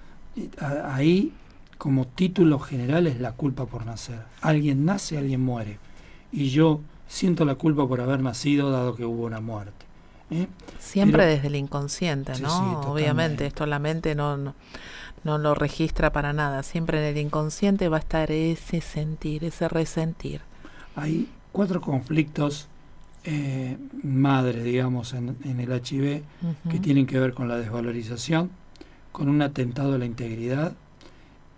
ahí 0.85 1.33
como 1.77 2.07
título 2.07 2.59
general 2.59 3.07
es 3.07 3.19
la 3.19 3.33
culpa 3.33 3.65
por 3.65 3.85
nacer. 3.85 4.21
Alguien 4.41 4.85
nace, 4.85 5.17
alguien 5.17 5.41
muere. 5.41 5.79
Y 6.31 6.49
yo 6.49 6.81
siento 7.07 7.45
la 7.45 7.55
culpa 7.55 7.87
por 7.87 8.01
haber 8.01 8.21
nacido 8.21 8.71
dado 8.71 8.95
que 8.95 9.05
hubo 9.05 9.25
una 9.25 9.39
muerte. 9.39 9.85
¿eh? 10.31 10.47
Siempre 10.79 11.25
desde 11.25 11.47
el 11.47 11.55
inconsciente, 11.55 12.39
¿no? 12.39 12.81
Obviamente, 12.81 13.45
esto 13.45 13.65
la 13.65 13.79
mente 13.79 14.15
no, 14.15 14.37
no, 15.23 15.37
lo 15.37 15.55
registra 15.55 16.11
para 16.11 16.33
nada. 16.33 16.63
Siempre 16.63 16.99
en 16.99 17.15
el 17.15 17.21
inconsciente 17.23 17.89
va 17.89 17.97
a 17.97 17.99
estar 18.01 18.31
ese 18.31 18.81
sentir, 18.81 19.43
ese 19.43 19.67
resentir. 19.67 20.41
Hay 20.95 21.29
cuatro 21.51 21.81
conflictos 21.81 22.67
eh, 23.23 23.77
madres, 24.03 24.63
digamos, 24.63 25.13
en, 25.13 25.35
el 25.43 25.71
HIV 25.71 26.23
que 26.69 26.79
tienen 26.79 27.05
que 27.05 27.19
ver 27.19 27.33
con 27.33 27.47
la 27.47 27.57
desvalorización, 27.57 28.49
con 29.11 29.29
un 29.29 29.41
atentado 29.41 29.95
a 29.95 29.97
la 29.97 30.05
integridad, 30.05 30.73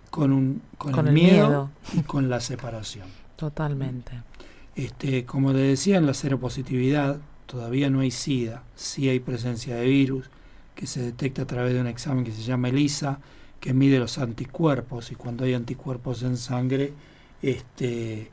con, 0.09 0.31
un, 0.31 0.61
con, 0.77 1.07
el, 1.07 1.13
miedo, 1.13 1.69
y 1.93 2.01
con 2.01 2.29
la 2.29 2.39
separación. 2.39 3.07
Totalmente. 3.35 4.28
Este, 4.75 5.25
como 5.25 5.53
le 5.53 5.59
decía, 5.59 5.97
en 5.97 6.05
la 6.05 6.13
seropositividad 6.13 7.19
todavía 7.45 7.89
no 7.89 8.01
hay 8.01 8.11
SIDA, 8.11 8.63
sí 8.75 9.09
hay 9.09 9.19
presencia 9.19 9.75
de 9.75 9.85
virus 9.85 10.29
que 10.75 10.87
se 10.87 11.01
detecta 11.01 11.41
a 11.41 11.47
través 11.47 11.73
de 11.73 11.81
un 11.81 11.87
examen 11.87 12.23
que 12.23 12.31
se 12.31 12.43
llama 12.43 12.69
ELISA, 12.69 13.19
que 13.59 13.73
mide 13.73 13.99
los 13.99 14.17
anticuerpos 14.17 15.11
y 15.11 15.15
cuando 15.15 15.43
hay 15.43 15.53
anticuerpos 15.53 16.23
en 16.23 16.37
sangre 16.37 16.93
este, 17.41 18.31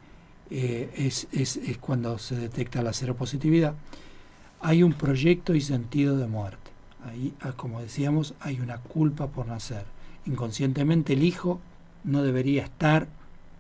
eh, 0.50 0.90
es, 0.96 1.26
es, 1.32 1.56
es, 1.56 1.78
cuando 1.78 2.18
se 2.18 2.36
detecta 2.36 2.82
la 2.82 2.92
seropositividad. 2.92 3.74
Hay 4.60 4.82
un 4.82 4.92
proyecto 4.92 5.54
y 5.54 5.60
sentido 5.60 6.16
de 6.16 6.26
muerte. 6.26 6.70
Ahí, 7.04 7.34
ah, 7.40 7.52
como 7.56 7.80
decíamos, 7.80 8.34
hay 8.40 8.60
una 8.60 8.78
culpa 8.78 9.28
por 9.28 9.46
nacer. 9.46 9.84
Inconscientemente 10.24 11.12
el 11.14 11.22
hijo 11.22 11.60
no 12.04 12.22
debería 12.22 12.64
estar 12.64 13.08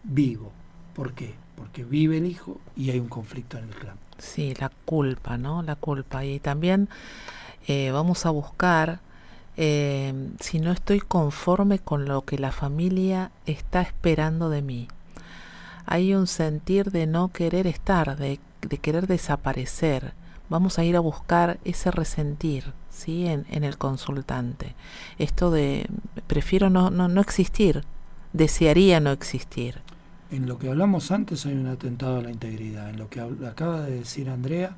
vivo. 0.04 0.52
¿Por 0.94 1.12
qué? 1.14 1.34
Porque 1.56 1.84
vive 1.84 2.18
el 2.18 2.26
hijo 2.26 2.58
y 2.76 2.90
hay 2.90 3.00
un 3.00 3.08
conflicto 3.08 3.58
en 3.58 3.64
el 3.64 3.70
clan. 3.70 3.96
Sí, 4.18 4.54
la 4.60 4.70
culpa, 4.84 5.36
¿no? 5.36 5.62
La 5.62 5.76
culpa. 5.76 6.24
Y 6.24 6.38
también 6.40 6.88
eh, 7.66 7.90
vamos 7.90 8.26
a 8.26 8.30
buscar 8.30 9.00
eh, 9.56 10.12
si 10.38 10.58
no 10.60 10.70
estoy 10.70 11.00
conforme 11.00 11.78
con 11.78 12.04
lo 12.04 12.22
que 12.22 12.38
la 12.38 12.52
familia 12.52 13.30
está 13.46 13.80
esperando 13.80 14.50
de 14.50 14.62
mí. 14.62 14.88
Hay 15.86 16.14
un 16.14 16.26
sentir 16.26 16.90
de 16.90 17.06
no 17.06 17.28
querer 17.28 17.66
estar, 17.66 18.16
de, 18.16 18.38
querer 18.82 19.06
desaparecer. 19.06 20.12
Vamos 20.48 20.78
a 20.78 20.84
ir 20.84 20.96
a 20.96 21.00
buscar 21.00 21.58
ese 21.64 21.90
resentir, 21.90 22.72
¿sí? 22.90 23.26
En, 23.26 23.64
el 23.64 23.78
consultante. 23.78 24.74
Esto 25.18 25.50
de 25.50 25.88
prefiero 26.26 26.70
no, 26.70 26.90
no 26.90 27.20
existir, 27.20 27.84
desearía 28.32 29.00
no 29.00 29.10
existir. 29.10 29.80
En 30.30 30.46
lo 30.46 30.58
que 30.58 30.68
hablamos 30.68 31.10
antes 31.10 31.46
hay 31.46 31.54
un 31.54 31.66
atentado 31.66 32.18
a 32.18 32.22
la 32.22 32.30
integridad. 32.30 32.90
En 32.90 32.98
lo 32.98 33.08
que 33.08 33.20
acaba 33.20 33.82
de 33.82 33.98
decir 33.98 34.28
Andrea 34.28 34.76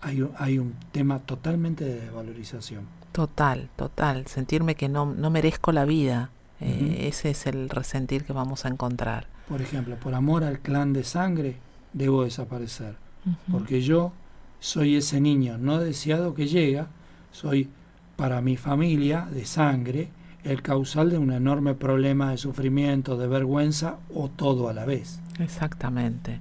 hay 0.00 0.22
un, 0.22 0.32
hay 0.36 0.58
un 0.58 0.74
tema 0.92 1.20
totalmente 1.20 1.84
de 1.84 2.00
desvalorización. 2.00 2.86
Total, 3.12 3.68
total. 3.76 4.26
Sentirme 4.26 4.74
que 4.74 4.88
no, 4.88 5.06
no 5.06 5.30
merezco 5.30 5.72
la 5.72 5.84
vida. 5.84 6.30
Eh, 6.60 7.08
ese 7.08 7.30
es 7.30 7.46
el 7.46 7.68
resentir 7.68 8.24
que 8.24 8.32
vamos 8.32 8.64
a 8.64 8.68
encontrar. 8.68 9.26
Por 9.48 9.60
ejemplo, 9.60 9.96
por 9.96 10.14
amor 10.14 10.44
al 10.44 10.60
clan 10.60 10.92
de 10.92 11.04
sangre, 11.04 11.56
debo 11.92 12.24
desaparecer. 12.24 12.94
Porque 13.50 13.80
yo 13.80 14.12
soy 14.60 14.96
ese 14.96 15.20
niño 15.20 15.58
no 15.58 15.78
deseado 15.78 16.34
que 16.34 16.46
llega, 16.46 16.88
soy 17.30 17.68
para 18.16 18.40
mi 18.40 18.56
familia 18.56 19.28
de 19.30 19.44
sangre 19.44 20.08
el 20.44 20.62
causal 20.62 21.10
de 21.10 21.18
un 21.18 21.32
enorme 21.32 21.74
problema 21.74 22.30
de 22.30 22.38
sufrimiento, 22.38 23.16
de 23.16 23.28
vergüenza 23.28 23.96
o 24.14 24.28
todo 24.28 24.68
a 24.68 24.72
la 24.72 24.84
vez. 24.84 25.20
Exactamente, 25.38 26.40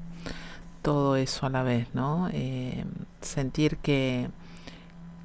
todo 0.81 1.15
eso 1.15 1.45
a 1.45 1.49
la 1.49 1.63
vez, 1.63 1.87
¿no? 1.93 2.29
Eh, 2.33 2.83
sentir 3.21 3.77
que, 3.77 4.29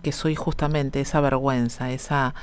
que 0.02 0.12
soy 0.12 0.34
justamente 0.34 1.00
esa 1.00 1.20
vergüenza, 1.20 1.90
esa... 1.90 2.34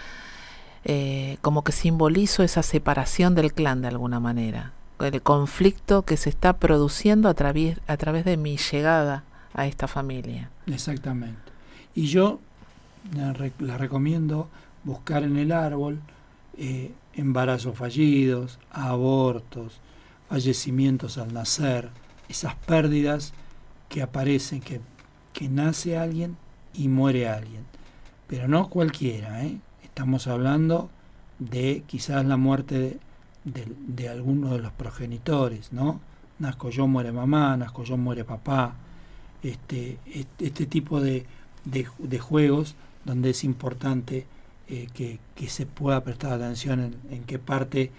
Eh, 0.85 1.37
como 1.41 1.63
que 1.63 1.71
simbolizo 1.71 2.43
esa 2.43 2.61
separación 2.61 3.35
del 3.35 3.53
clan 3.53 3.81
de 3.81 3.87
alguna 3.87 4.19
manera, 4.19 4.73
el 4.99 5.21
conflicto 5.21 6.01
que 6.01 6.17
se 6.17 6.29
está 6.29 6.57
produciendo 6.57 7.29
a, 7.29 7.33
través 7.33 7.79
a 7.87 7.95
través 7.95 8.25
de 8.25 8.35
mi 8.35 8.57
llegada 8.57 9.23
a 9.53 9.65
esta 9.65 9.87
familia. 9.87 10.49
Exactamente. 10.67 11.39
Y 11.95 12.07
yo 12.07 12.39
la, 13.15 13.33
recomiendo 13.77 14.49
buscar 14.83 15.23
en 15.23 15.37
el 15.37 15.51
árbol 15.51 15.99
eh, 16.57 16.91
embarazos 17.13 17.77
fallidos, 17.77 18.59
abortos, 18.71 19.79
fallecimientos 20.29 21.17
al 21.17 21.33
nacer, 21.33 21.89
esas 22.29 22.55
pérdidas 22.55 23.33
que 23.89 24.01
aparecen, 24.01 24.61
que, 24.61 24.81
que 25.33 25.49
nace 25.49 25.97
alguien 25.97 26.37
y 26.73 26.87
muere 26.87 27.27
alguien. 27.27 27.65
Pero 28.27 28.47
no 28.47 28.69
cualquiera, 28.69 29.43
¿eh? 29.45 29.59
estamos 29.83 30.27
hablando 30.27 30.89
de 31.37 31.83
quizás 31.85 32.25
la 32.25 32.37
muerte 32.37 32.99
de, 33.43 33.67
de, 33.87 34.09
alguno 34.09 34.53
de 34.53 34.59
los 34.59 34.71
progenitores, 34.71 35.73
¿no? 35.73 35.99
Nazco 36.39 36.69
yo, 36.69 36.87
muere 36.87 37.11
mamá, 37.11 37.55
nazco 37.57 37.83
yo, 37.83 37.97
muere 37.97 38.23
papá. 38.23 38.75
Este, 39.43 39.99
este, 40.05 40.45
este 40.45 40.65
tipo 40.65 41.01
de, 41.01 41.25
de, 41.65 42.19
juegos 42.19 42.75
donde 43.05 43.31
es 43.31 43.43
importante 43.43 44.25
eh, 44.73 44.87
que, 44.93 45.19
que, 45.35 45.49
se 45.49 45.65
pueda 45.65 46.03
prestar 46.03 46.33
atención 46.33 46.79
en, 46.79 46.95
en 47.11 47.23
qué 47.25 47.39
parte 47.39 47.91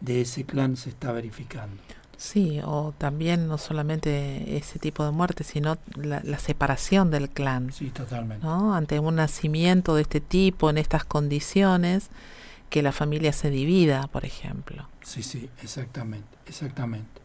de 0.00 0.20
ese 0.20 0.44
clan 0.44 0.76
se 0.76 0.90
está 0.90 1.12
verificando. 1.12 1.82
Sí, 2.22 2.60
o 2.64 2.94
también 2.96 3.48
no 3.48 3.58
solamente 3.58 4.56
ese 4.56 4.78
tipo 4.78 5.04
de 5.04 5.10
muerte, 5.10 5.42
sino 5.42 5.76
la, 5.96 6.38
separación 6.38 7.10
del 7.10 7.28
clan. 7.28 7.72
Sí, 7.72 7.90
totalmente. 7.90 8.46
¿no? 8.46 8.76
Ante 8.76 9.00
un 9.00 9.16
nacimiento 9.16 9.96
de 9.96 10.02
este 10.02 10.20
tipo, 10.20 10.70
en 10.70 10.78
estas 10.78 11.04
condiciones, 11.04 12.10
que 12.70 12.80
la 12.80 12.92
familia 12.92 13.32
se 13.32 13.50
divida, 13.50 14.06
por 14.06 14.24
ejemplo. 14.24 14.88
Sí, 15.02 15.24
sí, 15.24 15.50
exactamente, 15.64 16.28
exactamente. 16.46 17.20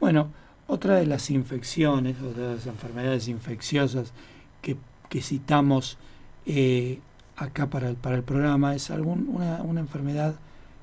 Bueno, 0.00 0.32
otra 0.68 0.94
de 0.94 1.04
las 1.04 1.28
infecciones, 1.28 2.16
otra 2.22 2.48
de 2.48 2.54
las 2.56 2.66
enfermedades 2.66 3.28
infecciosas 3.28 4.14
que, 4.62 4.78
que 5.10 5.20
citamos 5.20 5.98
eh, 6.46 7.00
acá 7.40 7.66
para 7.66 7.88
el, 7.88 7.96
para 7.96 8.16
el 8.16 8.22
programa 8.22 8.74
es 8.74 8.90
algún, 8.90 9.28
una, 9.32 9.62
una 9.62 9.80
enfermedad 9.80 10.34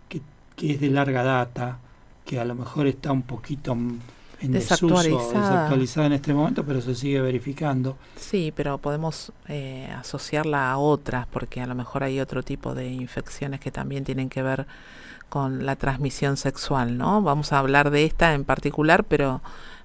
que, 0.10 0.22
que 0.56 0.74
es 0.74 0.82
de 0.82 0.90
larga 0.90 1.24
data, 1.24 1.78
que 2.26 2.40
a 2.40 2.46
lo 2.46 2.56
mejor 2.56 2.88
está 2.88 3.12
un 3.12 3.22
poquito 3.22 3.74
en 3.74 4.52
desuso, 4.52 4.88
desactualizada 4.88 6.08
en 6.08 6.14
este 6.14 6.34
momento, 6.34 6.64
pero 6.66 6.82
se 6.82 6.96
sigue 6.96 7.22
verificando. 7.22 7.98
Sí, 8.16 8.52
pero 8.56 8.78
podemos 8.78 9.32
eh, 9.48 9.90
asociarla 9.98 10.72
a 10.72 10.78
otras, 10.78 11.28
porque 11.28 11.62
a 11.62 11.68
lo 11.68 11.76
mejor 11.76 12.04
hay 12.04 12.20
otro 12.20 12.44
tipo 12.44 12.74
de 12.74 12.90
infecciones 12.90 13.60
que 13.60 13.72
también 13.72 14.04
tienen 14.04 14.30
que 14.30 14.42
ver 14.42 14.68
con 15.30 15.66
la 15.66 15.76
transmisión 15.76 16.38
sexual, 16.38 16.98
¿no? 16.98 17.22
Vamos 17.22 17.52
a 17.52 17.60
hablar 17.60 17.92
de 17.92 18.06
esta 18.06 18.34
en 18.34 18.46
particular, 18.46 19.04
pero 19.04 19.42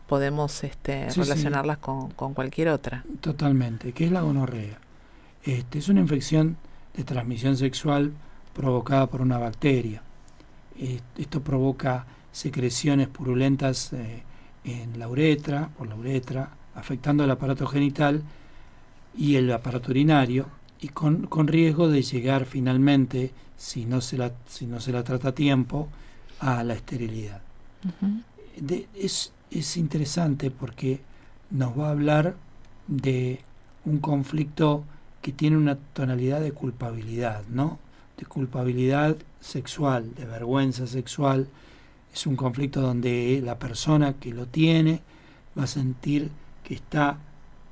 podemos 0.06 0.62
este, 0.64 1.08
relacionarlas 1.10 1.78
Con, 1.78 2.10
con, 2.10 2.34
cualquier 2.34 2.68
otra. 2.68 3.04
Totalmente, 3.20 3.92
que 3.92 4.04
es 4.04 4.12
la 4.12 4.20
gonorrea. 4.20 4.81
Este, 5.44 5.78
es 5.78 5.88
una 5.88 6.00
infección 6.00 6.56
de 6.94 7.04
transmisión 7.04 7.56
sexual 7.56 8.12
provocada 8.54 9.08
por 9.08 9.20
una 9.20 9.38
bacteria. 9.38 10.02
esto 11.18 11.42
provoca 11.42 12.06
secreciones 12.32 13.08
purulentas 13.08 13.92
eh, 13.92 14.22
en 14.64 14.98
la 14.98 15.08
uretra, 15.08 15.68
por 15.76 15.88
la 15.88 15.96
uretra, 15.96 16.50
afectando 16.74 17.24
el 17.24 17.30
aparato 17.30 17.66
genital 17.66 18.22
y 19.16 19.36
el 19.36 19.52
aparato 19.52 19.90
urinario, 19.90 20.46
y 20.80 20.88
con, 20.88 21.26
con 21.26 21.46
riesgo 21.46 21.88
de 21.88 22.02
llegar 22.02 22.44
finalmente, 22.44 23.32
si 23.56 23.84
no, 23.84 24.00
se 24.00 24.18
la, 24.18 24.32
si 24.48 24.66
no 24.66 24.80
se 24.80 24.92
la 24.92 25.04
trata 25.04 25.28
a 25.28 25.34
tiempo, 25.34 25.88
a 26.40 26.64
la 26.64 26.74
esterilidad. 26.74 27.40
es, 28.94 29.32
es 29.50 29.76
interesante 29.76 30.50
porque 30.50 31.00
nos 31.50 31.78
va 31.78 31.88
a 31.88 31.90
hablar 31.90 32.34
de 32.88 33.40
un 33.84 33.98
conflicto 33.98 34.84
que 35.22 35.32
tiene 35.32 35.56
una 35.56 35.76
tonalidad 35.76 36.40
de 36.40 36.52
culpabilidad, 36.52 37.44
¿no? 37.48 37.78
De 38.18 38.26
culpabilidad 38.26 39.16
sexual, 39.40 40.14
de 40.14 40.26
vergüenza 40.26 40.86
sexual, 40.86 41.48
es 42.12 42.26
un 42.26 42.36
conflicto 42.36 42.80
donde 42.80 43.40
la 43.42 43.58
persona 43.58 44.14
que 44.14 44.34
lo 44.34 44.46
tiene 44.46 45.00
va 45.58 45.64
a 45.64 45.68
sentir 45.68 46.30
que 46.64 46.74
está 46.74 47.18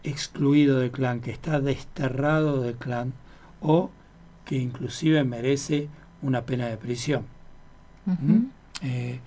excluido 0.03 0.79
del 0.79 0.91
clan, 0.91 1.21
que 1.21 1.31
está 1.31 1.61
desterrado 1.61 2.63
del 2.63 2.77
clan 2.77 3.13
o 3.61 3.91
que 4.47 4.57
inclusive 4.57 5.23
merece 5.25 5.89
una 6.23 6.43
pena 6.43 6.67
de 6.67 6.77
prisión. 6.77 7.25
¿Mm? 8.07 8.47
Eh, 8.83 9.21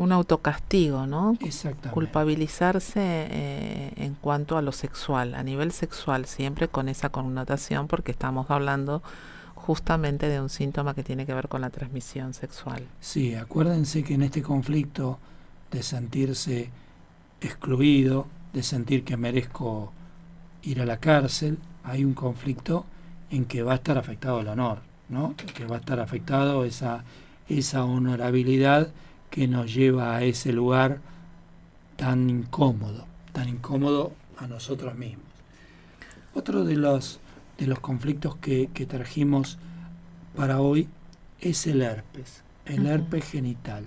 un 0.00 0.12
autocastigo, 0.12 1.06
¿no? 1.06 1.36
Exactamente. 1.40 1.90
Culpabilizarse 1.90 3.00
eh, 3.02 3.92
en 3.96 4.14
cuanto 4.14 4.56
a 4.56 4.62
lo 4.62 4.72
sexual, 4.72 5.34
a 5.34 5.42
nivel 5.42 5.72
sexual, 5.72 6.24
siempre 6.24 6.68
con 6.68 6.88
esa 6.88 7.10
connotación, 7.10 7.86
porque 7.86 8.10
estamos 8.10 8.50
hablando 8.50 9.02
justamente 9.54 10.30
de 10.30 10.40
un 10.40 10.48
síntoma 10.48 10.94
que 10.94 11.02
tiene 11.02 11.26
que 11.26 11.34
ver 11.34 11.48
con 11.48 11.60
la 11.60 11.68
transmisión 11.68 12.32
sexual. 12.32 12.86
Sí, 13.00 13.34
acuérdense 13.34 14.02
que 14.02 14.14
en 14.14 14.22
este 14.22 14.40
conflicto 14.40 15.18
de 15.70 15.82
sentirse 15.82 16.70
excluido, 17.42 18.26
de 18.54 18.62
sentir 18.62 19.04
que 19.04 19.18
merezco 19.18 19.92
ir 20.62 20.80
a 20.80 20.86
la 20.86 20.96
cárcel, 20.96 21.58
hay 21.84 22.06
un 22.06 22.14
conflicto 22.14 22.86
en 23.30 23.44
que 23.44 23.62
va 23.62 23.72
a 23.72 23.76
estar 23.76 23.98
afectado 23.98 24.40
el 24.40 24.48
honor, 24.48 24.78
¿no? 25.10 25.34
Que 25.36 25.66
va 25.66 25.76
a 25.76 25.80
estar 25.80 26.00
afectado 26.00 26.64
esa, 26.64 27.04
esa 27.50 27.84
honorabilidad 27.84 28.88
que 29.30 29.48
nos 29.48 29.72
lleva 29.72 30.16
a 30.16 30.22
ese 30.24 30.52
lugar 30.52 31.00
tan 31.96 32.28
incómodo, 32.28 33.06
tan 33.32 33.48
incómodo 33.48 34.12
a 34.36 34.46
nosotros 34.46 34.94
mismos. 34.96 35.26
Otro 36.34 36.64
de 36.64 36.76
los 36.76 37.20
de 37.60 37.66
los 37.66 37.78
conflictos 37.78 38.36
que, 38.36 38.68
trajimos 38.88 39.58
para 40.34 40.60
hoy 40.60 40.88
es 41.40 41.66
el 41.66 41.82
herpes, 41.82 42.42
el 42.64 42.86
herpes 42.86 43.24
genital, 43.24 43.84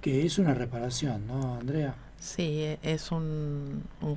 que 0.00 0.24
es 0.24 0.38
una 0.38 0.54
reparación, 0.54 1.26
¿no, 1.26 1.56
Andrea? 1.56 1.94
Sí, 2.18 2.62
e, 2.62 2.78
es 2.82 3.12
un, 3.12 3.82
un 4.00 4.16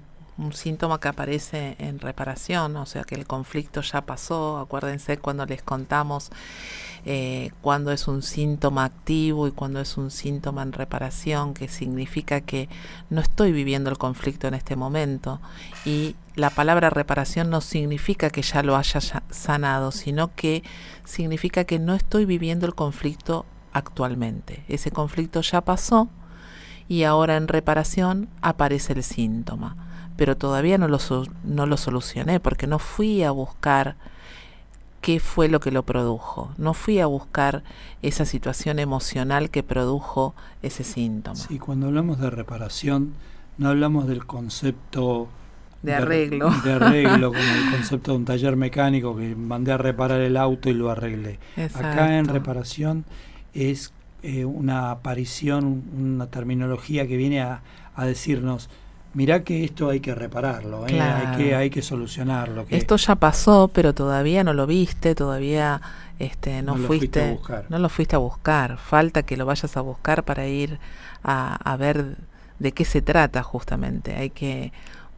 síntoma 0.51 0.99
que 0.99 1.07
aparece 1.07 1.75
en 1.77 1.99
reparación, 1.99 2.75
o 2.77 2.85
sea 2.85 3.03
que 3.03 3.15
el 3.15 3.27
conflicto 3.27 3.81
ya 3.81 4.01
pasó. 4.01 4.57
Acuérdense 4.57 5.17
cuando 5.17 5.45
les 5.45 5.61
contamos 5.61 6.31
eh, 7.03 7.51
cuando 7.61 7.91
es 7.91 8.07
un 8.07 8.21
síntoma 8.21 8.85
activo 8.85 9.47
y 9.47 9.51
cuando 9.51 9.79
es 9.79 9.97
un 9.97 10.11
síntoma 10.11 10.61
en 10.61 10.71
reparación, 10.71 11.53
que 11.53 11.67
significa 11.67 12.41
que 12.41 12.69
no 13.09 13.21
estoy 13.21 13.51
viviendo 13.51 13.89
el 13.89 13.97
conflicto 13.97 14.47
en 14.47 14.53
este 14.53 14.75
momento. 14.75 15.39
Y 15.85 16.15
la 16.35 16.49
palabra 16.51 16.89
reparación 16.89 17.49
no 17.49 17.61
significa 17.61 18.29
que 18.29 18.43
ya 18.43 18.61
lo 18.63 18.75
haya 18.77 18.99
sanado, 19.29 19.91
sino 19.91 20.33
que 20.35 20.63
significa 21.05 21.63
que 21.63 21.79
no 21.79 21.95
estoy 21.95 22.25
viviendo 22.25 22.65
el 22.67 22.75
conflicto 22.75 23.45
actualmente. 23.73 24.63
Ese 24.67 24.91
conflicto 24.91 25.41
ya 25.41 25.61
pasó 25.61 26.07
y 26.87 27.03
ahora 27.03 27.35
en 27.37 27.47
reparación 27.47 28.29
aparece 28.41 28.93
el 28.93 29.03
síntoma 29.03 29.90
pero 30.21 30.37
todavía 30.37 30.77
no 30.77 30.87
lo, 30.87 30.99
no 31.43 31.65
lo 31.65 31.77
solucioné 31.77 32.39
porque 32.39 32.67
no 32.67 32.77
fui 32.77 33.23
a 33.23 33.31
buscar 33.31 33.95
qué 35.01 35.19
fue 35.19 35.47
lo 35.47 35.59
que 35.59 35.71
lo 35.71 35.81
produjo. 35.81 36.51
No 36.59 36.75
fui 36.75 36.99
a 36.99 37.07
buscar 37.07 37.63
esa 38.03 38.25
situación 38.25 38.77
emocional 38.77 39.49
que 39.49 39.63
produjo 39.63 40.35
ese 40.61 40.83
síntoma. 40.83 41.35
Sí, 41.35 41.57
cuando 41.57 41.87
hablamos 41.87 42.19
de 42.19 42.29
reparación, 42.29 43.15
no 43.57 43.69
hablamos 43.69 44.07
del 44.07 44.27
concepto 44.27 45.27
de 45.81 45.95
arreglo. 45.95 46.51
De, 46.63 46.73
arreglo, 46.73 47.29
como 47.29 47.41
el 47.41 47.71
concepto 47.71 48.11
de 48.11 48.17
un 48.17 48.25
taller 48.25 48.55
mecánico 48.55 49.17
que 49.17 49.35
mandé 49.35 49.71
a 49.71 49.79
reparar 49.79 50.21
el 50.21 50.37
auto 50.37 50.69
y 50.69 50.73
lo 50.73 50.91
arreglé. 50.91 51.39
Acá 51.73 52.19
en 52.19 52.25
reparación 52.25 53.05
es 53.55 53.91
eh, 54.21 54.45
una 54.45 54.91
aparición, 54.91 55.83
una 55.99 56.27
terminología 56.27 57.07
que 57.07 57.17
viene 57.17 57.41
a, 57.41 57.63
a 57.95 58.05
decirnos, 58.05 58.69
mirá 59.13 59.43
que 59.43 59.63
esto 59.63 59.89
hay 59.89 59.99
que 59.99 60.15
repararlo, 60.15 60.87
¿eh? 60.87 60.99
hay, 60.99 61.37
que, 61.37 61.55
hay 61.55 61.69
que 61.69 61.81
solucionarlo. 61.81 62.65
Esto 62.69 62.95
ya 62.95 63.15
pasó, 63.15 63.69
pero 63.73 63.93
todavía 63.93 64.43
no 64.43 64.53
lo 64.53 64.67
viste, 64.67 65.15
todavía 65.15 65.81
este, 66.19 66.61
no, 66.61 66.75
fuiste, 66.75 67.39
no 67.69 67.79
lo 67.79 67.89
fuiste 67.89 68.15
a 68.15 68.19
buscar. 68.19 68.77
Falta 68.77 69.23
que 69.23 69.37
lo 69.37 69.45
vayas 69.45 69.75
a 69.77 69.81
buscar 69.81 70.23
para 70.23 70.47
ir 70.47 70.79
a, 71.23 71.55
a 71.55 71.77
ver 71.77 72.17
de 72.59 72.71
qué 72.71 72.85
se 72.85 73.01
trata 73.01 73.43
justamente. 73.43 74.15
Hay 74.15 74.29
que 74.29 74.71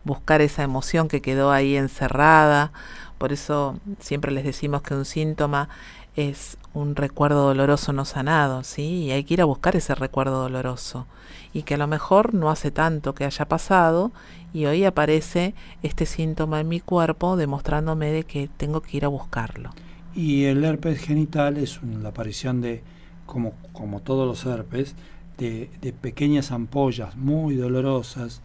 buscar 0.04 0.42
esa 0.42 0.64
emoción 0.64 1.08
que 1.08 1.22
quedó 1.22 1.52
ahí 1.52 1.76
encerrada. 1.76 2.72
Por 3.18 3.32
eso 3.32 3.80
siempre 4.00 4.32
les 4.32 4.44
decimos 4.44 4.82
que 4.82 4.96
un 4.96 5.06
síntoma 5.06 5.70
es 6.16 6.58
un 6.74 6.96
recuerdo 6.96 7.48
doloroso 7.48 7.94
no 7.94 8.06
sanado, 8.06 8.64
¿sí? 8.64 9.06
Y 9.06 9.12
hay 9.12 9.24
que 9.24 9.36
ir 9.36 9.42
a 9.42 9.46
buscar 9.46 9.76
ese 9.76 9.96
recuerdo 9.96 10.42
doloroso. 10.42 11.06
Y 11.54 11.64
que 11.64 11.76
a 11.76 11.78
lo 11.78 11.88
mejor 11.88 12.34
no 12.34 12.50
hace 12.50 12.72
tanto 12.72 13.14
que 13.14 13.26
haya 13.26 13.46
pasado 13.46 14.12
y 14.54 14.66
hoy 14.66 14.86
aparece 14.86 15.54
este 15.84 16.06
síntoma 16.06 16.60
en 16.60 16.68
mi 16.68 16.80
cuerpo 16.80 17.38
demostrándome 17.38 18.12
de 18.12 18.24
que 18.24 18.50
tengo 18.58 18.82
que 18.82 18.98
ir 18.98 19.06
a 19.06 19.10
buscarlo. 19.10 19.72
Y 20.16 20.46
el 20.46 20.64
herpes 20.64 21.00
genital 21.00 21.58
es 21.58 21.80
la 21.84 22.10
aparición 22.10 22.62
de, 22.62 22.84
como, 23.26 23.54
como 23.72 24.02
todos 24.02 24.28
los 24.28 24.46
herpes, 24.52 24.96
de, 25.38 25.70
de 25.82 25.94
pequeñas 25.94 26.52
ampollas 26.52 27.16
muy 27.16 27.56
dolorosas, 27.56 28.42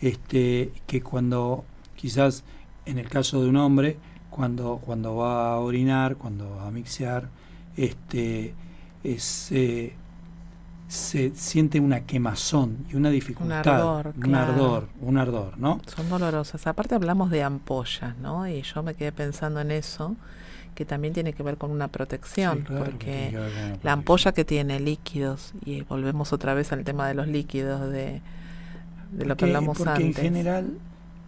este, 0.00 0.72
que 0.86 1.00
cuando 1.02 1.64
quizás 1.94 2.44
en 2.86 2.98
el 2.98 3.08
caso 3.08 3.42
de 3.42 3.48
un 3.48 3.56
hombre, 3.56 3.96
cuando, 4.30 4.80
cuando 4.84 5.16
va 5.16 5.52
a 5.52 5.58
orinar, 5.58 6.16
cuando 6.16 6.56
va 6.56 6.68
a 6.68 6.70
mixear, 6.70 7.28
este, 7.76 8.54
se 10.88 11.32
siente 11.34 11.80
una 11.80 12.00
quemazón 12.00 12.84
y 12.90 12.96
una 12.96 13.10
dificultad, 13.10 13.62
un 13.64 13.72
ardor, 13.72 14.14
un 14.16 14.34
ardor, 14.34 14.88
un 15.00 15.16
ardor, 15.16 15.58
¿no? 15.58 15.80
Son 15.86 16.08
dolorosas. 16.08 16.66
Aparte 16.66 16.94
hablamos 16.94 17.30
de 17.30 17.42
ampollas, 17.42 18.16
¿no? 18.18 18.46
Y 18.46 18.62
yo 18.62 18.82
me 18.82 18.94
quedé 18.94 19.10
pensando 19.10 19.60
en 19.60 19.70
eso, 19.70 20.16
que 20.74 20.84
también 20.84 21.14
tiene 21.14 21.32
que 21.32 21.42
ver 21.42 21.56
con 21.56 21.70
una 21.70 21.88
protección, 21.88 22.64
porque 22.64 23.78
la 23.82 23.92
ampolla 23.92 24.32
que 24.32 24.44
tiene 24.44 24.80
líquidos, 24.80 25.54
y 25.64 25.80
volvemos 25.82 26.32
otra 26.32 26.54
vez 26.54 26.72
al 26.72 26.84
tema 26.84 27.08
de 27.08 27.14
los 27.14 27.26
líquidos, 27.26 27.90
de, 27.90 28.20
de 29.12 29.24
lo 29.24 29.36
que 29.36 29.46
hablamos 29.46 29.78
porque 29.78 30.04
antes. 30.04 30.18
en 30.18 30.22
general 30.22 30.78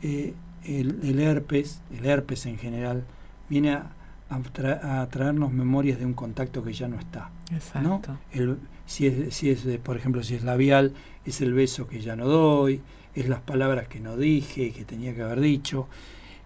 eh, 0.03 0.35
el, 0.67 1.21
herpes, 1.21 1.81
el 1.97 2.05
herpes 2.05 2.47
en 2.47 2.59
general, 2.59 3.05
viene 3.49 3.73
a, 3.73 3.91
a, 4.35 5.07
traernos 5.11 5.53
memorias 5.53 5.99
de 5.99 6.07
un 6.07 6.15
contacto 6.15 6.63
que 6.63 6.73
ya 6.73 6.89
no 6.89 6.99
está. 6.99 7.31
Exacto. 7.53 8.19
El, 8.33 8.59
si 8.87 9.07
es, 9.07 9.35
si 9.35 9.51
es 9.51 9.65
por 9.83 9.97
ejemplo, 9.97 10.23
si 10.23 10.35
es 10.35 10.45
labial, 10.45 10.93
es 11.25 11.41
el 11.41 11.53
beso 11.55 11.87
que 11.87 12.01
ya 12.01 12.17
no 12.17 12.27
doy, 12.27 12.81
es 13.15 13.29
las 13.29 13.41
palabras 13.41 13.89
que 13.89 14.01
no 14.01 14.17
dije, 14.17 14.73
que 14.73 14.85
tenía 14.85 15.15
que 15.15 15.23
haber 15.23 15.41
dicho. 15.41 15.89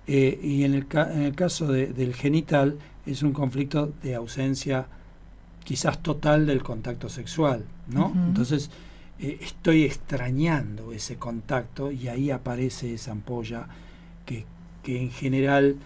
Eh, 0.07 0.39
y 0.43 0.65
en 0.65 0.75
el, 0.75 0.87
en 0.93 1.23
el 1.23 1.35
caso 1.35 1.67
del 1.67 2.15
genital 2.15 2.79
es 3.05 3.23
un 3.23 3.33
conflicto 3.33 3.93
de 4.03 4.15
ausencia 4.15 4.87
quizás 5.65 6.03
total 6.03 6.47
del 6.47 6.63
contacto 6.63 7.11
sexual, 7.11 7.65
¿no? 7.89 8.11
Entonces 8.15 8.71
eh, 9.19 9.39
estoy 9.43 9.85
extrañando 9.85 10.93
ese 10.93 11.17
contacto 11.17 11.93
y 11.93 12.09
ahí 12.09 12.31
aparece 12.31 12.95
esa 12.95 13.13
ampolla 13.13 13.67
que, 14.25 14.47
que 14.83 15.03
en 15.03 15.11
general, 15.11 15.77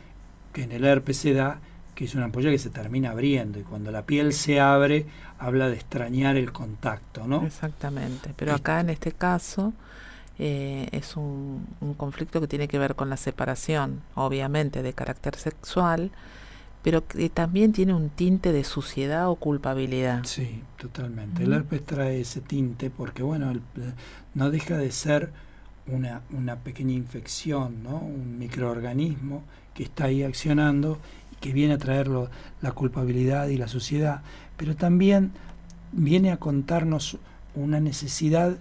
que 0.52 0.62
en 0.62 0.72
el 0.72 0.84
herpes 0.84 1.16
se 1.16 1.32
da, 1.32 1.60
que 1.94 2.04
es 2.06 2.14
una 2.14 2.24
ampolla 2.24 2.50
que 2.50 2.58
se 2.58 2.70
termina 2.70 3.10
abriendo 3.10 3.58
y 3.58 3.62
cuando 3.62 3.90
la 3.90 4.02
piel 4.02 4.32
se 4.32 4.60
abre 4.60 5.06
habla 5.38 5.68
de 5.68 5.74
extrañar 5.74 6.36
el 6.36 6.52
contacto, 6.52 7.26
¿no? 7.26 7.44
Exactamente, 7.44 8.32
pero 8.36 8.54
acá 8.54 8.80
en 8.80 8.90
este 8.90 9.12
caso 9.12 9.72
eh, 10.38 10.88
es 10.92 11.16
un, 11.16 11.66
un, 11.80 11.94
conflicto 11.94 12.40
que 12.40 12.46
tiene 12.46 12.68
que 12.68 12.78
ver 12.78 12.94
con 12.94 13.10
la 13.10 13.16
separación, 13.16 14.02
obviamente 14.14 14.82
de 14.82 14.92
carácter 14.92 15.36
sexual, 15.36 16.10
pero 16.82 17.06
que 17.06 17.28
también 17.30 17.72
tiene 17.72 17.94
un 17.94 18.10
tinte 18.10 18.52
de 18.52 18.64
suciedad 18.64 19.28
o 19.28 19.36
culpabilidad. 19.36 20.24
Sí, 20.24 20.62
totalmente. 20.78 21.44
El 21.44 21.52
herpes 21.52 21.84
trae 21.84 22.20
ese 22.20 22.40
tinte 22.40 22.90
porque, 22.90 23.22
bueno, 23.22 23.52
no 24.34 24.50
deja 24.50 24.76
de 24.76 24.90
ser 24.90 25.30
una, 25.86 26.22
una 26.30 26.56
pequeña 26.56 26.92
infección, 26.92 27.82
¿no? 27.82 27.98
Un 27.98 28.38
microorganismo 28.38 29.44
que 29.74 29.84
está 29.84 30.04
ahí 30.06 30.22
accionando 30.22 30.98
que 31.42 31.52
viene 31.52 31.74
a 31.74 31.78
traerlo 31.78 32.30
la 32.62 32.72
culpabilidad 32.72 33.48
y 33.48 33.58
la 33.58 33.68
suciedad, 33.68 34.22
pero 34.56 34.74
también 34.74 35.32
viene 35.92 36.32
a 36.32 36.38
contarnos 36.38 37.18
una 37.54 37.80
necesidad, 37.80 38.56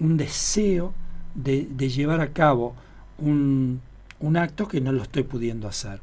un 0.00 0.16
deseo 0.16 0.92
de, 1.36 1.68
de 1.70 1.88
llevar 1.88 2.20
a 2.20 2.32
cabo 2.32 2.74
un, 3.18 3.80
un 4.18 4.36
acto 4.36 4.66
que 4.66 4.80
no 4.80 4.90
lo 4.90 5.02
estoy 5.02 5.22
pudiendo 5.22 5.68
hacer. 5.68 6.00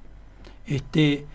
Este, 0.66 1.26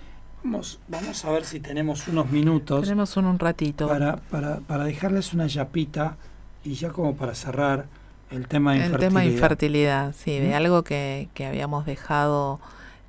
Vamos, 0.42 0.78
vamos 0.86 1.24
a 1.24 1.32
ver 1.32 1.44
si 1.44 1.58
tenemos 1.58 2.06
unos 2.06 2.30
minutos. 2.30 2.82
Tenemos 2.82 3.16
un, 3.16 3.36
ratito. 3.36 3.88
Para, 3.88 4.16
para, 4.16 4.58
para 4.60 4.84
dejarles 4.84 5.34
una 5.34 5.48
yapita 5.48 6.16
y 6.62 6.74
ya 6.74 6.90
como 6.90 7.16
para 7.16 7.34
cerrar 7.34 7.86
el 8.30 8.46
tema 8.46 8.74
de 8.74 8.78
el 8.78 8.84
infertilidad. 8.84 9.02
El 9.02 9.08
tema 9.08 9.20
de 9.22 9.26
infertilidad, 9.26 10.14
sí, 10.16 10.38
de 10.38 10.54
algo 10.54 10.84
que, 10.84 11.28
que, 11.34 11.46
habíamos 11.46 11.84
dejado 11.84 12.60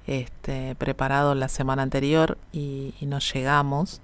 este, 0.08 0.76
preparado 0.76 1.36
la 1.36 1.49
semana 1.49 1.84
anterior 1.84 2.38
y, 2.51 2.95
y 2.99 3.05
nos 3.05 3.32
llegamos, 3.34 4.01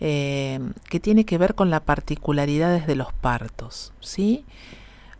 eh, 0.00 0.60
que 0.88 1.00
tiene 1.00 1.24
que 1.24 1.38
ver 1.38 1.54
con 1.54 1.70
las 1.70 1.80
particularidades 1.80 2.86
de 2.86 2.94
los 2.94 3.12
partos, 3.12 3.92
¿sí? 4.00 4.44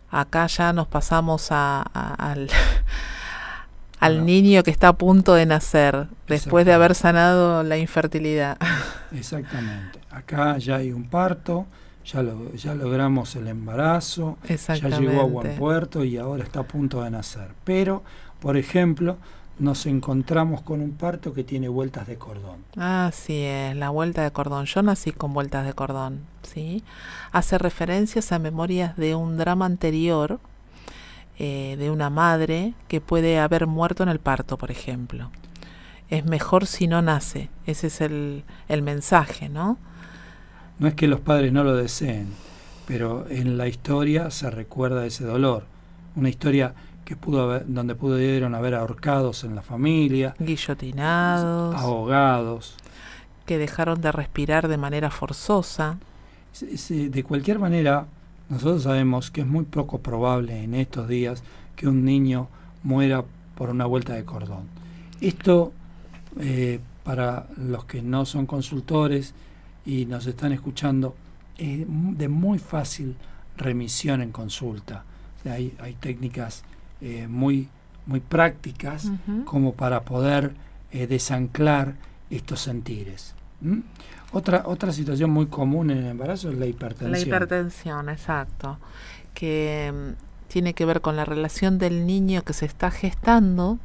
Acá 0.09 0.47
ya 0.47 0.73
nos 0.73 0.87
pasamos 0.87 1.51
a, 1.51 1.81
a, 1.93 2.13
al 2.13 2.49
al 4.03 4.25
niño 4.25 4.63
que 4.63 4.71
está 4.71 4.89
a 4.89 4.97
punto 4.97 5.33
de 5.33 5.45
nacer, 5.45 6.07
después 6.27 6.65
de 6.65 6.73
haber 6.73 6.93
sanado 6.93 7.63
la 7.63 7.77
infertilidad. 7.77 8.57
Exactamente. 9.13 9.99
Acá 10.11 10.57
ya 10.57 10.75
hay 10.75 10.91
un 10.91 11.05
parto, 11.05 11.65
ya, 12.05 12.21
lo, 12.21 12.53
ya 12.53 12.75
logramos 12.75 13.33
el 13.37 13.47
embarazo, 13.47 14.37
ya 14.45 14.75
llegó 14.99 15.21
a 15.21 15.23
buen 15.23 15.55
puerto 15.55 16.03
y 16.03 16.17
ahora 16.17 16.43
está 16.43 16.59
a 16.59 16.63
punto 16.63 17.01
de 17.01 17.11
nacer. 17.11 17.51
Pero, 17.63 18.03
por 18.41 18.57
ejemplo, 18.57 19.17
nos 19.59 19.85
encontramos 19.85 20.61
con 20.61 20.81
un 20.81 20.91
parto 20.91 21.33
que 21.33 21.43
tiene 21.43 21.67
vueltas 21.67 22.07
de 22.07 22.17
cordón. 22.17 22.63
Así 22.75 23.41
es, 23.41 23.75
la 23.75 23.89
vuelta 23.89 24.23
de 24.23 24.31
cordón. 24.31 24.65
Yo 24.65 24.81
nací 24.81 25.11
con 25.11 25.33
vueltas 25.33 25.65
de 25.65 25.73
cordón, 25.73 26.21
¿sí? 26.41 26.83
Hace 27.31 27.57
referencias 27.57 28.31
a 28.31 28.39
memorias 28.39 28.97
de 28.97 29.15
un 29.15 29.37
drama 29.37 29.65
anterior 29.65 30.39
eh, 31.37 31.75
de 31.77 31.91
una 31.91 32.09
madre 32.09 32.73
que 32.87 33.01
puede 33.01 33.39
haber 33.39 33.67
muerto 33.67 34.03
en 34.03 34.09
el 34.09 34.19
parto, 34.19 34.57
por 34.57 34.71
ejemplo. 34.71 35.31
Es 36.09 36.25
mejor 36.25 36.65
si 36.65 36.87
no 36.87 37.01
nace. 37.01 37.49
Ese 37.65 37.87
es 37.87 38.01
el, 38.01 38.43
el 38.67 38.81
mensaje, 38.81 39.49
¿no? 39.49 39.77
No 40.79 40.87
es 40.87 40.95
que 40.95 41.07
los 41.07 41.19
padres 41.19 41.53
no 41.53 41.63
lo 41.63 41.75
deseen, 41.75 42.27
pero 42.87 43.27
en 43.29 43.57
la 43.57 43.67
historia 43.67 44.31
se 44.31 44.49
recuerda 44.49 45.05
ese 45.05 45.23
dolor. 45.23 45.65
Una 46.15 46.29
historia 46.29 46.73
que 47.05 47.15
pudo 47.15 47.43
haber, 47.43 47.65
donde 47.67 47.95
pudieron 47.95 48.55
haber 48.55 48.75
ahorcados 48.75 49.43
en 49.43 49.55
la 49.55 49.61
familia, 49.61 50.35
guillotinados, 50.39 51.75
ahogados, 51.75 52.75
que 53.45 53.57
dejaron 53.57 54.01
de 54.01 54.11
respirar 54.11 54.67
de 54.67 54.77
manera 54.77 55.09
forzosa. 55.09 55.97
De 56.89 57.23
cualquier 57.23 57.59
manera, 57.59 58.05
nosotros 58.49 58.83
sabemos 58.83 59.31
que 59.31 59.41
es 59.41 59.47
muy 59.47 59.65
poco 59.65 59.99
probable 59.99 60.63
en 60.63 60.75
estos 60.75 61.07
días 61.07 61.43
que 61.75 61.87
un 61.87 62.05
niño 62.05 62.47
muera 62.83 63.23
por 63.55 63.69
una 63.69 63.85
vuelta 63.85 64.13
de 64.13 64.23
cordón. 64.23 64.67
Esto, 65.21 65.71
eh, 66.39 66.79
para 67.03 67.47
los 67.57 67.85
que 67.85 68.01
no 68.01 68.25
son 68.25 68.45
consultores 68.45 69.33
y 69.85 70.05
nos 70.05 70.25
están 70.27 70.51
escuchando, 70.51 71.15
es 71.57 71.85
de 71.87 72.27
muy 72.27 72.59
fácil 72.59 73.15
remisión 73.57 74.21
en 74.21 74.31
consulta. 74.31 75.03
hay, 75.45 75.75
hay, 75.79 75.93
técnicas 75.93 76.63
eh, 77.03 77.27
muy, 77.27 77.67
muy 78.05 78.21
prácticas 78.21 79.05
uh 79.05 79.17
-huh. 79.27 79.43
como 79.43 79.73
para 79.73 80.03
poder 80.03 80.53
eh, 80.91 81.05
desanclar 81.05 81.95
estos 82.29 82.61
sentires. 82.61 83.35
¿Mm? 83.59 83.79
Otra, 84.31 84.63
otra 84.65 84.93
situación 84.93 85.29
muy 85.29 85.47
común 85.47 85.91
en 85.91 85.97
el 85.97 86.05
embarazo 86.05 86.49
es 86.49 86.57
la 86.57 86.65
hipertensión. 86.65 87.11
La 87.11 87.19
hipertensión, 87.19 88.09
exacto. 88.09 88.79
Que 89.33 89.91
um, 89.93 90.15
tiene 90.47 90.73
que 90.73 90.85
ver 90.85 91.01
con 91.01 91.17
la 91.17 91.25
relación 91.25 91.77
del 91.77 92.07
niño 92.07 92.43
que 92.43 92.53
se 92.53 92.65
está 92.65 92.89
gestando 92.89 93.79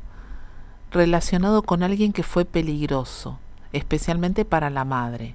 relacionado 0.92 1.62
con 1.62 1.82
alguien 1.82 2.12
que 2.12 2.22
fue 2.22 2.44
peligroso, 2.44 3.40
especialmente 3.72 4.44
para 4.44 4.70
la 4.70 4.84
madre. 4.84 5.34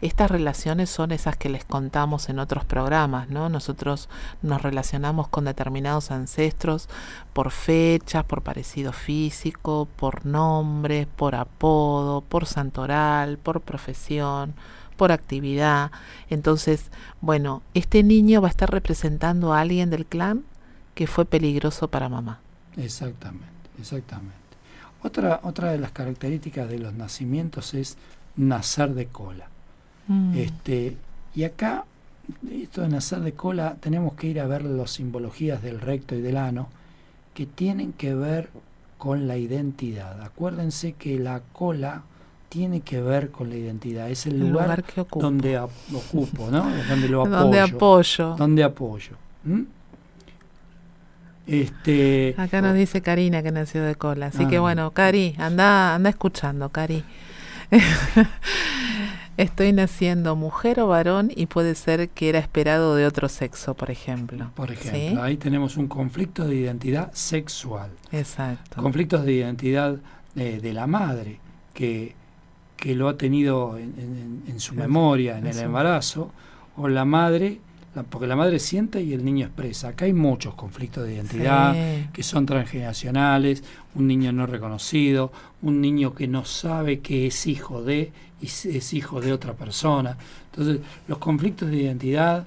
Estas 0.00 0.30
relaciones 0.30 0.90
son 0.90 1.12
esas 1.12 1.36
que 1.36 1.48
les 1.48 1.64
contamos 1.64 2.28
en 2.28 2.38
otros 2.38 2.64
programas, 2.64 3.28
¿no? 3.28 3.48
Nosotros 3.48 4.08
nos 4.42 4.62
relacionamos 4.62 5.28
con 5.28 5.44
determinados 5.44 6.10
ancestros 6.10 6.88
por 7.32 7.50
fechas, 7.50 8.24
por 8.24 8.42
parecido 8.42 8.92
físico, 8.92 9.88
por 9.96 10.26
nombre, 10.26 11.06
por 11.16 11.34
apodo, 11.34 12.20
por 12.22 12.46
santoral, 12.46 13.38
por 13.38 13.60
profesión, 13.60 14.54
por 14.96 15.12
actividad. 15.12 15.90
Entonces, 16.28 16.90
bueno, 17.20 17.62
este 17.72 18.02
niño 18.02 18.42
va 18.42 18.48
a 18.48 18.50
estar 18.50 18.70
representando 18.70 19.54
a 19.54 19.60
alguien 19.60 19.90
del 19.90 20.04
clan 20.04 20.44
que 20.94 21.06
fue 21.06 21.24
peligroso 21.24 21.88
para 21.88 22.08
mamá. 22.08 22.40
Exactamente, 22.76 23.46
exactamente. 23.78 24.34
Otra, 25.02 25.40
otra 25.44 25.70
de 25.70 25.78
las 25.78 25.92
características 25.92 26.68
de 26.68 26.78
los 26.78 26.92
nacimientos 26.92 27.72
es 27.72 27.96
nacer 28.36 28.94
de 28.94 29.06
cola. 29.06 29.48
Mm. 30.08 30.36
Este, 30.36 30.96
y 31.34 31.44
acá, 31.44 31.84
esto 32.50 32.82
de 32.82 32.88
nacer 32.88 33.20
de 33.20 33.32
cola, 33.32 33.76
tenemos 33.80 34.14
que 34.14 34.26
ir 34.26 34.40
a 34.40 34.46
ver 34.46 34.64
las 34.64 34.90
simbologías 34.90 35.62
del 35.62 35.80
recto 35.80 36.14
y 36.14 36.20
del 36.20 36.36
ano 36.36 36.68
que 37.34 37.46
tienen 37.46 37.92
que 37.92 38.14
ver 38.14 38.50
con 38.96 39.28
la 39.28 39.36
identidad. 39.36 40.20
Acuérdense 40.22 40.94
que 40.94 41.18
la 41.18 41.40
cola 41.52 42.02
tiene 42.48 42.80
que 42.80 43.00
ver 43.00 43.30
con 43.30 43.50
la 43.50 43.56
identidad, 43.56 44.10
es 44.10 44.26
el, 44.26 44.40
lugar, 44.40 44.82
que 44.82 45.06
donde 45.18 45.58
ocupo, 45.58 46.50
¿no? 46.50 46.66
donde 46.88 47.08
lo 47.08 47.20
apoyo. 47.26 47.38
donde 47.38 47.60
apoyo. 47.60 48.36
Donde 48.36 48.64
apoyo. 48.64 49.12
Este, 51.46 52.34
Acá 52.36 52.60
nos 52.60 52.74
dice 52.74 53.00
Karina 53.00 53.42
que 53.42 53.52
nació 53.52 53.82
de 53.82 53.94
cola. 53.94 54.26
Así 54.26 54.46
que 54.46 54.56
ah. 54.56 54.60
bueno, 54.60 54.90
Cari, 54.90 55.34
anda, 55.38 55.94
anda 55.94 56.10
escuchando, 56.10 56.68
Cari. 56.70 57.04
Estoy 59.38 59.72
naciendo 59.72 60.34
mujer 60.34 60.80
o 60.80 60.88
varón 60.88 61.30
y 61.32 61.46
puede 61.46 61.76
ser 61.76 62.08
que 62.08 62.28
era 62.28 62.40
esperado 62.40 62.96
de 62.96 63.06
otro 63.06 63.28
sexo, 63.28 63.74
por 63.74 63.88
ejemplo. 63.88 64.50
Por 64.56 64.72
ejemplo, 64.72 65.22
ahí 65.22 65.36
tenemos 65.36 65.76
un 65.76 65.86
conflicto 65.86 66.44
de 66.44 66.56
identidad 66.56 67.12
sexual. 67.12 67.92
Exacto. 68.10 68.82
Conflictos 68.82 69.24
de 69.24 69.34
identidad 69.34 69.98
de 70.34 70.72
la 70.72 70.88
madre, 70.88 71.38
que, 71.72 72.16
que 72.76 72.96
lo 72.96 73.08
ha 73.08 73.16
tenido 73.16 73.78
en, 73.78 74.58
su 74.58 74.74
memoria, 74.74 75.38
en 75.38 75.46
el 75.46 75.58
embarazo, 75.58 76.32
o 76.76 76.88
la 76.88 77.04
madre 77.04 77.60
porque 78.10 78.26
la 78.26 78.36
madre 78.36 78.58
siente 78.58 79.02
y 79.02 79.12
el 79.12 79.24
niño 79.24 79.46
expresa. 79.46 79.88
Acá 79.88 80.04
hay 80.04 80.12
muchos 80.12 80.54
conflictos 80.54 81.04
de 81.04 81.14
identidad 81.14 81.74
que 82.12 82.22
son 82.22 82.46
transgeneracionales, 82.46 83.64
un 83.94 84.06
niño 84.06 84.32
no 84.32 84.46
reconocido, 84.46 85.32
un 85.62 85.80
niño 85.80 86.14
que 86.14 86.28
no 86.28 86.44
sabe 86.44 87.00
que 87.00 87.26
es 87.26 87.46
hijo 87.46 87.82
de 87.82 88.12
y 88.40 88.46
es 88.46 88.92
hijo 88.92 89.20
de 89.20 89.32
otra 89.32 89.52
persona. 89.54 90.16
Entonces, 90.50 90.80
los 91.06 91.18
conflictos 91.18 91.70
de 91.70 91.76
identidad 91.76 92.46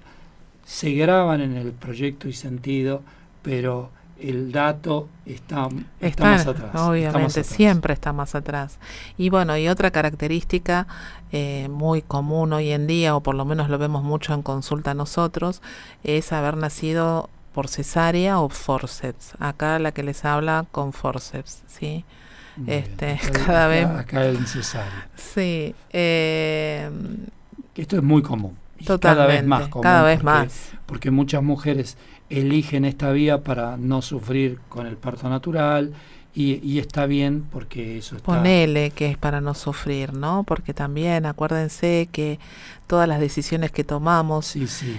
se 0.66 0.92
graban 0.92 1.42
en 1.42 1.58
el 1.58 1.72
proyecto 1.72 2.28
y 2.28 2.34
sentido, 2.34 3.02
pero 3.42 3.90
el 4.22 4.52
dato 4.52 5.10
está, 5.26 5.68
está, 6.00 6.24
más 6.24 6.48
atrás. 6.48 6.72
Obviamente, 6.76 7.44
siempre 7.44 7.94
está 7.94 8.14
más 8.14 8.36
atrás. 8.36 8.78
Y 9.18 9.30
bueno, 9.30 9.58
y 9.58 9.68
otra 9.68 9.92
característica 9.92 10.88
eh, 11.32 11.68
muy 11.70 12.02
común 12.02 12.54
hoy 12.54 12.72
en 12.72 12.88
día, 12.88 13.16
o 13.16 13.22
por 13.22 13.36
lo 13.36 13.46
menos 13.46 13.70
lo 13.70 13.78
vemos 13.78 14.04
mucho 14.04 14.34
en 14.34 14.44
consulta 14.44 14.94
nosotros, 14.94 15.62
es 16.04 16.32
haber 16.32 16.56
nacido 16.58 17.30
por 17.54 17.68
cesárea 17.68 18.40
o 18.40 18.50
forceps. 18.50 19.34
Acá 19.40 19.80
la 19.80 19.92
que 19.92 20.04
les 20.04 20.24
habla 20.24 20.66
con 20.72 20.94
forceps, 20.94 21.64
¿sí? 21.68 22.06
Este, 22.68 23.20
cada 23.46 23.68
vez... 23.68 23.86
Acá 23.86 24.26
en 24.26 24.46
cesárea. 24.46 25.08
Sí. 25.16 25.74
Eh, 25.92 26.90
Esto 27.76 27.98
es 27.98 28.04
muy 28.04 28.22
común. 28.22 28.58
cada 29.00 29.26
vez 29.26 29.46
más 29.46 29.68
común. 29.70 29.84
Cada 29.84 30.04
vez 30.04 30.24
más. 30.24 30.72
Porque 30.86 31.12
muchas 31.12 31.44
mujeres 31.44 31.98
eligen 32.30 32.86
esta 32.86 33.12
vía 33.12 33.44
para 33.44 33.78
no 33.78 34.02
sufrir 34.02 34.60
con 34.70 34.88
el 34.88 34.98
parto 34.98 35.30
natural 35.30 35.94
y, 36.34 36.60
y, 36.66 36.80
está 36.80 37.06
bien 37.06 37.44
porque 37.52 37.98
eso 37.98 38.16
está... 38.16 38.26
Ponele 38.26 38.92
que 38.92 39.10
es 39.10 39.18
para 39.18 39.42
no 39.42 39.54
sufrir, 39.54 40.14
¿no? 40.14 40.44
Porque 40.44 40.74
también 40.74 41.26
acuérdense 41.26 42.08
que 42.12 42.40
todas 42.92 43.08
las 43.08 43.22
decisiones 43.22 43.72
que 43.72 43.86
tomamos 43.86 44.58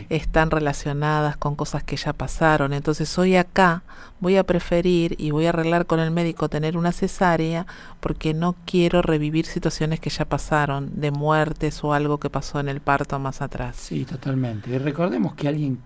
están 0.08 0.50
relacionadas 0.50 1.36
con 1.36 1.56
cosas 1.56 1.82
que 1.82 1.96
ya 1.96 2.14
pasaron. 2.14 2.72
Entonces 2.72 3.18
hoy 3.18 3.36
acá 3.36 3.82
voy 4.18 4.38
a 4.38 4.44
preferir 4.44 5.14
y 5.18 5.30
voy 5.30 5.44
a 5.44 5.50
arreglar 5.50 5.84
con 5.84 6.00
el 6.00 6.10
médico 6.10 6.48
tener 6.48 6.78
una 6.78 6.92
cesárea 6.92 7.66
porque 8.00 8.32
no 8.32 8.54
quiero 8.64 9.02
revivir 9.02 9.44
situaciones 9.44 10.00
que 10.00 10.08
ya 10.08 10.24
pasaron, 10.24 11.00
de 11.00 11.10
muertes 11.10 11.84
o 11.84 11.92
algo 11.92 12.18
que 12.18 12.30
pasó 12.30 12.60
en 12.60 12.70
el 12.70 12.80
parto 12.80 13.18
más 13.18 13.42
atrás. 13.42 13.76
Sí, 13.76 14.06
totalmente. 14.06 14.70
Y 14.70 14.78
recordemos 14.78 15.34
que 15.34 15.48
alguien 15.48 15.78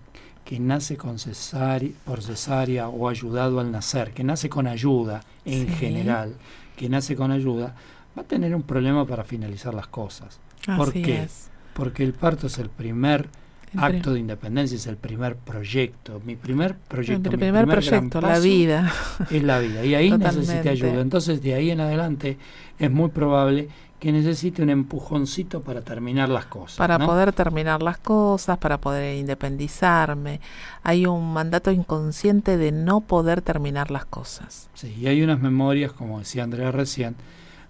que 0.47 0.61
nace 0.61 0.95
con 0.95 1.19
cesárea, 1.19 1.91
por 2.05 2.23
cesárea 2.23 2.87
o 2.87 3.09
ayudado 3.09 3.59
al 3.59 3.69
nacer, 3.69 4.13
que 4.13 4.23
nace 4.23 4.47
con 4.47 4.65
ayuda 4.65 5.19
en 5.43 5.67
general, 5.67 6.35
que 6.77 6.87
nace 6.87 7.17
con 7.17 7.31
ayuda, 7.31 7.75
va 8.17 8.21
a 8.21 8.25
tener 8.25 8.55
un 8.55 8.63
problema 8.63 9.05
para 9.05 9.25
finalizar 9.25 9.73
las 9.73 9.87
cosas. 9.87 10.39
¿Por 10.77 10.93
qué? 10.93 11.27
Porque 11.73 12.01
el 12.05 12.13
parto 12.13 12.47
es 12.47 12.59
el 12.59 12.69
primer 12.69 13.27
acto 13.75 14.13
de 14.13 14.21
independencia, 14.21 14.77
es 14.77 14.87
el 14.87 14.95
primer 14.95 15.35
proyecto. 15.35 16.21
Mi 16.25 16.37
primer 16.37 16.77
proyecto, 16.77 17.29
el 17.29 17.37
primer, 17.37 17.67
proyecto, 17.67 18.21
la 18.21 18.39
vida. 18.39 18.93
Es 19.29 19.43
la 19.43 19.59
vida. 19.59 19.83
Y 19.83 19.95
ahí 19.95 20.11
necesita 20.11 20.69
ayuda. 20.69 21.01
Entonces, 21.01 21.41
de 21.41 21.55
ahí 21.55 21.71
en 21.71 21.81
adelante, 21.81 22.37
es 22.79 22.89
muy 22.89 23.09
probable 23.09 23.67
que 23.99 24.11
necesite 24.11 24.61
un 24.61 24.69
empujoncito 24.69 25.61
para 25.61 25.81
terminar 25.81 26.29
las 26.29 26.45
cosas. 26.45 26.77
Para 26.77 26.99
poder 26.99 27.33
terminar 27.33 27.81
las 27.81 27.97
cosas, 27.97 28.57
para 28.59 28.79
poder 28.79 29.17
independizarme. 29.17 30.39
Hay 30.83 31.07
un 31.07 31.33
mandato 31.33 31.71
inconsciente 31.71 32.57
de 32.57 32.71
no 32.71 33.01
poder 33.01 33.41
terminar 33.41 33.89
las 33.89 34.05
cosas. 34.05 34.69
Sí, 34.75 34.95
y 34.99 35.07
hay 35.07 35.23
unas 35.23 35.39
memorias, 35.39 35.93
como 35.93 36.19
decía 36.19 36.43
Andrea 36.43 36.71
recién, 36.71 37.15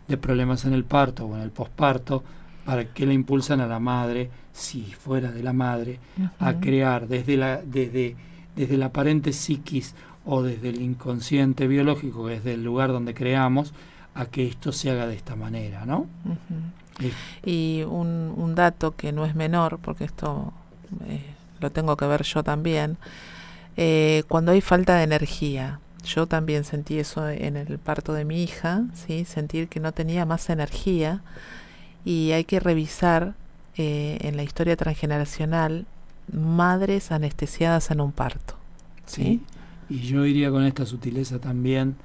de 0.07 0.17
problemas 0.17 0.65
en 0.65 0.73
el 0.73 0.83
parto 0.83 1.25
o 1.25 1.35
en 1.35 1.41
el 1.41 1.51
posparto, 1.51 2.23
para 2.65 2.93
que 2.93 3.05
le 3.05 3.13
impulsan 3.13 3.61
a 3.61 3.67
la 3.67 3.79
madre, 3.79 4.29
si 4.51 4.81
fuera 4.81 5.31
de 5.31 5.41
la 5.41 5.53
madre, 5.53 5.99
a 6.39 6.55
crear 6.55 7.07
desde 7.07 7.37
la, 7.37 7.61
desde, 7.61 8.17
desde 8.57 8.75
la 8.75 8.87
aparente 8.87 9.31
psiquis 9.31 9.95
o 10.25 10.43
desde 10.43 10.69
el 10.69 10.81
inconsciente 10.81 11.67
biológico, 11.67 12.27
desde 12.27 12.55
el 12.55 12.65
lugar 12.65 12.91
donde 12.91 13.13
creamos, 13.13 13.73
a 14.17 14.25
que 14.25 14.47
esto 14.47 14.71
se 14.71 14.89
haga 14.89 15.07
de 15.07 15.15
esta 15.15 15.35
manera, 15.35 15.85
¿no? 15.85 16.07
Y 17.45 17.83
un, 17.83 18.33
un, 18.35 18.55
dato 18.55 18.95
que 18.95 19.11
no 19.11 19.25
es 19.25 19.35
menor, 19.35 19.77
porque 19.79 20.05
esto 20.05 20.51
eh, 21.07 21.23
lo 21.59 21.71
tengo 21.71 21.95
que 21.95 22.05
ver 22.07 22.23
yo 22.23 22.43
también, 22.43 22.97
eh, 23.77 24.23
cuando 24.27 24.51
hay 24.51 24.61
falta 24.61 24.95
de 24.95 25.03
energía, 25.03 25.79
yo 26.03 26.25
también 26.25 26.63
sentí 26.63 26.97
eso 26.97 27.29
en 27.29 27.55
el 27.57 27.77
parto 27.77 28.13
de 28.13 28.25
mi 28.25 28.41
hija, 28.41 28.85
¿sí? 28.95 29.23
sentir 29.25 29.67
que 29.67 29.79
no 29.79 29.91
tenía 29.91 30.25
más 30.25 30.49
energía 30.49 31.21
y 32.03 32.31
hay 32.31 32.43
que 32.43 32.59
revisar 32.59 33.35
eh, 33.75 34.17
en 34.21 34.35
la 34.35 34.43
historia 34.43 34.75
transgeneracional 34.75 35.85
madres 36.33 37.11
anestesiadas 37.11 37.91
en 37.91 38.01
un 38.01 38.11
parto. 38.11 38.55
¿sí? 39.05 39.41
Y 39.89 39.99
yo 39.99 40.25
iría 40.25 40.49
con 40.49 40.63
esta 40.63 40.87
sutileza 40.87 41.39
también 41.39 41.95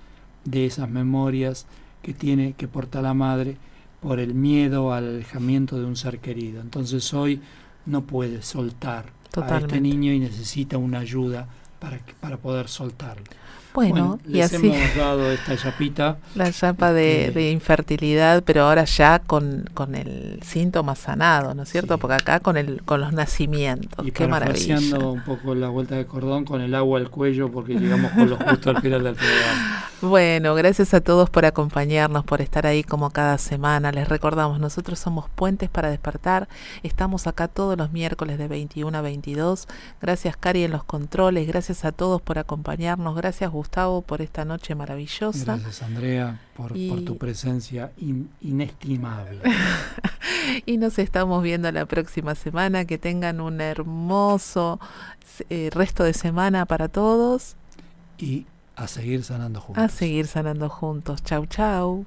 de 0.45 0.67
esas 0.67 0.91
memorias 0.91 1.67
que 2.03 2.13
tiene, 2.13 2.55
que 2.55 2.69
porta 2.69 3.01
la 3.01 3.15
madre 3.15 3.57
por 4.01 4.19
el 4.19 4.35
miedo 4.35 4.93
al 4.93 5.09
alejamiento 5.09 5.79
de 5.79 5.85
un 5.85 5.97
ser 5.97 6.19
querido. 6.19 6.61
Entonces 6.61 7.15
hoy 7.15 7.41
no 7.87 8.03
puede 8.03 8.43
soltar 8.43 9.07
a 9.37 9.59
este 9.59 9.81
niño 9.81 10.13
y 10.13 10.19
necesita 10.19 10.77
una 10.77 10.99
ayuda 10.99 11.47
para, 11.79 12.01
para 12.21 12.37
poder 12.37 12.69
soltarlo. 12.69 13.25
Bueno, 13.75 14.19
y 14.29 14.41
así. 14.41 14.57
hemos 14.57 14.97
dado 14.97 15.31
esta 15.31 15.57
chapita. 15.57 16.19
La 16.35 16.53
chapa 16.53 16.93
de, 16.93 17.27
este, 17.27 17.51
infertilidad, 17.51 18.43
pero 18.45 18.65
ahora 18.65 18.85
ya 18.85 19.19
con, 19.19 19.65
con, 19.73 19.95
el 19.95 20.41
síntoma 20.43 20.95
sanado, 20.95 21.55
¿no 21.55 21.63
es 21.63 21.71
cierto? 21.71 21.99
Porque 21.99 22.17
acá 22.17 22.41
con 22.41 22.57
el 22.57 22.83
con 22.83 23.01
los 23.01 23.13
nacimientos. 23.13 24.07
Y 24.07 24.13
Qué 24.13 24.27
maravilla. 24.27 24.79
un 24.99 25.23
poco 25.23 25.55
la 25.55 25.69
vuelta 25.69 25.95
de 25.95 26.07
cordón 26.07 26.45
con 26.45 26.61
el 26.61 26.75
agua 26.75 26.99
al 26.99 27.11
cuello, 27.11 27.51
porque 27.51 27.75
llegamos 27.75 28.13
con 28.13 28.29
los 28.31 28.39
justo 28.43 28.71
al 28.71 28.81
final 28.81 29.05
del 29.05 29.15
programa. 29.15 29.89
Bueno, 30.03 30.57
gracias 30.57 30.95
a 30.95 31.01
todos 31.01 31.31
por 31.31 31.45
acompañarnos, 31.45 32.25
por 32.25 32.41
estar 32.41 32.67
ahí 32.67 32.83
como 32.83 33.11
cada 33.11 33.39
semana. 33.39 33.93
Les 33.93 34.09
recordamos, 34.09 34.59
nosotros 34.59 34.99
somos 34.99 35.31
Puentes 35.31 35.71
para 35.71 35.91
Despertar. 35.91 36.49
Estamos 36.83 37.29
acá 37.29 37.47
todos 37.47 37.79
los 37.79 37.93
miércoles 37.93 38.37
de 38.37 38.49
21 38.49 38.99
a 38.99 39.01
22. 39.01 39.69
Gracias, 40.01 40.37
Cari, 40.37 40.65
en 40.65 40.73
los 40.73 40.83
controles. 40.83 41.47
Gracias 41.47 41.85
a 41.85 41.93
todos 41.93 42.21
por 42.21 42.41
acompañarnos. 42.41 43.15
Gracias, 43.15 43.49
Gustavo, 43.53 43.62
por 43.69 44.23
esta 44.23 44.45
noche 44.45 44.75
maravillosa. 44.75 45.57
Gracias, 45.57 45.83
Andrea, 45.83 46.41
por, 46.55 46.73
tu 47.05 47.17
presencia 47.19 47.93
inestimable. 48.41 49.41
y 50.67 50.77
nos 50.77 50.99
estamos 50.99 51.43
viendo 51.43 51.71
la 51.73 51.87
próxima 51.87 52.35
semana. 52.35 52.85
Que 52.85 52.99
tengan 52.99 53.41
un 53.41 53.61
hermoso 53.61 54.81
eh, 55.51 55.71
resto 55.73 56.05
de 56.05 56.15
semana 56.15 56.67
para 56.67 56.89
todos. 56.89 57.57
Y 58.19 58.47
a 58.77 58.89
seguir 58.89 59.25
sanando 59.25 59.61
juntos. 59.61 59.85
A 59.85 59.89
seguir 59.89 60.27
sanando 60.27 60.69
juntos. 60.69 61.23
Chau, 61.23 61.47
chau. 61.47 62.01